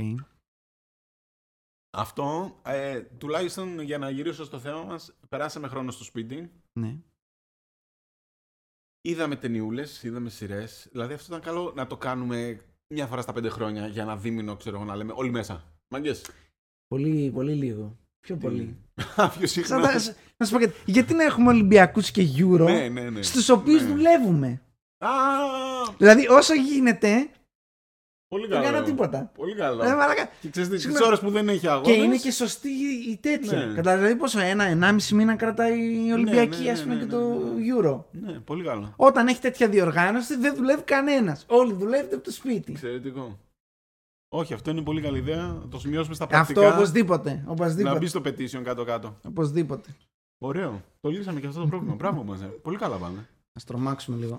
Αυτό, 1.97 2.55
ε, 2.65 2.99
τουλάχιστον 3.01 3.79
για 3.79 3.97
να 3.97 4.09
γυρίσω 4.09 4.43
στο 4.43 4.59
θέμα 4.59 4.81
μας, 4.83 5.13
περάσαμε 5.29 5.67
χρόνο 5.67 5.91
στο 5.91 6.03
σπίτι, 6.03 6.51
Ναι. 6.79 6.95
είδαμε 9.01 9.35
ταινιούλες, 9.35 10.03
είδαμε 10.03 10.29
σειρές. 10.29 10.87
Δηλαδή 10.91 11.13
αυτό 11.13 11.25
ήταν 11.35 11.41
καλό 11.53 11.71
να 11.75 11.87
το 11.87 11.97
κάνουμε 11.97 12.59
μια 12.93 13.07
φορά 13.07 13.21
στα 13.21 13.33
πέντε 13.33 13.49
χρόνια 13.49 13.87
για 13.87 14.01
ένα 14.01 14.17
δίμηνο, 14.17 14.55
ξέρω 14.55 14.75
εγώ, 14.75 14.85
να 14.85 14.95
λέμε 14.95 15.13
όλοι 15.15 15.31
μέσα. 15.31 15.63
Μάγκες. 15.87 16.25
Πολύ, 16.87 17.31
πολύ 17.33 17.53
λίγο. 17.53 17.97
Πιο 18.19 18.35
πολύ. 18.35 18.77
Α, 19.15 19.29
Πιο 19.29 19.47
Σαν 19.47 19.63
συχνά. 19.63 19.81
τα- 19.81 20.15
να 20.37 20.45
σου 20.45 20.53
πω 20.53 20.59
κάτι. 20.59 20.73
Γιατί 20.85 21.13
να 21.13 21.23
έχουμε 21.23 21.49
Ολυμπιακούς 21.49 22.11
και 22.11 22.21
Euro, 22.37 22.59
Ναι, 22.65 22.89
ναι, 22.89 23.09
ναι. 23.09 23.21
στους 23.21 23.49
οποίους 23.49 23.81
Ναι. 23.81 23.87
δουλεύουμε; 23.87 24.61
Α, 24.97 25.09
Δηλαδή, 25.97 26.27
όσο 26.27 26.53
γίνεται, 26.53 27.29
πολύ 28.29 28.47
δεν 28.47 28.61
καλό. 28.61 28.71
κάνω 28.73 28.85
τίποτα. 28.85 29.31
Πολύ 29.35 29.55
καλό. 29.55 29.83
Ε, 29.83 29.95
μαλάκα. 29.95 30.29
Και 30.41 30.49
ξέρεις 30.49 30.69
τι, 30.69 30.75
τις 30.75 30.83
Συγγνώμη. 30.83 31.05
ώρες 31.07 31.19
που 31.19 31.29
δεν 31.29 31.49
έχει 31.49 31.67
αγώνες. 31.67 31.95
Και 31.95 32.01
είναι 32.03 32.17
και 32.17 32.31
σωστή 32.31 32.69
η 33.09 33.17
τέτοια. 33.21 33.65
Ναι. 33.65 33.73
Κατά 33.75 33.95
δηλαδή 33.95 34.15
πόσο 34.15 34.39
ένα, 34.39 34.63
ενάμιση 34.63 35.15
μήνα 35.15 35.35
κρατάει 35.35 36.05
η 36.07 36.11
Ολυμπιακή, 36.11 36.63
ναι, 36.63 36.71
ας 36.71 36.81
πούμε, 36.81 36.93
ναι, 36.93 36.99
και 36.99 37.05
ναι, 37.05 37.11
το 37.11 37.19
ναι, 37.19 37.63
Euro. 37.77 38.03
Ναι, 38.11 38.31
πολύ 38.39 38.63
καλό. 38.63 38.93
Όταν 38.95 39.27
έχει 39.27 39.39
τέτοια 39.41 39.67
διοργάνωση 39.69 40.35
δεν 40.37 40.55
δουλεύει 40.55 40.81
κανένας. 40.81 41.45
Όλοι 41.47 41.73
δουλεύετε 41.73 42.15
από 42.15 42.23
το 42.23 42.31
σπίτι. 42.31 42.71
Εξαιρετικό. 42.71 43.39
Όχι, 44.31 44.53
αυτό 44.53 44.71
είναι 44.71 44.81
πολύ 44.81 45.01
καλή 45.01 45.17
ιδέα. 45.17 45.41
Να 45.43 45.67
το 45.69 45.79
σημειώσουμε 45.79 46.15
στα 46.15 46.23
Αυτό 46.23 46.35
πρακτικά. 46.53 46.75
οπωσδήποτε. 46.77 47.41
Να 47.45 47.51
Οπωσδήποτε. 47.51 47.97
μπει 47.97 48.07
στο 48.07 48.21
petition 48.25 48.61
κάτω-κάτω. 48.63 49.17
Οπωσδήποτε. 49.27 49.89
Ωραίο. 50.37 50.81
Το 51.01 51.09
λύσαμε 51.09 51.39
και 51.39 51.47
αυτό 51.47 51.59
το 51.59 51.67
πρόβλημα. 51.67 51.93
Μπράβο 51.95 52.23
μας. 52.23 52.41
ε. 52.41 52.45
Πολύ 52.45 52.77
καλά 52.77 52.95
πάμε. 52.95 53.17
Α 53.53 53.61
τρομάξουμε 53.65 54.17
λίγο. 54.17 54.35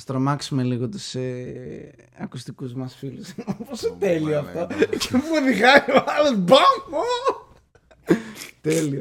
Α 0.00 0.04
τρομάξουμε 0.06 0.62
λίγο 0.62 0.88
τους 0.88 1.14
ε, 1.14 1.94
ακουστικούς 2.18 2.72
μας 2.74 2.94
φίλους. 2.96 3.34
Πόσο 3.68 3.88
Ω, 3.88 3.96
τέλειο 3.98 4.42
μαλάκα. 4.42 4.62
αυτό. 4.74 4.96
Και 4.96 5.08
μου 5.12 5.22
οδηγάει 5.42 5.78
ο 5.90 6.04
άλλος. 6.06 6.38
Μπαμ! 6.38 6.58
Ω! 6.90 7.48
Τέλειο. 8.60 9.00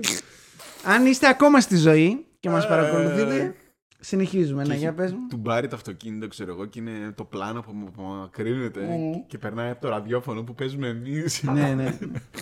Αν 0.86 1.06
είστε 1.06 1.28
ακόμα 1.28 1.62
στη 1.62 1.78
ζωή 1.78 2.26
και 2.40 2.50
μας 2.50 2.66
Ε. 2.66 2.68
παρακολουθείτε, 2.68 3.56
συνεχίζουμε. 4.00 4.64
Ναι, 4.64 4.74
Και 4.74 4.80
για 4.80 4.88
έχει- 4.88 4.98
πες 4.98 5.12
μου. 5.12 5.28
Του 5.30 5.38
μπάρει 5.38 5.68
το 5.68 5.76
αυτοκίνητο, 5.76 6.28
ξέρω 6.28 6.52
εγώ, 6.52 6.66
και 6.66 6.80
είναι 6.80 7.12
το 7.16 7.24
πλάνο 7.24 7.62
που 7.62 7.72
μου 7.74 7.88
απομακρύνεται 7.88 8.80
Mm. 8.90 9.24
και 9.28 9.38
περνάει 9.38 9.70
από 9.70 9.82
το 9.82 9.90
ραδιόφωνο 9.90 10.44
που 10.44 10.56
παίζουμε 10.56 10.88
εμείς. 10.88 11.44
ναι, 11.54 11.74
ναι. 11.74 11.98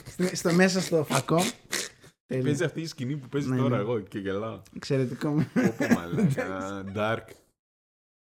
Στο- 0.05 0.35
στο 0.35 0.53
μέσα 0.53 0.81
στο 0.81 1.03
φακό. 1.09 1.41
Τέλειο. 2.27 2.43
Παίζει 2.43 2.63
αυτή 2.63 2.81
η 2.81 2.85
σκηνή 2.87 3.15
που 3.15 3.27
παίζει 3.27 3.49
Ναι, 3.49 3.57
τώρα 3.57 3.75
ναι. 3.75 3.81
εγώ 3.81 3.99
και 3.99 4.19
γελάω. 4.19 4.61
Εξαιρετικό. 4.75 5.29
Πω 5.53 5.85
μαλάκα. 5.95 6.83
Dark. 6.95 7.31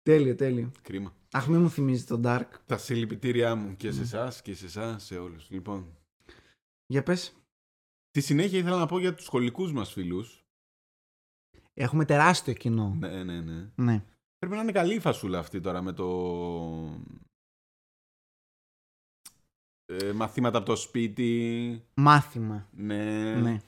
Τέλειο, 0.08 0.36
τέλειο. 0.36 0.72
Κρίμα. 0.82 1.14
Αχ, 1.32 1.48
μη 1.48 1.58
μου 1.58 1.70
θυμίζει 1.70 2.06
το 2.06 2.22
Dark. 2.24 2.48
Τα 2.66 2.78
συλληπιτήριά 2.78 3.56
μου 3.56 3.76
και 3.76 3.88
Ναι. 3.88 3.94
σε 3.94 4.02
εσάς 4.02 4.42
και 4.42 4.54
σε 4.56 4.66
εσάς, 4.66 5.04
σε 5.04 5.18
όλους. 5.18 5.50
Λοιπόν, 5.50 5.98
Για 6.86 7.04
πες. 7.04 7.36
Στη 8.10 8.22
συνέχεια 8.22 8.60
ήθελα 8.60 8.78
να 8.78 8.86
πω 8.86 9.00
για 9.00 9.14
τους 9.14 9.26
σχολικούς 9.26 9.72
μας 9.74 9.92
φίλους. 9.92 10.46
Έχουμε 11.74 12.06
τεράστιο 12.06 12.54
κοινό. 12.54 12.96
Ναι, 13.00 13.24
ναι, 13.24 13.42
ναι. 13.42 13.70
Ναι. 13.76 14.04
Πρέπει 14.38 14.56
να 14.56 14.62
είναι 14.62 14.72
καλή 14.72 14.94
η 14.96 15.00
φασούλα 15.00 15.40
αυτή 15.40 15.62
τώρα 15.62 15.82
με 15.82 15.94
το... 15.94 16.08
Ε, 19.86 20.12
μαθήματα 20.12 20.58
από 20.58 20.66
το 20.68 20.76
σπίτι. 20.76 21.84
Μάθημα. 21.94 22.68
Ναι. 22.72 23.36
Ναι. 23.36 23.62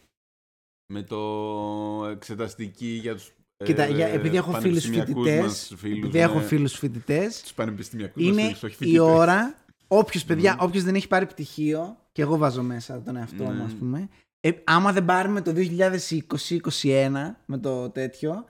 Με 0.94 1.04
το 1.04 2.06
εξεταστική 2.06 2.88
για 2.88 3.16
τους 3.16 3.34
Κοίτα, 3.64 3.84
ε, 3.84 3.92
για- 3.92 4.08
επειδή 4.08 4.38
έχω 4.38 4.52
φίλους 4.52 4.62
πανεπιστημιακούς 4.64 5.14
φοιτητές, 5.24 5.42
μας 5.42 5.74
φίλους, 5.78 5.98
Επειδή 5.98 6.18
ναι. 6.18 6.24
έχω 6.24 6.40
φίλους 6.40 6.74
φοιτητές, 6.78 7.42
Τους 7.42 7.54
πανεπιστημιακούς 7.54 8.24
μας 8.24 8.32
είναι 8.32 8.42
φίλους, 8.42 8.64
όχι 8.64 8.74
η 8.74 8.78
φοιτητές. 8.78 9.00
ώρα. 9.00 9.56
Όποιος 9.88 10.26
παιδιά, 10.26 10.52
Μμμ. 10.54 10.64
όποιος 10.66 10.84
δεν 10.84 10.96
έχει 10.96 11.08
πάρει 11.08 11.26
πτυχίο, 11.26 11.98
και 12.12 12.22
εγώ 12.22 12.38
βάζω 12.38 12.64
μέσα 12.64 13.02
τον 13.02 13.16
εαυτό 13.16 13.44
μου, 13.44 13.52
Ναι. 13.54 13.64
ας 13.64 13.74
πούμε. 13.74 14.10
Ε, 14.40 14.52
άμα 14.64 14.92
δεν 14.94 15.06
πάρουμε 15.06 15.42
το 15.42 15.52
2020-2021 15.54 17.36
με 17.46 17.58
το 17.58 17.90
τέτοιο, 17.90 18.46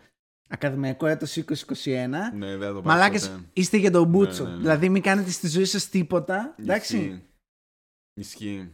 ακαδημαϊκό 0.49 1.05
έτος 1.07 1.33
2021, 1.33 2.31
Ναι, 2.35 2.47
δεν 2.57 2.59
θα 2.59 2.73
το 2.73 2.81
πάρεις 2.81 2.83
μαλάκες 2.83 3.29
ποτέ. 3.29 3.43
είστε 3.53 3.77
για 3.77 3.91
τον 3.91 4.07
Μπούτσο. 4.07 4.43
ναι, 4.43 4.49
ναι. 4.49 4.57
Δηλαδή 4.57 4.89
μην 4.89 5.01
κάνετε 5.01 5.31
στη 5.31 5.47
ζωή 5.47 5.65
σας 5.65 5.89
τίποτα. 5.89 6.55
Εντάξει. 6.59 6.97
Ισχύει. 6.97 7.23
Ισχύει. 8.13 8.71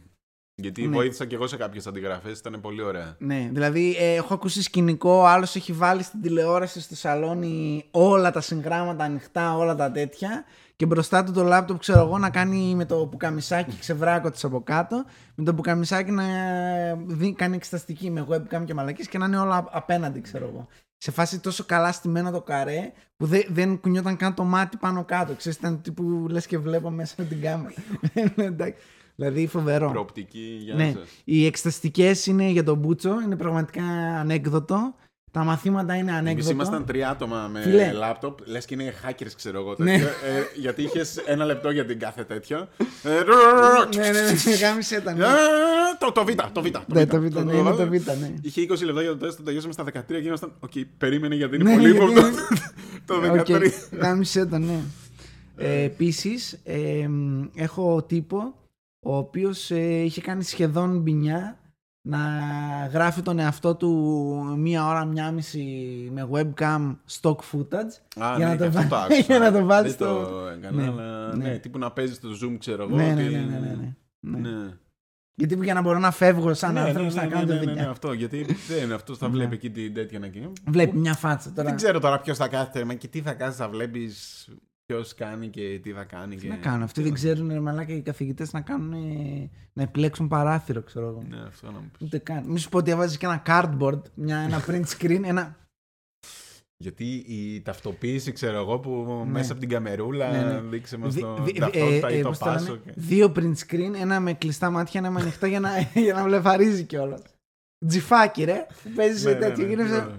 Γιατί 0.62 0.86
Ναι. 0.86 0.96
βοήθησα 0.96 1.24
και 1.26 1.34
εγώ 1.34 1.46
σε 1.46 1.56
κάποιες 1.56 1.86
αντιγραφές, 1.86 2.38
ήταν 2.38 2.60
πολύ 2.60 2.82
ωραία. 2.82 3.16
Ναι, 3.18 3.48
δηλαδή 3.52 3.96
ε, 3.98 4.14
έχω 4.14 4.34
ακούσει 4.34 4.62
σκηνικό, 4.62 5.24
άλλος 5.24 5.56
έχει 5.56 5.72
βάλει 5.72 6.02
στην 6.02 6.20
τηλεόραση 6.22 6.80
στο 6.80 6.96
σαλόνι 6.96 7.84
όλα 7.90 8.30
τα 8.30 8.40
συγγράμματα 8.40 9.04
ανοιχτά, 9.04 9.56
όλα 9.56 9.74
τα 9.74 9.90
τέτοια 9.90 10.44
και 10.76 10.86
μπροστά 10.86 11.24
του 11.24 11.32
το 11.32 11.42
λάπτοπ 11.42 11.78
ξέρω 11.78 12.00
εγώ 12.00 12.18
να 12.18 12.30
κάνει 12.30 12.74
με 12.74 12.84
το 12.84 13.06
πουκαμισάκι 13.06 13.78
ξεβράκο 13.78 14.30
της 14.30 14.44
από 14.44 14.62
κάτω 14.62 15.04
με 15.34 15.44
το 15.44 15.54
πουκαμισάκι 15.54 16.10
να 16.10 16.24
δει, 17.06 17.32
κάνει 17.32 17.56
εξεταστική 17.56 18.10
με 18.10 18.26
webcam 18.30 18.64
και 18.64 18.74
μαλακής 18.74 19.08
και 19.08 19.18
να 19.18 19.26
είναι 19.26 19.38
όλα 19.38 19.68
απέναντι 19.70 20.20
ξέρω 20.20 20.48
εγώ. 20.52 20.66
Σε 20.98 21.10
φάση 21.10 21.40
τόσο 21.40 21.64
καλά 21.64 21.92
στημένο 21.92 22.30
το 22.30 22.40
καρέ 22.42 22.92
που 23.16 23.26
δεν, 23.26 23.42
δεν 23.48 23.80
κουνιόταν 23.80 24.16
καν 24.16 24.34
το 24.34 24.44
μάτι 24.44 24.76
πάνω 24.76 25.04
κάτω. 25.04 25.34
Ξέρεις, 25.34 25.58
ήταν 25.58 25.80
τύπου 25.82 26.26
λες 26.28 26.46
και 26.46 26.58
βλέπω 26.58 26.90
μέσα 26.90 27.14
με 27.18 27.24
την 27.24 27.40
κάμερα. 27.40 27.74
Εντάξει. 28.36 28.82
Δηλαδή 29.16 29.46
φοβερό. 29.46 29.90
Προοπτική 29.90 30.58
για 30.62 30.74
Ναι, 30.74 30.92
σας. 30.94 31.08
οι 31.24 31.46
εξεταστικέ 31.46 32.12
είναι 32.26 32.48
για 32.50 32.64
τον 32.64 32.78
Μπούτσο, 32.78 33.20
είναι 33.24 33.36
πραγματικά 33.36 33.82
ανέκδοτο. 34.20 34.94
Τα 35.30 35.44
μαθήματα 35.44 35.94
είναι 35.94 36.10
Εμείς 36.10 36.20
ανέκδοτο. 36.20 36.50
ήμασταν 36.50 36.84
τρία 36.84 37.10
άτομα 37.10 37.48
με 37.52 37.60
Φίλε. 37.60 37.92
λάπτοπ, 37.92 38.38
λες 38.44 38.64
και 38.64 38.74
είναι 38.74 38.92
hackers 39.06 39.30
ξέρω 39.36 39.58
εγώ. 39.60 39.74
Ναι. 39.78 39.92
τέτοιο. 39.92 40.06
Ε, 40.08 40.42
γιατί 40.54 40.82
είχες 40.82 41.16
ένα 41.16 41.44
λεπτό 41.44 41.70
για 41.70 41.84
την 41.84 41.98
κάθε 41.98 42.24
τέτοιο. 42.24 42.68
Ε, 43.02 43.08
ναι, 43.96 44.02
ναι, 44.10 44.20
ναι, 44.20 44.54
γάμισε 44.62 45.00
τα. 45.00 45.12
ναι. 45.14 45.24
Ε, 45.24 45.28
Το, 45.98 46.12
το 46.12 46.24
Β, 46.24 46.28
το 46.52 46.62
Β. 46.62 46.66
Ναι, 46.94 47.06
το 47.06 47.20
Β, 47.20 47.22
ναι, 47.34 47.56
είναι 47.56 47.70
το 47.70 47.86
Β, 47.86 47.90
ναι. 47.90 48.34
Είχε 48.42 48.60
20 48.62 48.84
λεπτά 48.84 49.02
για 49.02 49.10
το 49.10 49.16
τεστ, 49.16 49.36
το 49.36 49.42
τελειώσαμε 49.42 49.72
στα 49.72 49.84
13 49.84 49.90
και 50.06 50.14
ήμασταν. 50.16 50.52
Οκ, 50.60 50.72
περίμενε 50.98 51.34
γιατί 51.34 51.54
είναι 51.54 51.64
Ναι, 51.64 51.76
πολύ 51.76 51.90
γιατί 51.90 52.04
ύποπτο. 52.04 52.26
είναι- 52.26 52.36
Το 53.06 53.14
Οκ, 53.14 53.46
13. 53.46 53.70
Γάμησέ 54.00 54.46
το, 54.46 54.58
ναι. 54.58 54.80
Ε, 55.56 55.82
Επίσης, 55.82 56.58
έχω 57.54 58.02
τύπο 58.02 58.54
ο 59.06 59.16
οποίος 59.16 59.70
είχε 59.70 60.20
κάνει 60.20 60.42
σχεδόν 60.42 61.00
μπινιά 61.00 61.58
να 62.08 62.18
γράφει 62.92 63.22
τον 63.22 63.38
εαυτό 63.38 63.74
του 63.74 63.90
μία 64.58 64.86
ώρα, 64.86 65.04
μία 65.04 65.30
μισή 65.30 65.66
με 66.12 66.28
webcam 66.32 66.96
stock 67.20 67.36
footage 67.52 68.20
Α, 68.22 68.34
για, 68.36 68.38
ναι, 68.38 68.44
να 68.44 68.50
και 68.56 68.58
το 68.70 68.78
αυτό 68.78 68.88
βά- 68.88 69.02
άκουσα. 69.04 69.20
για 69.20 69.38
να 69.38 69.52
το 69.52 69.64
βάλει 69.64 69.82
Δεν 69.88 69.92
στο. 69.96 70.04
το 70.26 70.46
έκανα, 70.48 70.82
Ναι, 70.82 70.88
αλλά 70.88 71.36
ναι. 71.36 71.48
ναι, 71.48 71.58
τύπου 71.58 71.78
να 71.78 71.90
παίζει 71.92 72.14
στο 72.14 72.28
zoom, 72.42 72.56
ξέρω 72.58 72.82
εγώ. 72.82 72.96
Ναι, 72.96 73.12
ναι, 73.14 73.24
ότι- 73.24 73.32
ναι, 73.34 73.38
ναι, 73.40 73.58
ναι, 73.58 73.58
ναι. 74.20 74.38
ναι. 74.38 74.48
Ναι. 74.50 74.72
Γιατί 75.34 75.58
για 75.64 75.74
να 75.74 75.80
μπορώ 75.82 75.98
να 75.98 76.10
φεύγω 76.10 76.54
σαν 76.54 76.72
Ναι, 76.74 76.80
ναι, 76.80 76.88
άνθρωπος 76.88 77.14
ναι, 77.14 77.20
να 77.20 77.26
ναι, 77.26 77.32
κάνω 77.34 77.46
ναι, 77.46 77.52
τη 77.52 77.58
ναι, 77.58 77.64
δουλειά. 77.70 77.82
ναι, 77.84 77.88
αυτό. 77.90 78.12
Γιατί 78.12 78.46
δεν 78.68 78.92
αυτός 78.92 79.18
θα 79.18 79.26
Ναι. 79.28 79.32
βλέπει 79.32 79.54
εκεί 79.54 79.70
την 79.70 79.94
τέτοια 79.94 80.18
να 80.18 80.28
κάνει. 80.28 80.52
Βλέπει 80.66 80.96
μια 80.96 81.14
φάτσα 81.14 81.52
τώρα. 81.52 81.68
Δεν 81.68 81.76
ξέρω 81.76 82.00
τώρα 82.00 82.20
ποιος 82.20 82.36
θα 82.36 82.48
κάθεται 82.48 82.84
μα 82.84 82.94
και 82.94 83.08
τι 83.08 83.20
θα 83.20 83.32
κάνει, 83.32 83.52
θα 83.52 83.68
βλέπεις 83.68 84.48
ποιος 84.86 85.14
κάνει 85.14 85.48
και 85.48 85.78
τι 85.82 85.92
θα 85.92 86.04
κάνει. 86.04 86.34
Τι 86.36 86.42
και... 86.42 86.48
να 86.48 86.56
κάνουν. 86.56 86.82
Αυτοί 86.82 87.02
δεν 87.02 87.12
ξέρουν, 87.12 87.48
ρε 87.48 87.60
μαλάκα, 87.60 87.92
οι 87.92 88.02
καθηγητές 88.02 88.52
να 88.52 88.60
κάνουν. 88.60 88.92
ε, 88.92 89.50
να 89.72 89.82
επιλέξουν 89.82 90.28
παράθυρο, 90.28 90.82
ξέρω 90.82 91.06
εγώ. 91.06 91.22
Ναι, 91.28 91.40
αυτό 91.40 91.66
να 91.70 91.78
μου 91.78 91.90
πεις. 91.90 92.06
Ούτε 92.06 92.18
καν. 92.18 92.44
Μη 92.44 92.58
σου 92.58 92.68
πω 92.68 92.78
ότι 92.78 92.90
έβαζες 92.90 93.16
και 93.16 93.26
ένα 93.26 93.42
cardboard, 93.46 94.00
μια, 94.14 94.36
ένα 94.38 94.64
print 94.66 94.84
screen, 94.86 95.20
ένα. 95.24 95.56
Γιατί 96.78 97.14
η 97.14 97.62
ταυτοποίηση, 97.62 98.32
ξέρω 98.32 98.56
εγώ, 98.56 98.78
που 98.78 99.22
Ναι. 99.24 99.30
μέσα 99.30 99.52
από 99.52 99.60
την 99.60 99.68
καμερούλα 99.70 100.30
Ναι, 100.30 100.52
ναι. 100.52 100.60
δείξε 100.60 100.96
μας 100.96 101.14
δι- 101.14 101.22
το 101.22 101.42
δι- 101.42 101.58
ταυτότητα 101.58 102.08
ε, 102.08 102.14
ή 102.14 102.18
ε, 102.18 102.22
το 102.22 102.28
πώς 102.28 102.38
το 102.38 102.44
λένε, 102.44 102.58
πάσο. 102.58 102.76
και- 102.76 102.92
Δύο 102.96 103.32
print 103.36 103.54
screen, 103.66 103.92
ένα 104.00 104.20
με 104.20 104.32
κλειστά 104.34 104.70
μάτια, 104.70 105.00
ένα 105.00 105.10
με 105.10 105.20
ανοιχτά 105.20 105.46
για 105.46 105.60
να, 105.60 105.78
για 106.06 106.14
να 106.14 106.24
βλεφαρίζει 106.24 106.84
κιόλας. 106.84 107.22
Τζιφάκι, 107.86 108.44
ρε. 108.44 108.66
Που 108.82 108.90
παίζεις 108.90 109.24
Ναι, 109.24 109.32
ναι, 109.32 109.38
τέτοιο. 109.38 109.62
ναι, 109.64 109.68
γίνεσαι- 109.68 110.06
ναι. 110.06 110.14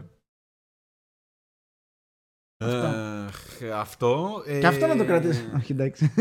Αυτό. 2.66 2.88
Αχ, 3.28 3.46
Αυτό. 3.80 4.44
ε, 4.46 4.60
Και 4.60 4.68
αυτό 4.68 4.88
να 4.88 4.96
το 4.98 5.06
κρατήσουμε. 5.06 5.52
Όχι, 5.58 5.72
εντάξει. 5.72 6.14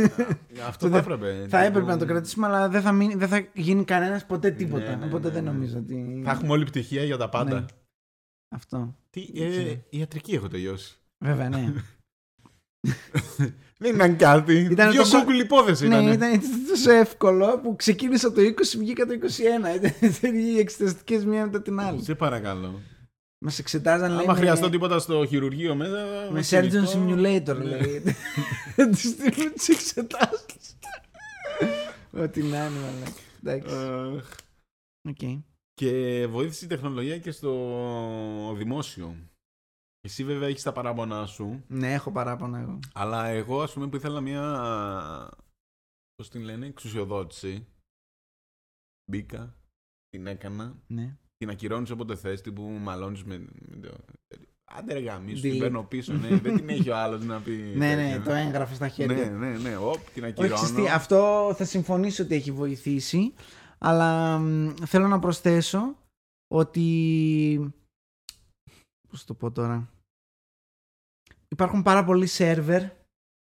Αυτό 0.67 0.89
θα 0.89 0.97
έπρεπε. 0.99 1.47
θα 1.49 1.65
έπρεπε 1.65 1.87
να 1.87 1.99
το 1.99 2.05
κρατήσουμε, 2.07 2.47
αλλά 2.47 2.69
δεν 2.69 2.83
θα, 2.83 2.93
μείνει, 2.93 3.15
δεν 3.15 3.29
θα 3.29 3.47
γίνει 3.55 3.85
κανένας 3.85 4.27
ποτέ 4.27 4.51
τίποτα. 4.51 4.91
Ναι, 4.91 4.97
ναι, 4.97 5.05
Οπότε 5.05 5.29
ναι, 5.29 5.35
δεν 5.35 5.45
ναι. 5.45 5.51
νομίζω 5.51 5.79
ότι. 5.79 6.23
Θα 6.25 6.31
έχουμε 6.31 6.53
όλη 6.53 6.65
πτυχία 6.65 7.05
για 7.05 7.17
τα 7.17 7.29
πάντα. 7.29 7.61
Ναι. 7.61 7.65
Αυτό. 8.49 8.97
Τι, 9.11 9.31
Δεν 9.35 9.51
ξέρω. 9.51 9.69
ε, 9.69 9.85
ιατρική 9.91 10.35
έχω 10.35 10.49
τελειώσει. 10.49 10.97
Βέβαια, 11.19 11.49
ναι. 11.49 11.73
Δεν 13.79 13.95
ήταν 13.95 14.17
κάτι. 14.17 14.55
Ήταν 14.59 14.91
Δύο 14.91 15.01
τόσο- 15.01 15.19
Google 15.27 15.41
υπόθεση 15.43 15.89
ναι, 15.89 15.95
ήταν. 15.97 16.13
ήταν, 16.13 16.33
ήταν 16.35 16.51
τόσο 16.69 16.91
εύκολο 16.91 17.61
που 17.61 17.77
ξεκίνησα 17.77 18.33
το 18.33 18.41
20, 18.41 18.53
βγήκα 18.79 19.07
το 19.07 19.13
21. 19.13 19.93
Ήταν 20.19 20.35
οι 20.35 20.59
εξεταστικές 20.59 21.25
μία 21.25 21.45
μετά 21.45 21.63
την 21.63 21.81
άλλη. 21.81 22.03
Σε 22.03 22.15
παρακαλώ. 22.15 22.81
Μας 23.47 23.59
εξετάζαν, 23.59 24.11
λέει. 24.11 24.25
Άμα 24.25 24.33
με- 24.33 24.39
χρειαστώ 24.39 24.71
τίποτα 24.71 24.99
στο 24.99 25.27
χειρουργείο 25.27 25.75
μέσα. 25.75 26.29
Με 26.33 26.43
κινητό. 26.43 26.79
Surgeon 26.83 26.97
Simulator, 26.97 27.57
Ναι. 27.57 27.65
λέγεται. 27.65 28.15
Του 28.77 28.97
στείλουν 29.09 29.53
τις 29.53 29.69
εξετάσεις. 29.69 30.45
Ό,τι 32.13 32.43
να 32.43 32.67
είναι, 32.67 32.79
μαλάκα. 32.79 33.13
Εντάξει. 33.43 33.75
Αχ. 33.75 34.31
Οκ. 35.09 35.43
Και 35.75 36.27
βοήθησε 36.27 36.65
η 36.65 36.69
τεχνολογία 36.69 37.19
και 37.19 37.31
στο 37.31 38.55
δημόσιο. 38.57 39.17
Εσύ 40.01 40.25
βέβαια 40.25 40.49
έχεις 40.49 40.63
τα 40.63 40.73
παράπονά 40.73 41.27
σου, 41.27 41.65
Ναι, 41.69 41.93
έχω 41.93 42.13
παράπονα 42.13 42.59
εγώ. 42.59 42.79
αλλά 42.95 43.27
εγώ 43.27 43.63
ας 43.63 43.73
πούμε 43.73 43.89
που 43.89 43.97
ήθελα 43.97 44.21
μια, 44.21 44.43
πώς 46.15 46.29
την 46.31 46.41
λένε, 46.41 46.67
εξουσιοδότηση, 46.67 47.67
μπήκα, 49.11 49.57
την 50.09 50.27
έκανα, 50.27 50.77
Ναι. 50.87 51.17
Την 51.37 51.49
ακυρώνεις 51.51 51.91
όποτε 51.91 52.17
θες, 52.17 52.41
τύπου 52.41 52.63
μαλώνεις 52.63 53.25
με... 53.25 53.39
με 53.69 53.77
το... 53.77 53.97
Άντε 54.65 54.93
ρε 54.93 54.99
γαμίσου, 55.01 55.39
Delete. 55.39 55.51
την 55.51 55.59
παίρνω 55.59 55.83
πίσω, 55.85 56.13
ναι, 56.13 56.29
δεν 56.29 56.57
την 56.57 56.69
έχει 56.69 56.91
ο 56.91 56.97
άλλος 56.97 57.25
να 57.25 57.41
πει... 57.41 57.51
ναι, 57.77 57.95
ναι, 57.95 58.09
τέτοιο. 58.11 58.23
το 58.25 58.31
έγραφε 58.33 58.75
στα 58.75 58.85
Ναι, 58.85 58.91
χέρια. 58.91 59.31
ναι, 59.31 59.59
ναι, 59.59 59.77
οπ, 59.77 60.11
την 60.13 60.23
Όχι, 60.23 60.33
ακυρώνω. 60.33 60.55
ξέρεις 60.55 60.75
τι, 60.75 60.89
αυτό 60.89 61.53
θα 61.57 61.65
συμφωνήσω 61.65 62.23
ότι 62.23 62.35
έχει 62.35 62.53
βοηθήσει, 62.53 63.33
αλλά 63.79 64.39
μ, 64.39 64.75
θέλω 64.87 65.09
να 65.09 65.19
προσθέσω 65.19 65.97
ότι. 66.49 67.75
Πώς 69.09 69.25
το 69.25 69.35
πω 69.35 69.51
τώρα; 69.51 69.91
Υπάρχουν 71.49 71.83
πάρα 71.83 72.05
πολλοί 72.05 72.27
σερβερ 72.27 72.83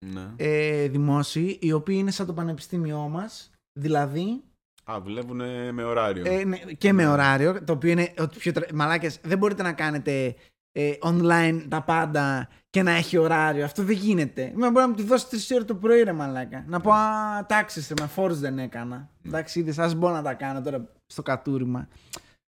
Ναι. 0.07 0.35
ε, 0.37 0.88
δημόσιοι, 0.88 1.59
οι 1.62 1.73
οποίοι 1.73 1.97
είναι 1.99 2.11
σαν 2.11 2.27
το 2.27 2.35
πανεπιστήμιό 2.35 3.09
μας, 3.09 3.51
δηλαδή 3.81 4.43
Α, 4.90 5.00
δουλεύουν 5.00 5.42
με 5.74 5.83
ωράριο. 5.85 6.24
ε, 6.26 6.44
ναι, 6.44 6.57
και 6.57 6.92
με 6.92 7.09
ωράριο, 7.09 7.64
το 7.64 7.72
οποίο 7.72 7.90
είναι 7.90 8.12
ότι 8.18 8.38
πιο... 8.38 8.53
τρα- 8.53 8.74
Μαλάκες, 8.74 9.18
δεν 9.22 9.38
μπορείτε 9.38 9.62
να 9.62 9.72
κάνετε 9.72 10.35
ε, 10.72 10.92
online 11.03 11.64
τα 11.68 11.83
πάντα 11.83 12.48
και 12.70 12.83
να 12.83 12.90
έχει 12.90 13.16
ωράριο. 13.16 13.64
Αυτό 13.64 13.83
δεν 13.83 13.96
γίνεται. 13.96 14.53
Μα 14.55 14.70
μπορεί 14.70 14.85
να 14.85 14.88
μου 14.88 14.94
τη 14.94 15.03
δώσει 15.03 15.26
3 15.31 15.55
ώρες 15.55 15.66
το 15.66 15.74
πρωί, 15.74 16.03
ρε 16.03 16.12
μαλάκα. 16.12 16.64
Να 16.68 16.81
πω, 16.81 16.92
α, 16.92 17.46
τάξεις, 17.46 17.88
ρε, 17.88 17.94
με 18.00 18.07
φόρους 18.07 18.38
δεν 18.38 18.59
έκανα. 18.59 19.09
Εντάξει, 19.26 19.59
είδες, 19.59 19.79
ας 19.79 19.94
μπορώ 19.94 20.14
να 20.14 20.22
τα 20.22 20.35
κάνω 20.35 20.62
τώρα 20.62 20.88
στο 21.07 21.22
κατούριμα. 21.22 21.88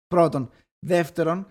Πρώτον. 0.07 0.51
Δεύτερον, 0.87 1.47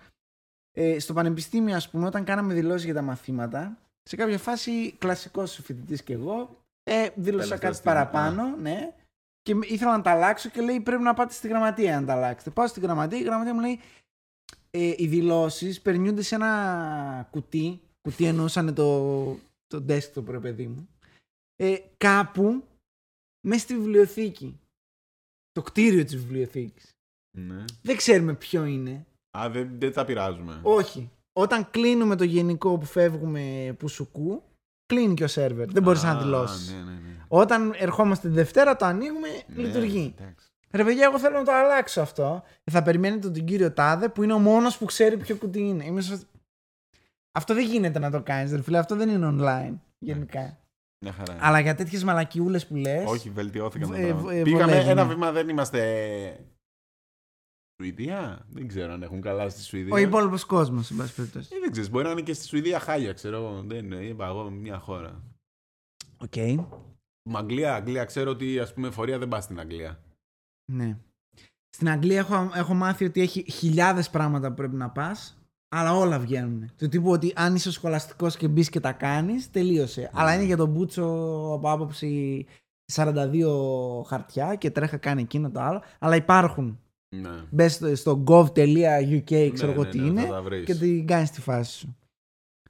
ε, 0.72 0.98
στο 0.98 1.12
πανεπιστήμιο, 1.12 1.76
ας 1.76 1.88
πούμε, 1.90 2.06
όταν 2.06 2.24
κάναμε 2.24 2.54
δηλώσεις 2.54 2.84
για 2.84 2.94
τα 2.94 3.02
μαθήματα, 3.02 3.78
σε 4.02 4.16
κάποια 4.16 4.38
φάση, 4.38 4.92
κλασικός 4.98 5.60
φοιτητής 5.64 6.02
κι 6.02 6.12
εγώ, 6.12 6.60
ε, 6.82 7.08
δήλωσα 7.14 7.48
Τελευταία 7.48 7.58
κάτι 7.58 7.74
στιγμή, 7.74 7.96
παραπάνω, 7.96 8.56
ναι, 8.56 8.94
και 9.42 9.54
μ- 9.54 9.64
ήθελα 9.70 9.96
να 9.96 10.02
τα 10.02 10.10
αλλάξω 10.10 10.48
και 10.48 10.60
λέει 10.60 10.80
πρέπει 10.80 11.02
να 11.02 11.14
πάτε 11.14 11.32
στη 11.32 11.48
γραμματεία 11.48 12.00
να 12.00 12.06
τα 12.06 12.12
αλλάξετε. 12.12 12.50
Πάω 12.50 12.66
στη 12.66 12.80
γραμματεία, 12.80 13.18
η 13.18 13.22
γραμματεία 13.22 13.54
μου 13.54 13.60
λέει 13.60 13.80
ε, 14.70 14.94
οι 14.96 15.06
δηλώσεις 15.06 15.80
περνιούνται 15.80 16.22
σε 16.22 16.34
ένα 16.34 17.28
κουτί. 17.30 17.80
Κουτί 18.08 18.24
εννοούσαν 18.24 18.74
το, 18.74 19.12
το 19.66 19.84
desktop, 19.88 20.24
ρε 20.28 20.38
παιδί 20.38 20.66
μου. 20.66 20.88
Ε, 21.56 21.76
κάπου 21.96 22.64
μέσα 23.46 23.60
στη 23.62 23.74
βιβλιοθήκη. 23.74 24.60
Το 25.52 25.62
κτίριο 25.62 26.04
της 26.04 26.16
βιβλιοθήκης. 26.16 26.90
Ναι. 27.38 27.64
Δεν 27.82 27.96
ξέρουμε 27.96 28.34
ποιο 28.34 28.64
είναι. 28.64 29.06
Α, 29.38 29.48
δεν, 29.50 29.78
δεν 29.78 29.92
τα 29.92 30.04
πειράζουμε. 30.04 30.60
Όχι. 30.62 31.10
Όταν 31.32 31.70
κλείνουμε 31.70 32.16
το 32.16 32.24
γενικό 32.24 32.78
που 32.78 32.84
φεύγουμε 32.84 33.74
που 33.78 33.88
σουκού, 33.88 34.42
κλείνει 34.86 35.14
και 35.14 35.24
ο 35.24 35.28
σερβερ. 35.28 35.70
Δεν 35.72 35.82
μπορείς 35.82 36.02
να 36.02 36.10
Α, 36.10 36.22
δηλώσεις. 36.22 36.70
Ναι, 36.72 36.76
ναι, 36.82 36.92
ναι. 36.92 37.07
Όταν 37.28 37.74
ερχόμαστε 37.76 38.28
τη 38.28 38.34
Δευτέρα, 38.34 38.76
το 38.76 38.84
ανοίγουμε, 38.84 39.28
Ναι, 39.46 39.62
λειτουργεί. 39.62 40.14
εντάξει. 40.18 40.46
Ρε 40.70 40.84
παιδιά, 40.84 41.04
εγώ 41.04 41.18
θέλω 41.18 41.36
να 41.38 41.44
το 41.44 41.52
αλλάξω 41.52 42.00
αυτό. 42.00 42.42
Θα 42.70 42.82
περιμένετε 42.82 43.30
τον 43.30 43.44
κύριο 43.44 43.72
Τάδε 43.72 44.08
που 44.08 44.22
είναι 44.22 44.32
ο 44.32 44.38
μόνος 44.38 44.78
που 44.78 44.84
ξέρει 44.84 45.16
ποιο 45.16 45.36
κουτί 45.36 45.60
είναι. 45.60 45.84
Είμαι 45.84 46.00
στο- 46.00 46.18
Αυτό 47.32 47.54
δεν 47.54 47.66
γίνεται 47.66 47.98
να 47.98 48.10
το 48.10 48.22
κάνεις, 48.22 48.52
ρε 48.52 48.62
φίλε. 48.62 48.78
Αυτό 48.78 48.96
δεν 48.96 49.08
είναι 49.08 49.28
online 49.40 49.74
γενικά. 49.98 50.58
Μια 51.04 51.12
χαρά. 51.12 51.36
Αλλά 51.40 51.60
για 51.60 51.74
τέτοιες 51.74 52.04
μαλακιούλες 52.04 52.66
που 52.66 52.76
λες. 52.76 53.04
Όχι, 53.08 53.30
βελτιώθηκαν 53.30 53.90
τα 53.90 53.96
Ε, 53.96 54.06
πράγματα. 54.08 54.32
ε, 54.34 54.42
Πήγαμε 54.42 54.64
βολεύει, 54.72 54.88
ένα 54.90 55.04
ναι. 55.04 55.12
βήμα, 55.14 55.32
δεν 55.32 55.48
είμαστε. 55.48 56.40
Σουηδία; 57.82 58.46
Δεν 58.50 58.68
ξέρω 58.68 58.92
αν 58.92 59.02
έχουν 59.02 59.20
καλά 59.20 59.48
στη 59.48 59.62
Σουηδία. 59.62 59.94
Ο 59.94 59.96
υπόλοιπος 59.96 60.44
κόσμος, 60.44 60.90
εν 60.90 60.96
πάση 60.96 61.14
περιπτώσει. 61.14 61.48
Ε, 61.54 61.58
δεν 61.60 61.70
ξέρω, 61.70 61.88
μπορεί 61.88 62.04
να 62.04 62.10
είναι 62.10 62.20
και 62.22 62.32
στη 62.32 62.46
Σουηδία 62.46 62.78
χάλια, 62.80 63.12
ξέρω 63.12 63.36
εγώ. 63.36 63.62
Δεν 63.66 63.84
είναι, 63.84 63.96
είπα 63.96 64.26
εγώ 64.26 64.50
μια 64.50 64.78
χώρα. 64.78 65.22
Οκ. 66.16 66.36
Μα 66.36 66.68
Αγγλία, 67.36 67.74
Αγγλία, 67.74 68.04
ξέρω 68.04 68.30
ότι 68.30 68.58
ας 68.58 68.74
πούμε 68.74 68.90
φορεία 68.90 69.18
δεν 69.18 69.28
πας 69.28 69.44
στην 69.44 69.60
Αγγλία. 69.60 70.00
Ναι. 70.72 70.98
Στην 71.68 71.88
Αγγλία 71.88 72.18
έχω, 72.18 72.50
έχω 72.54 72.74
μάθει 72.74 73.04
ότι 73.04 73.20
έχει 73.20 73.50
χιλιάδες 73.50 74.10
πράγματα 74.10 74.48
που 74.48 74.54
πρέπει 74.54 74.76
να 74.76 74.90
πας, 74.90 75.38
αλλά 75.68 75.94
όλα 75.96 76.18
βγαίνουν. 76.18 76.70
Του 76.76 76.88
τύπου 76.88 77.10
ότι 77.10 77.32
αν 77.36 77.54
είσαι 77.54 77.72
σχολαστικός 77.72 78.36
και 78.36 78.48
μπεις 78.48 78.68
και 78.68 78.80
τα 78.80 78.92
κάνεις, 78.92 79.50
τελείωσε. 79.50 80.10
Αλλά 80.12 80.34
είναι 80.34 80.44
για 80.44 80.56
τον 80.56 80.68
μπούτσο 80.70 81.04
από 81.54 81.70
άποψη 81.70 82.46
42 82.92 83.44
χαρτιά 84.06 84.54
και 84.54 84.70
τρέχα 84.70 84.96
κάνει 84.96 85.22
εκείνο 85.22 85.50
το 85.50 85.60
άλλο. 85.60 85.82
Αλλά 85.98 86.16
υπάρχουν. 86.16 86.80
Ναι. 87.16 87.44
Μπες 87.50 87.74
στο, 87.74 87.96
στο 87.96 88.24
gov.uk, 88.26 89.50
ξέρω 89.52 89.66
Ναι, 89.66 89.72
εγώ 89.72 89.82
ναι, 89.82 89.88
τι 89.90 89.98
ναι, 89.98 90.06
είναι, 90.06 90.20
θα 90.20 90.28
τα 90.28 90.42
βρεις. 90.42 90.64
και 90.64 90.74
την 90.74 91.06
κάνεις 91.06 91.30
τη 91.30 91.40
φάση 91.40 91.78
σου. 91.78 91.96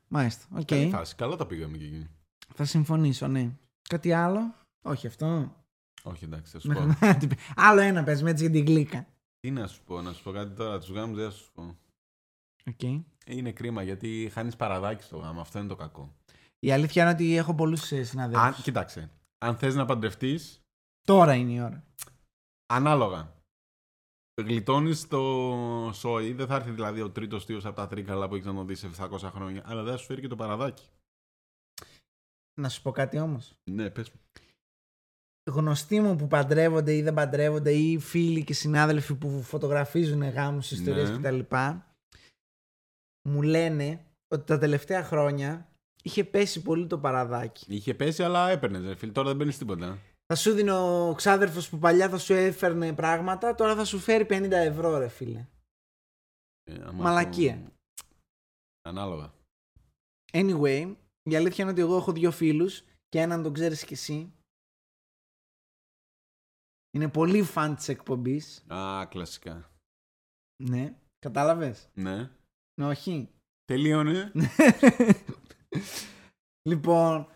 Μάλιστα. 0.09 0.45
Οκ. 0.59 0.65
Καλή 0.65 0.89
φάση. 0.91 1.15
Καλά 1.15 1.37
τα 1.37 1.47
πήγαμε 1.47 1.77
και 1.77 1.85
εκεί. 1.85 2.09
Θα 2.55 2.65
συμφωνήσω, 2.65 3.27
ναι. 3.27 3.51
Κάτι 3.89 4.13
άλλο; 4.13 4.55
Όχι 4.83 5.07
αυτό; 5.07 5.55
Όχι, 6.03 6.25
εντάξει, 6.25 6.53
θα 6.53 6.61
σου 6.61 6.69
πω. 6.69 6.81
άλλο 7.57 7.81
ένα 7.81 8.03
πες 8.03 8.23
με 8.23 8.31
έτσι 8.31 8.45
για 8.45 8.53
την 8.53 8.65
γλύκα. 8.67 9.07
Τι 9.41 9.51
να 9.51 9.67
σου 9.67 9.83
πω, 9.85 10.01
να 10.03 10.13
σου 10.13 10.23
πω 10.23 10.31
κάτι 10.33 10.55
τώρα. 10.57 10.79
Τους 10.79 10.91
γάμους 10.91 11.15
δεν 11.15 11.31
θα 11.31 11.37
σου 11.37 11.53
πω. 11.53 11.77
Οκ. 12.67 12.83
Είναι 13.27 13.53
κρίμα 13.53 13.83
γιατί 13.83 14.31
χάνεις 14.33 14.57
παραδάκι 14.57 15.03
στο 15.03 15.17
γάμο. 15.17 15.41
Αυτό 15.41 15.59
είναι 15.59 15.69
το 15.69 15.77
κακό. 15.77 16.17
Η 16.59 16.73
αλήθεια 16.73 17.03
είναι 17.03 17.13
ότι 17.13 17.37
έχω 17.37 17.55
πολλούς 17.55 17.81
συναδέλφους. 17.87 18.47
Αν, 18.47 18.63
κοίταξε. 18.63 19.11
Αν 19.39 19.57
θες 19.57 19.75
να 19.75 19.85
παντρευτείς, 19.85 20.61
Τώρα 21.03 21.35
είναι 21.35 21.53
η 21.53 21.61
ώρα. 21.61 21.85
ανάλογα. 22.67 23.37
Γλιτώνεις 24.43 25.09
το 25.09 25.21
σόι, 25.95 26.33
δεν 26.33 26.47
θα 26.47 26.55
έρθει 26.55 26.71
δηλαδή 26.71 27.01
ο 27.01 27.11
τρίτος 27.11 27.45
θείος 27.45 27.65
από 27.65 27.77
τα 27.77 27.87
τρίκαλα 27.87 28.29
που 28.29 28.35
έχεις 28.35 28.47
να 28.47 28.55
τον 28.55 28.67
δεις 28.67 28.79
σε 28.79 28.87
700 28.87 29.19
χρόνια, 29.19 29.63
αλλά 29.67 29.83
δεν 29.83 29.93
θα 29.93 29.99
σου 29.99 30.07
φέρει 30.07 30.21
και 30.21 30.29
το 30.29 30.37
παραδάκι. 30.37 30.89
Να 32.59 32.69
σου 32.69 32.83
πω 32.83 32.91
κάτι 32.91 33.19
όμως. 33.19 33.55
Ναι, 33.71 33.91
πες 33.91 34.11
μου. 34.11 34.21
Γνωστοί 35.51 36.01
μου 36.01 36.17
που 36.17 36.27
παντρεύονται 36.27 36.95
ή 36.97 37.03
δεν 37.03 37.15
παντρεύονται 37.15 37.73
ή 37.73 37.99
φίλοι 37.99 38.45
και 38.45 38.53
συνάδελφοι 38.55 39.15
που 39.15 39.43
φωτογραφίζουν 39.43 40.23
γάμους, 40.23 40.71
ιστορίες 40.71 41.11
Ναι. 41.11 41.19
κτλ. 41.19 41.55
Μου 43.29 43.43
λένε 43.43 44.05
ότι 44.29 44.45
τα 44.47 44.59
τελευταία 44.59 45.05
χρόνια 45.05 45.69
είχε 46.03 46.25
πέσει 46.25 46.63
πολύ 46.63 46.87
το 46.87 46.99
παραδάκι. 46.99 47.75
Είχε 47.75 47.95
πέσει, 47.95 48.23
αλλά 48.23 48.49
έπαιρνες. 48.51 48.99
Φίλε, 48.99 49.13
τώρα 49.13 49.29
δεν 49.29 49.37
παίρνεις 49.37 49.59
τίποτα. 49.59 49.99
Θα 50.27 50.35
σου 50.35 50.53
δίνει 50.53 50.71
ο 50.71 51.15
ξάδερφος 51.17 51.69
που 51.69 51.79
παλιά 51.79 52.09
θα 52.09 52.19
σου 52.19 52.33
έφερνε 52.33 52.93
πράγματα, 52.95 53.55
τώρα 53.55 53.75
θα 53.77 53.85
σου 53.85 53.99
φέρει 53.99 54.25
50 54.31 54.51
ευρώ 54.51 54.99
ρε 54.99 55.09
φίλε. 55.09 55.47
Ε, 56.65 56.75
άμα 56.83 57.03
Μαλακία. 57.03 57.53
αυτό- 57.53 57.73
Ανάλογα. 58.83 59.33
Anyway, 60.33 60.95
η 61.35 61.37
αλήθεια 61.37 61.65
είναι 61.65 61.73
ότι 61.73 61.81
εγώ 61.83 61.97
έχω 61.97 62.13
δύο 62.13 62.31
φίλους 62.31 62.83
και 63.09 63.21
έναν 63.21 63.43
τον 63.43 63.53
ξέρεις 63.53 63.85
κι 63.85 63.93
εσύ. 63.93 64.33
Είναι 66.91 67.09
πολύ 67.09 67.43
φαν 67.43 67.75
της 67.75 67.89
εκπομπής. 67.89 68.65
Α, 68.69 69.07
κλασικά. 69.07 69.71
Ναι. 70.63 70.97
Κατάλαβες; 71.19 71.89
Ναι. 71.95 72.31
Όχι. 72.83 73.29
Τελείωνε. 73.65 74.33
λοιπόν, 76.71 77.29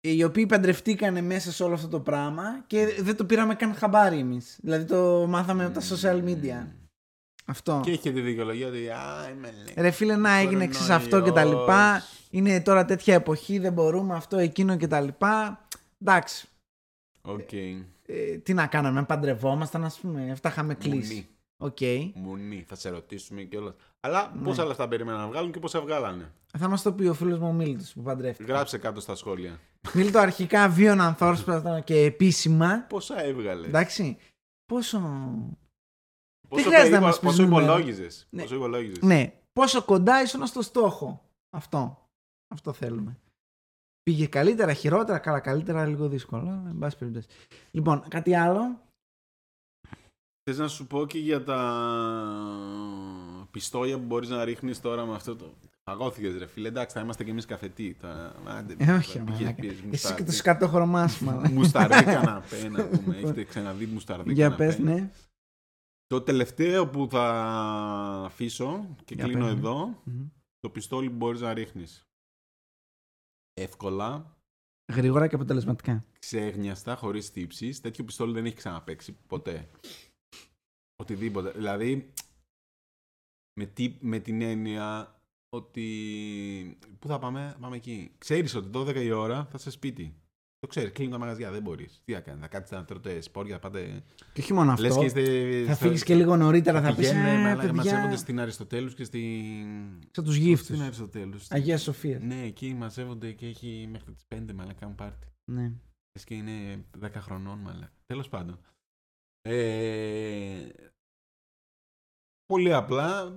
οι 0.00 0.24
οποίοι 0.24 0.46
παντρευτήκανε 0.46 1.20
μέσα 1.20 1.52
σε 1.52 1.62
όλο 1.62 1.74
αυτό 1.74 1.88
το 1.88 2.00
πράγμα 2.00 2.64
και 2.66 3.02
δεν 3.02 3.16
το 3.16 3.26
πήραμε 3.26 3.54
καν 3.54 3.74
χαμπάρι 3.74 4.18
εμείς. 4.18 4.58
Δηλαδή 4.62 4.84
το 4.84 5.26
μάθαμε 5.26 5.64
από 5.64 5.74
τα 5.74 5.80
social 5.80 6.24
media. 6.24 6.79
Αυτό. 7.50 7.80
Και 7.84 7.90
είχε 7.90 8.10
τη 8.12 8.20
δικαιολογία 8.20 8.66
ότι. 8.68 8.88
Α, 8.88 9.30
είμαι 9.30 9.50
λέει. 9.64 9.74
Ρε 9.76 9.90
φίλε, 9.90 10.16
να 10.16 10.34
έγινε 10.34 10.64
εξής 10.64 10.90
αυτό 10.90 11.20
και 11.22 11.30
τα 11.30 11.44
λοιπά. 11.44 12.02
Είναι 12.30 12.60
τώρα 12.60 12.84
τέτοια 12.84 13.14
εποχή, 13.14 13.58
δεν 13.58 13.72
μπορούμε 13.72 14.14
αυτό, 14.14 14.38
εκείνο 14.38 14.76
και 14.76 14.86
τα 14.86 15.00
λοιπά. 15.00 15.64
Εντάξει. 16.00 16.48
Οκ. 17.22 17.52
Ε, 17.52 18.36
τι 18.42 18.54
να 18.54 18.66
κάναμε, 18.66 18.98
αν 18.98 19.06
παντρευόμασταν, 19.06 19.84
ας 19.84 19.98
πούμε. 19.98 20.30
Αυτά 20.32 20.48
είχαμε 20.48 20.74
κλείσει. 20.74 21.14
Μουνί. 21.14 21.28
Οκ. 21.56 21.78
Μουνί. 22.14 22.64
Θα 22.68 22.74
σε 22.74 22.88
ρωτήσουμε 22.90 23.42
κιόλα. 23.42 23.74
Αλλά 24.00 24.32
Ναι. 24.36 24.42
πόσα 24.42 24.64
λεφτά 24.64 24.88
περίμεναν 24.88 25.20
να 25.20 25.26
βγάλουν 25.26 25.52
και 25.52 25.58
πόσα 25.58 25.80
βγάλανε; 25.80 26.32
Θα 26.58 26.68
μας 26.68 26.82
το 26.82 26.92
πει 26.92 27.06
ο 27.06 27.14
φίλος 27.14 27.38
μου 27.38 27.48
ο 27.48 27.52
Μίλτος 27.52 27.92
που 27.92 28.02
παντρεύτηκε. 28.02 28.52
Γράψε 28.52 28.78
κάτω 28.78 29.00
στα 29.00 29.14
σχόλια. 29.14 29.60
Μίλτο 29.92 30.18
αρχικά 30.18 30.68
βίων 30.68 31.00
ανθόρσπραστα 31.00 31.80
και 31.80 31.96
επίσημα. 31.96 32.84
Πόσα 32.88 33.24
έβγαλες; 33.24 33.66
Εντάξει. 33.66 34.16
Πόσο. 34.66 35.00
Πόσο, 36.50 36.62
χρειάζεται 36.64 36.98
να 36.98 37.00
περίπου- 37.00 37.06
μας 37.06 37.18
πεις 37.20 37.28
πόσο 37.28 37.42
νούμερο. 37.42 37.64
υπολόγιζες; 37.72 38.26
Ναι. 38.30 38.42
Πόσο 38.42 38.54
υπολόγιζες; 38.54 39.02
Ναι. 39.02 39.32
Πόσο 39.52 39.82
κοντά 39.82 40.22
ήσουν 40.22 40.46
στο 40.46 40.62
στόχο; 40.62 41.22
Αυτό. 41.56 42.04
Αυτό 42.54 42.72
θέλουμε. 42.72 43.16
Πήγε 44.02 44.26
καλύτερα, 44.26 44.72
χειρότερα, 44.72 45.18
καλά, 45.18 45.40
καλύτερα, 45.40 45.86
λίγο 45.86 46.08
δύσκολο. 46.08 46.42
αλλά, 46.42 46.62
Εν 46.68 46.78
πάση 46.78 46.96
περιπτώσει. 46.98 47.26
Λοιπόν, 47.70 48.04
κάτι 48.08 48.34
άλλο; 48.34 48.80
Θες 50.50 50.58
να 50.58 50.68
σου 50.68 50.86
πω 50.86 51.06
και 51.06 51.18
για 51.18 51.44
τα 51.44 51.58
πιστόλια 53.50 53.96
που 53.98 54.04
μπορείς 54.04 54.28
να 54.28 54.44
ρίχνεις 54.44 54.80
τώρα 54.80 55.04
με 55.04 55.14
αυτό 55.14 55.36
το... 55.36 55.54
Παγώθηκες 55.84 56.36
ρε 56.38 56.46
φίλε, 56.46 56.68
εντάξει 56.68 56.96
θα 56.96 57.02
είμαστε 57.02 57.24
κι 57.24 57.30
εμείς 57.30 57.44
καφετοί. 57.46 57.96
Τα... 58.00 58.34
Άντε, 58.46 58.74
Ε, 58.78 58.92
όχι, 58.92 59.18
πήγες, 59.18 59.38
μαλάκα. 59.40 59.60
πήγες, 59.60 59.76
Εσύ 59.76 59.86
μουστάρδι. 59.86 60.16
και 60.16 60.24
το 60.24 60.32
σκατό 60.32 60.68
χρωμά 60.68 61.08
σου, 61.08 61.24
μάλλον. 61.24 61.52
Μουσταρδί 61.52 62.04
καναπέ 62.04 62.68
να 62.68 62.84
πούμε. 62.84 63.16
Έχετε 63.16 63.44
ξαναδεί 63.44 63.86
μουσταρδί 63.86 64.32
Για 64.32 64.44
καναπέ. 64.44 64.66
πες, 64.66 64.78
ναι. 64.78 65.10
Το 66.10 66.22
τελευταίο 66.22 66.88
που 66.88 67.08
θα 67.10 67.24
αφήσω 68.24 68.94
και 69.04 69.14
Για 69.14 69.24
κλείνω 69.24 69.44
πες, 69.44 69.52
ναι. 69.52 69.58
εδώ, 69.58 70.02
Μμμ. 70.04 70.28
το 70.60 70.70
πιστόλι 70.70 71.10
που 71.10 71.16
μπορείς 71.16 71.40
να 71.40 71.54
ρίχνεις. 71.54 72.02
Εύκολα, 73.54 74.36
Γρήγορα 74.92 75.28
και 75.28 75.34
αποτελεσματικά. 75.34 76.04
ξέγνιαστα, 76.18 76.96
χωρίς 76.96 77.30
τύψεις. 77.32 77.80
Τέτοιο 77.80 78.04
πιστόλι 78.04 78.32
δεν 78.32 78.46
έχει 78.46 78.56
ξαναπαίξει 78.56 79.12
ποτέ. 79.26 79.70
Οτιδήποτε. 80.96 81.50
Δηλαδή, 81.50 82.12
με, 83.60 83.66
τι, 83.66 83.98
με 84.00 84.18
την 84.18 84.40
έννοια 84.42 85.14
ότι... 85.48 86.78
Πού 86.98 87.08
θα 87.08 87.18
πάμε, 87.18 87.56
πάμε 87.60 87.76
εκεί. 87.76 88.14
Ξέρεις 88.18 88.54
ότι 88.54 88.70
12 88.74 88.94
η 88.94 89.10
ώρα 89.10 89.44
θα 89.44 89.54
είσαι 89.58 89.70
σπίτι. 89.70 90.14
Το 90.60 90.66
ξέρεις, 90.66 90.92
κλείνουν 90.92 91.12
τα 91.12 91.18
μαγαζιά, 91.18 91.50
δεν 91.50 91.62
μπορείς. 91.62 92.00
Τι 92.04 92.12
θα 92.12 92.20
κάνεις, 92.20 92.40
θα 92.40 92.48
κάτσετε 92.48 92.76
να 92.76 92.84
τρώτε 92.84 93.20
σπόρια, 93.20 93.54
θα 93.54 93.60
πάτε... 93.60 94.02
Και 94.32 94.40
όχι 94.40 94.52
μόνο 94.52 94.74
Λες 94.78 94.90
αυτό. 94.90 95.00
και 95.00 95.06
είστε... 95.06 95.64
Θα 95.66 95.74
στο- 95.74 95.84
φύγεις 95.86 96.04
και 96.04 96.14
λίγο 96.14 96.36
νωρίτερα, 96.36 96.80
θα 96.82 96.88
πεις. 96.94 96.96
Πηγαίνουν, 97.08 97.26
Ε, 97.26 97.42
μαλάκα, 97.42 97.72
μαζεύονται 97.74 98.02
παιδιά. 98.02 98.16
στην 98.16 98.40
Αριστοτέλους 98.40 98.94
και 98.94 99.04
στην... 99.04 100.02
Σαν 100.10 100.24
τους 100.24 100.36
γύφτου. 100.36 100.64
Στην 100.64 100.82
Αριστοτέλους. 100.82 101.50
Αγία 101.50 101.78
Σοφία. 101.78 102.18
Ναι, 102.18 102.42
εκεί 102.42 102.74
μαζεύονται 102.74 103.32
και 103.32 103.46
έχει 103.46 103.88
μέχρι 103.90 104.12
τις 104.12 104.24
5 104.34 104.52
μαλάκα 104.54 104.78
κάνουν 104.78 104.94
πάρτι. 104.94 105.26
Ναι. 105.52 105.62
Λες 106.12 106.24
και 106.24 106.34
είναι 106.34 106.84
10 107.00 107.08
χρονών, 107.16 107.58
μαλάκα. 107.58 107.92
Τέλος 108.06 108.28
πάντων. 108.28 108.60
Ε, 109.42 110.68
πολύ 112.46 112.72
απλά. 112.74 113.36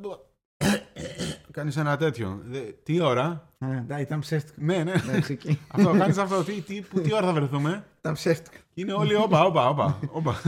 Κάνεις 1.51 1.77
ένα 1.77 1.97
τέτοιο. 1.97 2.41
Δε- 2.49 2.59
τι 2.83 3.01
ώρα; 3.01 3.47
Α, 3.59 3.67
ναι, 3.87 4.01
ήταν 4.01 4.19
ψεύτικο. 4.19 4.55
Ναι, 4.65 4.77
ναι. 4.83 4.91
Εντάξει, 4.91 5.31
εκεί. 5.31 5.59
αυτό, 5.73 5.95
κάνεις 5.97 6.17
αυτό. 6.17 6.43
Τι, 6.43 6.51
τι, 6.61 6.81
που- 6.81 7.01
τι 7.01 7.13
ώρα 7.13 7.25
θα 7.25 7.33
βρεθούμε; 7.33 7.83
Ήταν 7.99 8.13
ψεύτικο. 8.13 8.55
Και 8.73 8.81
είναι 8.81 8.93
όλοι 8.93 9.15
όπα, 9.15 9.43
όπα, 9.45 9.67
όπα. 9.69 9.99
όπα. 10.11 10.41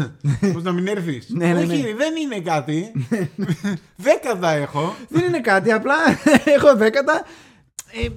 Πώς 0.54 0.64
να 0.64 0.72
μην 0.72 0.88
έρθεις; 0.88 1.30
Ναι, 1.30 1.54
ναι, 1.54 1.60
Όχι, 1.60 1.82
ναι. 1.82 1.94
δεν 1.96 2.16
είναι 2.16 2.40
κάτι. 2.40 2.92
Δέκατα 3.96 4.52
έχω. 4.52 4.96
Δεν 5.10 5.28
είναι 5.28 5.42
κάτι, 5.42 5.72
απλά 5.72 5.96
έχω 6.56 6.76
δέκατα. 6.76 7.24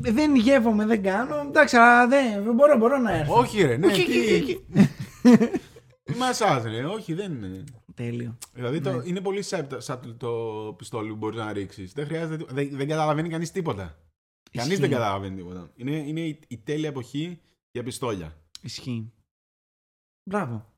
Ε, 0.05 0.11
δεν 0.13 0.35
γεύομαι, 0.37 0.87
δεν 0.87 1.03
κάνω. 1.03 1.45
Εντάξει, 1.49 1.77
αλλά 1.77 2.09
δεν 2.09 2.55
μπορώ, 2.55 2.77
μπορώ 2.77 2.99
να 2.99 3.13
έρθω. 3.17 3.35
Όχι 3.39 3.63
ρε, 3.63 3.77
ναι. 3.77 3.87
Όχι, 3.87 4.05
τι- 4.05 4.19
εκεί, 4.19 4.35
εκεί. 4.35 4.65
Τι 6.05 6.15
μασάζ 6.21 6.65
ρε, 6.65 6.85
όχι 6.85 7.15
δεν 7.15 7.33
είναι. 7.33 7.65
Τέλειο. 7.99 8.39
Δηλαδή 8.53 8.81
το, 8.81 8.93
Ναι. 8.97 9.03
είναι 9.09 9.21
πολύ 9.21 9.43
σάπτα- 9.43 9.81
σάπτο 9.81 10.15
το 10.15 10.73
πιστόλι 10.77 11.11
που 11.11 11.17
μπορεί 11.17 11.37
να 11.37 11.53
ρίξεις. 11.53 11.93
Δεν 11.93 12.07
χρειάζεται. 12.07 12.37
τί- 12.45 12.53
Δεν, 12.55 12.69
δεν 12.77 12.89
καταλαβαίνει 12.89 13.29
κανείς 13.29 13.51
τίποτα. 13.53 13.99
Κανείς 14.51 14.71
Ισχύει. 14.73 14.81
δεν 14.81 14.91
καταλαβαίνει 14.91 15.37
τίποτα. 15.37 15.71
Είναι, 15.75 15.91
είναι 15.97 16.21
η, 16.21 16.41
η 16.49 16.59
τέλεια 16.59 16.89
εποχή 16.89 17.41
για 17.71 17.83
πιστόλια. 17.83 18.37
Ισχύει. 18.63 19.13
Μπράβο. 20.31 20.73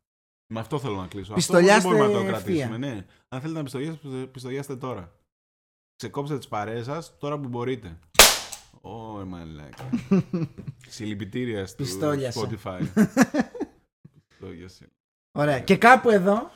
Με 0.52 0.60
αυτό 0.60 0.78
θέλω 0.78 0.94
να 0.96 1.06
κλείσω. 1.06 1.34
Πιστολιάστε 1.34 1.76
αυτό 1.76 1.88
όμως 1.88 2.00
δεν 2.00 2.10
μπορούμε 2.10 2.30
να 2.30 2.32
το 2.32 2.38
ευθεία. 2.38 2.66
κρατήσουμε. 2.66 2.94
Ναι. 2.94 3.06
Αν 3.28 3.40
θέλετε 3.40 3.58
να 3.58 3.64
πιστολιάσετε, 3.64 4.26
πιστολιάστε 4.26 4.76
τώρα. 4.76 5.18
Ξεκόψτε 5.96 6.36
τις 6.38 6.48
παρέες 6.48 6.84
σας 6.84 7.18
τώρα 7.18 7.38
που 7.40 7.48
μπορείτε. 7.48 7.98
Ω, 8.80 9.24
μαλάκα. 9.26 9.90
Συλληπιτήρια 10.88 11.66
στο 11.66 11.82
Πιστόλιασα. 11.82 12.48
Spotify. 12.48 12.80
Πιστόλιασε. 14.28 14.88
Ωραία. 15.38 15.60
Και 15.60 15.76
κάπου 15.76 16.10
εδώ 16.10 16.50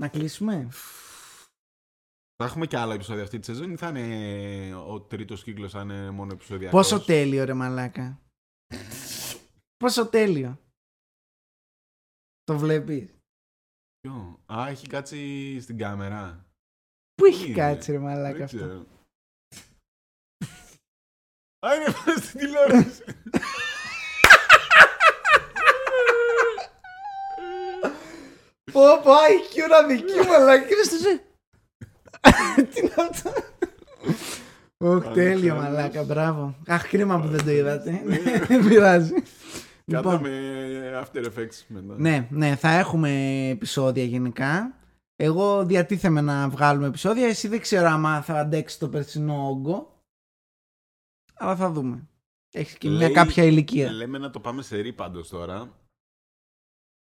Να 0.00 0.08
κλείσουμε; 0.08 0.68
Θα 2.36 2.44
έχουμε 2.44 2.66
και 2.66 2.76
άλλα 2.78 2.94
επεισόδια 2.94 3.22
αυτή 3.22 3.38
τη 3.38 3.44
σεζόν 3.44 3.70
ή 3.70 3.76
θα 3.76 3.88
είναι 3.88 4.74
ο 4.74 5.00
τρίτος 5.00 5.42
κύκλος, 5.42 5.72
θα 5.72 5.80
είναι 5.80 6.10
μόνο 6.10 6.32
επεισόδια. 6.32 6.70
Πόσο 6.70 7.00
τέλειο 7.04 7.44
ρε 7.44 7.54
μαλάκα. 7.54 8.20
Πόσο 9.76 10.06
τέλειο. 10.08 10.58
Το 12.44 12.58
βλέπεις; 12.58 13.08
Ποιο; 14.00 14.42
Α, 14.52 14.68
έχει 14.68 14.86
κάτσει 14.86 15.60
στην 15.60 15.78
κάμερα. 15.78 16.46
Πού 17.14 17.24
έχει 17.24 17.44
Είναι. 17.46 17.54
κάτσει 17.54 17.92
ρε 17.92 17.98
μαλάκα 17.98 18.32
Δεν 18.34 18.42
αυτό; 18.42 18.56
ξέρω. 18.56 18.86
Α, 21.66 21.74
είναι 21.74 21.92
πάνω 21.92 22.20
στην 22.20 22.38
τηλεόραση. 22.38 23.02
Πω 28.78 29.02
πω, 29.02 29.10
IQ 29.12 29.54
να 29.70 29.86
δική 29.86 30.28
μαλάκα. 30.28 30.64
Είναι 30.68 30.82
στο 30.82 30.96
ζε. 30.96 31.22
Τι 32.72 32.80
είναι 32.80 32.94
αυτό; 33.10 33.30
Ωχ, 34.80 35.02
Πάμε 35.02 35.14
τέλειο 35.14 35.54
καλά. 35.54 35.62
μαλάκα, 35.62 36.04
μπράβο. 36.04 36.54
Αχ, 36.66 36.88
κρίμα 36.88 37.20
που 37.20 37.26
δεν 37.28 37.44
το 37.44 37.50
είδατε. 37.50 38.02
Δεν 38.48 38.68
πειράζει. 38.68 39.12
Κάτω 39.92 40.10
Λοιπόν, 40.10 40.20
με 40.30 41.04
After 41.04 41.24
Effects 41.24 41.64
μετά. 41.68 41.94
ναι, 41.98 42.28
ναι, 42.30 42.56
θα 42.56 42.68
έχουμε 42.68 43.10
επεισόδια 43.48 44.04
γενικά. 44.04 44.72
Εγώ 45.16 45.64
διατίθεμαι 45.64 46.20
να 46.20 46.48
βγάλουμε 46.48 46.86
επεισόδια. 46.86 47.26
Εσύ 47.26 47.48
δεν 47.48 47.60
ξέρω 47.60 47.86
άμα 47.88 48.22
θα 48.22 48.34
αντέξεις 48.38 48.78
το 48.78 48.88
περσινό 48.88 49.48
όγκο. 49.48 50.02
Αλλά 51.34 51.56
θα 51.56 51.70
δούμε. 51.70 52.08
Έχεις 52.52 52.78
και 52.78 52.88
μια 52.88 52.98
Λέει- 52.98 53.12
κάποια 53.12 53.44
ηλικία. 53.44 53.92
Λέμε 53.92 54.18
να 54.18 54.30
το 54.30 54.40
πάμε 54.40 54.62
σε 54.62 54.76
ρί 54.76 54.92
πάντως 54.92 55.28
τώρα. 55.28 55.72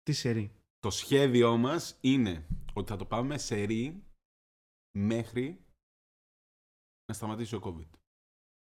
Τι 0.03 0.11
σερή. 0.13 0.51
Το 0.85 0.91
σχέδιό 0.91 1.57
μας 1.57 1.97
είναι 2.01 2.47
ότι 2.73 2.91
θα 2.91 2.97
το 2.97 3.05
πάμε 3.05 3.37
σε 3.37 3.63
ρί 3.63 4.03
μέχρι 4.97 5.65
να 7.05 7.13
σταματήσει 7.13 7.55
ο 7.55 7.59
COVID. 7.63 7.97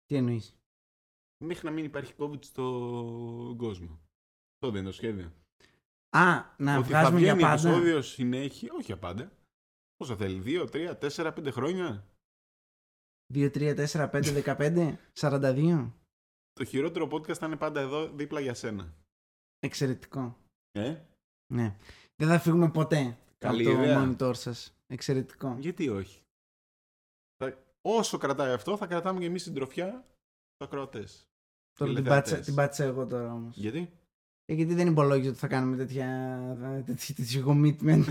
Τι 0.05 0.17
εννοείς; 0.17 0.57
Μέχρι 1.45 1.67
να 1.67 1.71
μην 1.73 1.85
υπάρχει 1.85 2.15
COVID 2.19 2.45
στον 2.45 3.57
κόσμο. 3.57 4.01
Αυτό 4.53 4.71
δεν 4.71 4.75
είναι 4.75 4.91
το 4.91 4.93
σχέδιο. 4.93 5.33
Α, 6.17 6.55
να 6.59 6.79
ότι 6.79 6.89
θα 6.89 6.99
βγάζουμε 6.99 7.21
για 7.21 7.35
βγαίνει 7.35 7.41
πάντα. 7.41 7.69
επεισόδιο 7.69 8.03
συνέχεια, 8.03 8.73
όχι 8.73 8.85
για 8.85 8.99
πάντα. 8.99 9.33
Πόσο 9.97 10.17
θέλει, 10.17 10.43
2, 10.45 10.69
3, 10.73 10.99
4, 10.99 11.33
5 11.35 11.51
χρόνια. 11.51 12.07
2, 13.35 13.51
3, 13.51 13.75
4, 13.75 14.11
5, 14.11 14.43
15, 14.43 14.99
42. 15.13 15.93
Το 16.53 16.65
χειρότερο 16.65 17.09
podcast 17.13 17.37
θα 17.37 17.47
είναι 17.47 17.57
πάντα 17.57 17.81
εδώ 17.81 18.09
δίπλα 18.09 18.41
για 18.41 18.55
σένα. 18.55 18.95
Εξαιρετικό. 19.59 20.39
Ε; 20.73 21.01
Ναι. 21.53 21.77
Δεν 22.25 22.29
θα 22.31 22.39
φύγουμε 22.39 22.71
ποτέ 22.71 23.17
Καλή 23.39 23.67
από 23.67 23.77
το 23.77 23.83
ιδέα. 23.83 24.17
monitor 24.19 24.35
σας. 24.37 24.75
Εξαιρετικό. 24.87 25.57
Γιατί 25.61 25.89
όχι; 25.89 26.19
Θα- 27.37 27.59
Όσο 27.83 28.19
κρατάει 28.19 28.53
αυτό, 28.53 28.77
θα 28.77 28.87
κρατάμε 28.87 29.21
και 29.21 29.27
εμείς 29.27 29.43
συντροφιά 29.43 29.89
στους 30.55 30.67
ακροατές. 30.69 31.27
Τώρα 31.79 31.93
την 31.93 32.03
Τηλεθεατές. 32.03 32.31
πάτσα, 32.33 32.45
την 32.45 32.55
πάτσα 32.55 32.85
εγώ 32.85 33.07
τώρα 33.07 33.33
όμως. 33.33 33.57
Γιατί; 33.57 33.91
Ε, 34.47 34.55
γιατί 34.55 34.75
δεν 34.75 34.87
υπολόγιζα 34.87 35.29
ότι 35.31 35.39
θα 35.39 35.47
κάνουμε 35.47 35.77
τέτοια, 35.77 36.07
τέτοια, 36.87 37.15
τέτοιο 37.15 37.45
commitment. 37.49 38.05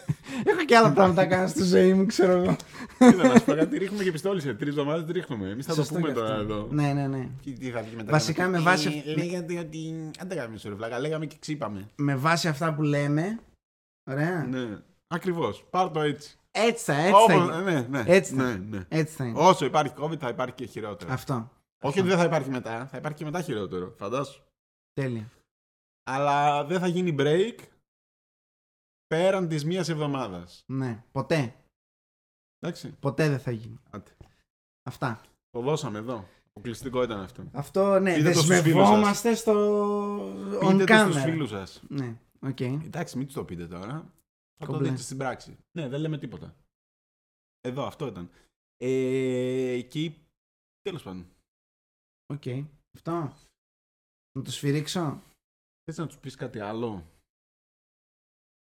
Έχω 0.50 0.64
και 0.64 0.76
άλλα 0.76 0.92
πράγματα 0.92 1.22
να 1.22 1.28
κάνω 1.28 1.48
στη 1.48 1.62
ζωή 1.64 1.92
μου, 1.94 2.06
ξέρω 2.06 2.32
εγώ. 2.32 2.56
Κοίτα, 2.98 3.28
να 3.28 3.38
σου 3.38 3.44
πω 3.44 3.54
κάτι, 3.54 3.78
ρίχνουμε 3.78 4.02
και 4.02 4.12
πιστόλι 4.12 4.40
σε 4.40 4.54
τρεις 4.54 4.68
εβδομάδες, 4.68 5.04
τι 5.04 5.12
ρίχνουμε. 5.12 5.48
Εμείς 5.48 5.66
θα 5.66 5.74
το 5.74 5.80
Σωστό 5.80 5.94
πούμε 5.94 6.06
και 6.12 6.20
αυτό. 6.20 6.26
τώρα 6.26 6.40
εδώ. 6.40 6.68
Ναι, 6.70 6.92
ναι, 6.92 7.06
ναι. 7.06 7.28
Και 7.40 7.50
τι 7.50 7.70
θα 7.70 7.82
βγει 7.82 7.96
μετά. 7.96 8.10
Βασικά, 8.12 8.42
να 8.42 8.48
με 8.48 8.56
πει, 8.56 8.62
βάση- 8.62 9.02
«Ε, 9.06 9.14
Λέγατε 9.14 9.58
ότι. 9.58 10.10
Αν 10.18 10.28
δεν 10.28 10.36
κάνουμε 10.36 10.58
ρε 10.64 10.70
βλάκα, 10.74 10.98
λέγαμε 10.98 11.26
και 11.26 11.36
ξύπαμε. 11.38 11.88
Με 11.96 12.14
βάση 12.16 12.48
αυτά 12.48 12.74
που 12.74 12.82
λέμε. 12.82 13.38
Ωραία. 14.10 14.44
Ναι. 14.44 14.82
Ακριβώς. 15.06 15.64
Πάρ 15.70 15.90
το 15.90 16.00
έτσι. 16.00 16.38
Έτσι 16.50 16.84
θα, 16.84 16.92
έτσι 16.94 17.10
θα 17.12 17.34
Όπως- 17.34 17.54
γίνει. 17.54 17.62
ναι, 17.64 17.80
ναι. 17.80 18.02
Έτσι 18.06 18.34
θα. 18.34 18.42
ναι, 18.42 18.54
ναι. 18.56 18.84
Έτσι 18.88 19.14
θα 19.16 19.24
είναι. 19.24 19.38
Όσο 19.40 19.64
υπάρχει 19.64 19.92
COVID 19.98 20.18
θα 20.18 20.28
υπάρχει 20.28 20.54
και 20.54 20.66
χειρότερο. 20.66 21.12
Αυτό. 21.12 21.50
Όχι 21.82 21.98
ότι 22.00 22.08
δεν 22.08 22.18
θα 22.18 22.24
υπάρχει 22.24 22.50
μετά, 22.50 22.86
θα 22.86 22.96
υπάρχει 22.96 23.18
και 23.18 23.24
μετά 23.24 23.40
χειρότερο. 23.42 23.94
Φαντάσου. 23.98 24.42
Τέλεια. 24.92 25.30
Αλλά 26.10 26.64
δεν 26.64 26.80
θα 26.80 26.86
γίνει 26.86 27.14
break 27.18 27.54
πέραν 29.06 29.48
της 29.48 29.64
μίας 29.64 29.88
εβδομάδας. 29.88 30.62
Ναι. 30.66 31.04
Ποτέ. 31.12 31.54
Εντάξει. 32.58 32.96
Ποτέ 33.00 33.28
δεν 33.28 33.38
θα 33.40 33.50
γίνει. 33.50 33.78
Άντε. 33.90 34.10
Αυτά. 34.88 35.20
Το 35.50 35.60
δώσαμε 35.60 35.98
εδώ. 35.98 36.28
Αποκλειστικό 36.48 37.02
ήταν 37.02 37.20
αυτό. 37.20 37.42
Αυτό, 37.52 37.98
ναι. 38.00 38.14
Πείτε 38.14 38.28
το 38.32 38.34
στους 38.34 38.46
Δεσμευόμαστε 38.48 39.34
στο 39.34 39.52
on 40.62 40.70
Πείτε 40.70 40.84
το 40.84 40.94
στους 40.96 41.16
camera. 41.16 41.24
φίλους 41.24 41.48
σας. 41.48 41.82
Ναι. 41.88 42.16
Οκ. 42.40 42.60
Εντάξει, 42.60 43.16
μην 43.16 43.26
τους 43.26 43.34
το 43.34 43.44
πείτε 43.44 43.66
τώρα. 43.66 44.12
Θα 44.58 44.66
το 44.66 44.72
Κομπλέ. 44.72 44.88
δείτε 44.88 45.02
στην 45.02 45.16
πράξη. 45.16 45.58
Ναι, 45.72 45.88
δεν 45.88 46.00
λέμε 46.00 46.18
τίποτα. 46.18 46.56
Εδώ, 47.60 47.86
αυτό 47.86 48.06
ήταν. 48.06 48.30
Ε, 48.76 49.70
εκεί, 49.70 50.26
τέλος 50.80 51.02
πάντων. 51.02 51.26
Οκ. 52.26 52.42
Αυτό. 52.94 53.12
Να 54.32 54.42
το 54.42 54.50
σφυρίξω. 54.50 55.22
Θες 55.84 55.96
να 55.98 56.06
τους 56.06 56.18
πεις 56.18 56.34
κάτι 56.34 56.58
άλλο; 56.60 57.10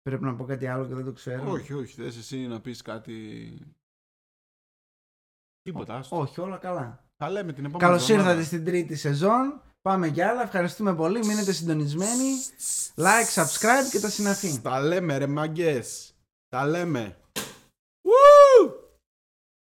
Πρέπει 0.01 0.23
να 0.23 0.35
πω 0.35 0.45
κάτι 0.45 0.67
άλλο 0.67 0.87
και 0.87 0.93
δεν 0.93 1.05
το 1.05 1.11
ξέρω. 1.13 1.51
Όχι, 1.51 1.73
όχι. 1.73 1.93
Θες 1.93 2.17
εσύ 2.17 2.47
να 2.47 2.61
πεις 2.61 2.81
κάτι... 2.81 3.59
Τίποτα. 5.61 5.95
άστο. 5.97 6.19
Όχι, 6.19 6.41
όλα 6.41 6.57
καλά. 6.57 7.09
Τα 7.17 7.29
λέμε 7.29 7.53
την 7.53 7.65
επόμενη 7.65 7.89
Καλώς 7.89 8.09
εβδομάδα. 8.09 8.29
ήρθατε 8.29 8.45
στην 8.47 8.65
τρίτη 8.65 8.95
σεζόν. 8.95 9.61
Πάμε 9.85 10.09
κι 10.09 10.21
άλλα. 10.21 10.41
Ευχαριστούμε 10.41 10.95
πολύ. 10.95 11.25
Μείνετε 11.25 11.51
συντονισμένοι. 11.51 12.29
Like, 12.95 13.41
subscribe 13.43 13.89
και 13.91 13.99
τα 13.99 14.09
συναφή. 14.09 14.59
Τα 14.61 14.79
λέμε 14.79 15.17
ρε 15.17 15.27
μάγκες. 15.27 16.15
Τα 16.49 16.65
λέμε. 16.65 17.17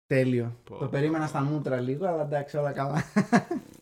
Τέλειο. 0.07 0.57
Πω. 0.65 0.77
Το 0.77 0.89
περίμενα 0.89 1.27
στα 1.27 1.41
μούτρα 1.41 1.81
λίγο, 1.81 2.07
αλλά 2.07 2.23
εντάξει, 2.23 2.57
όλα 2.57 2.73
καλά. 2.73 3.05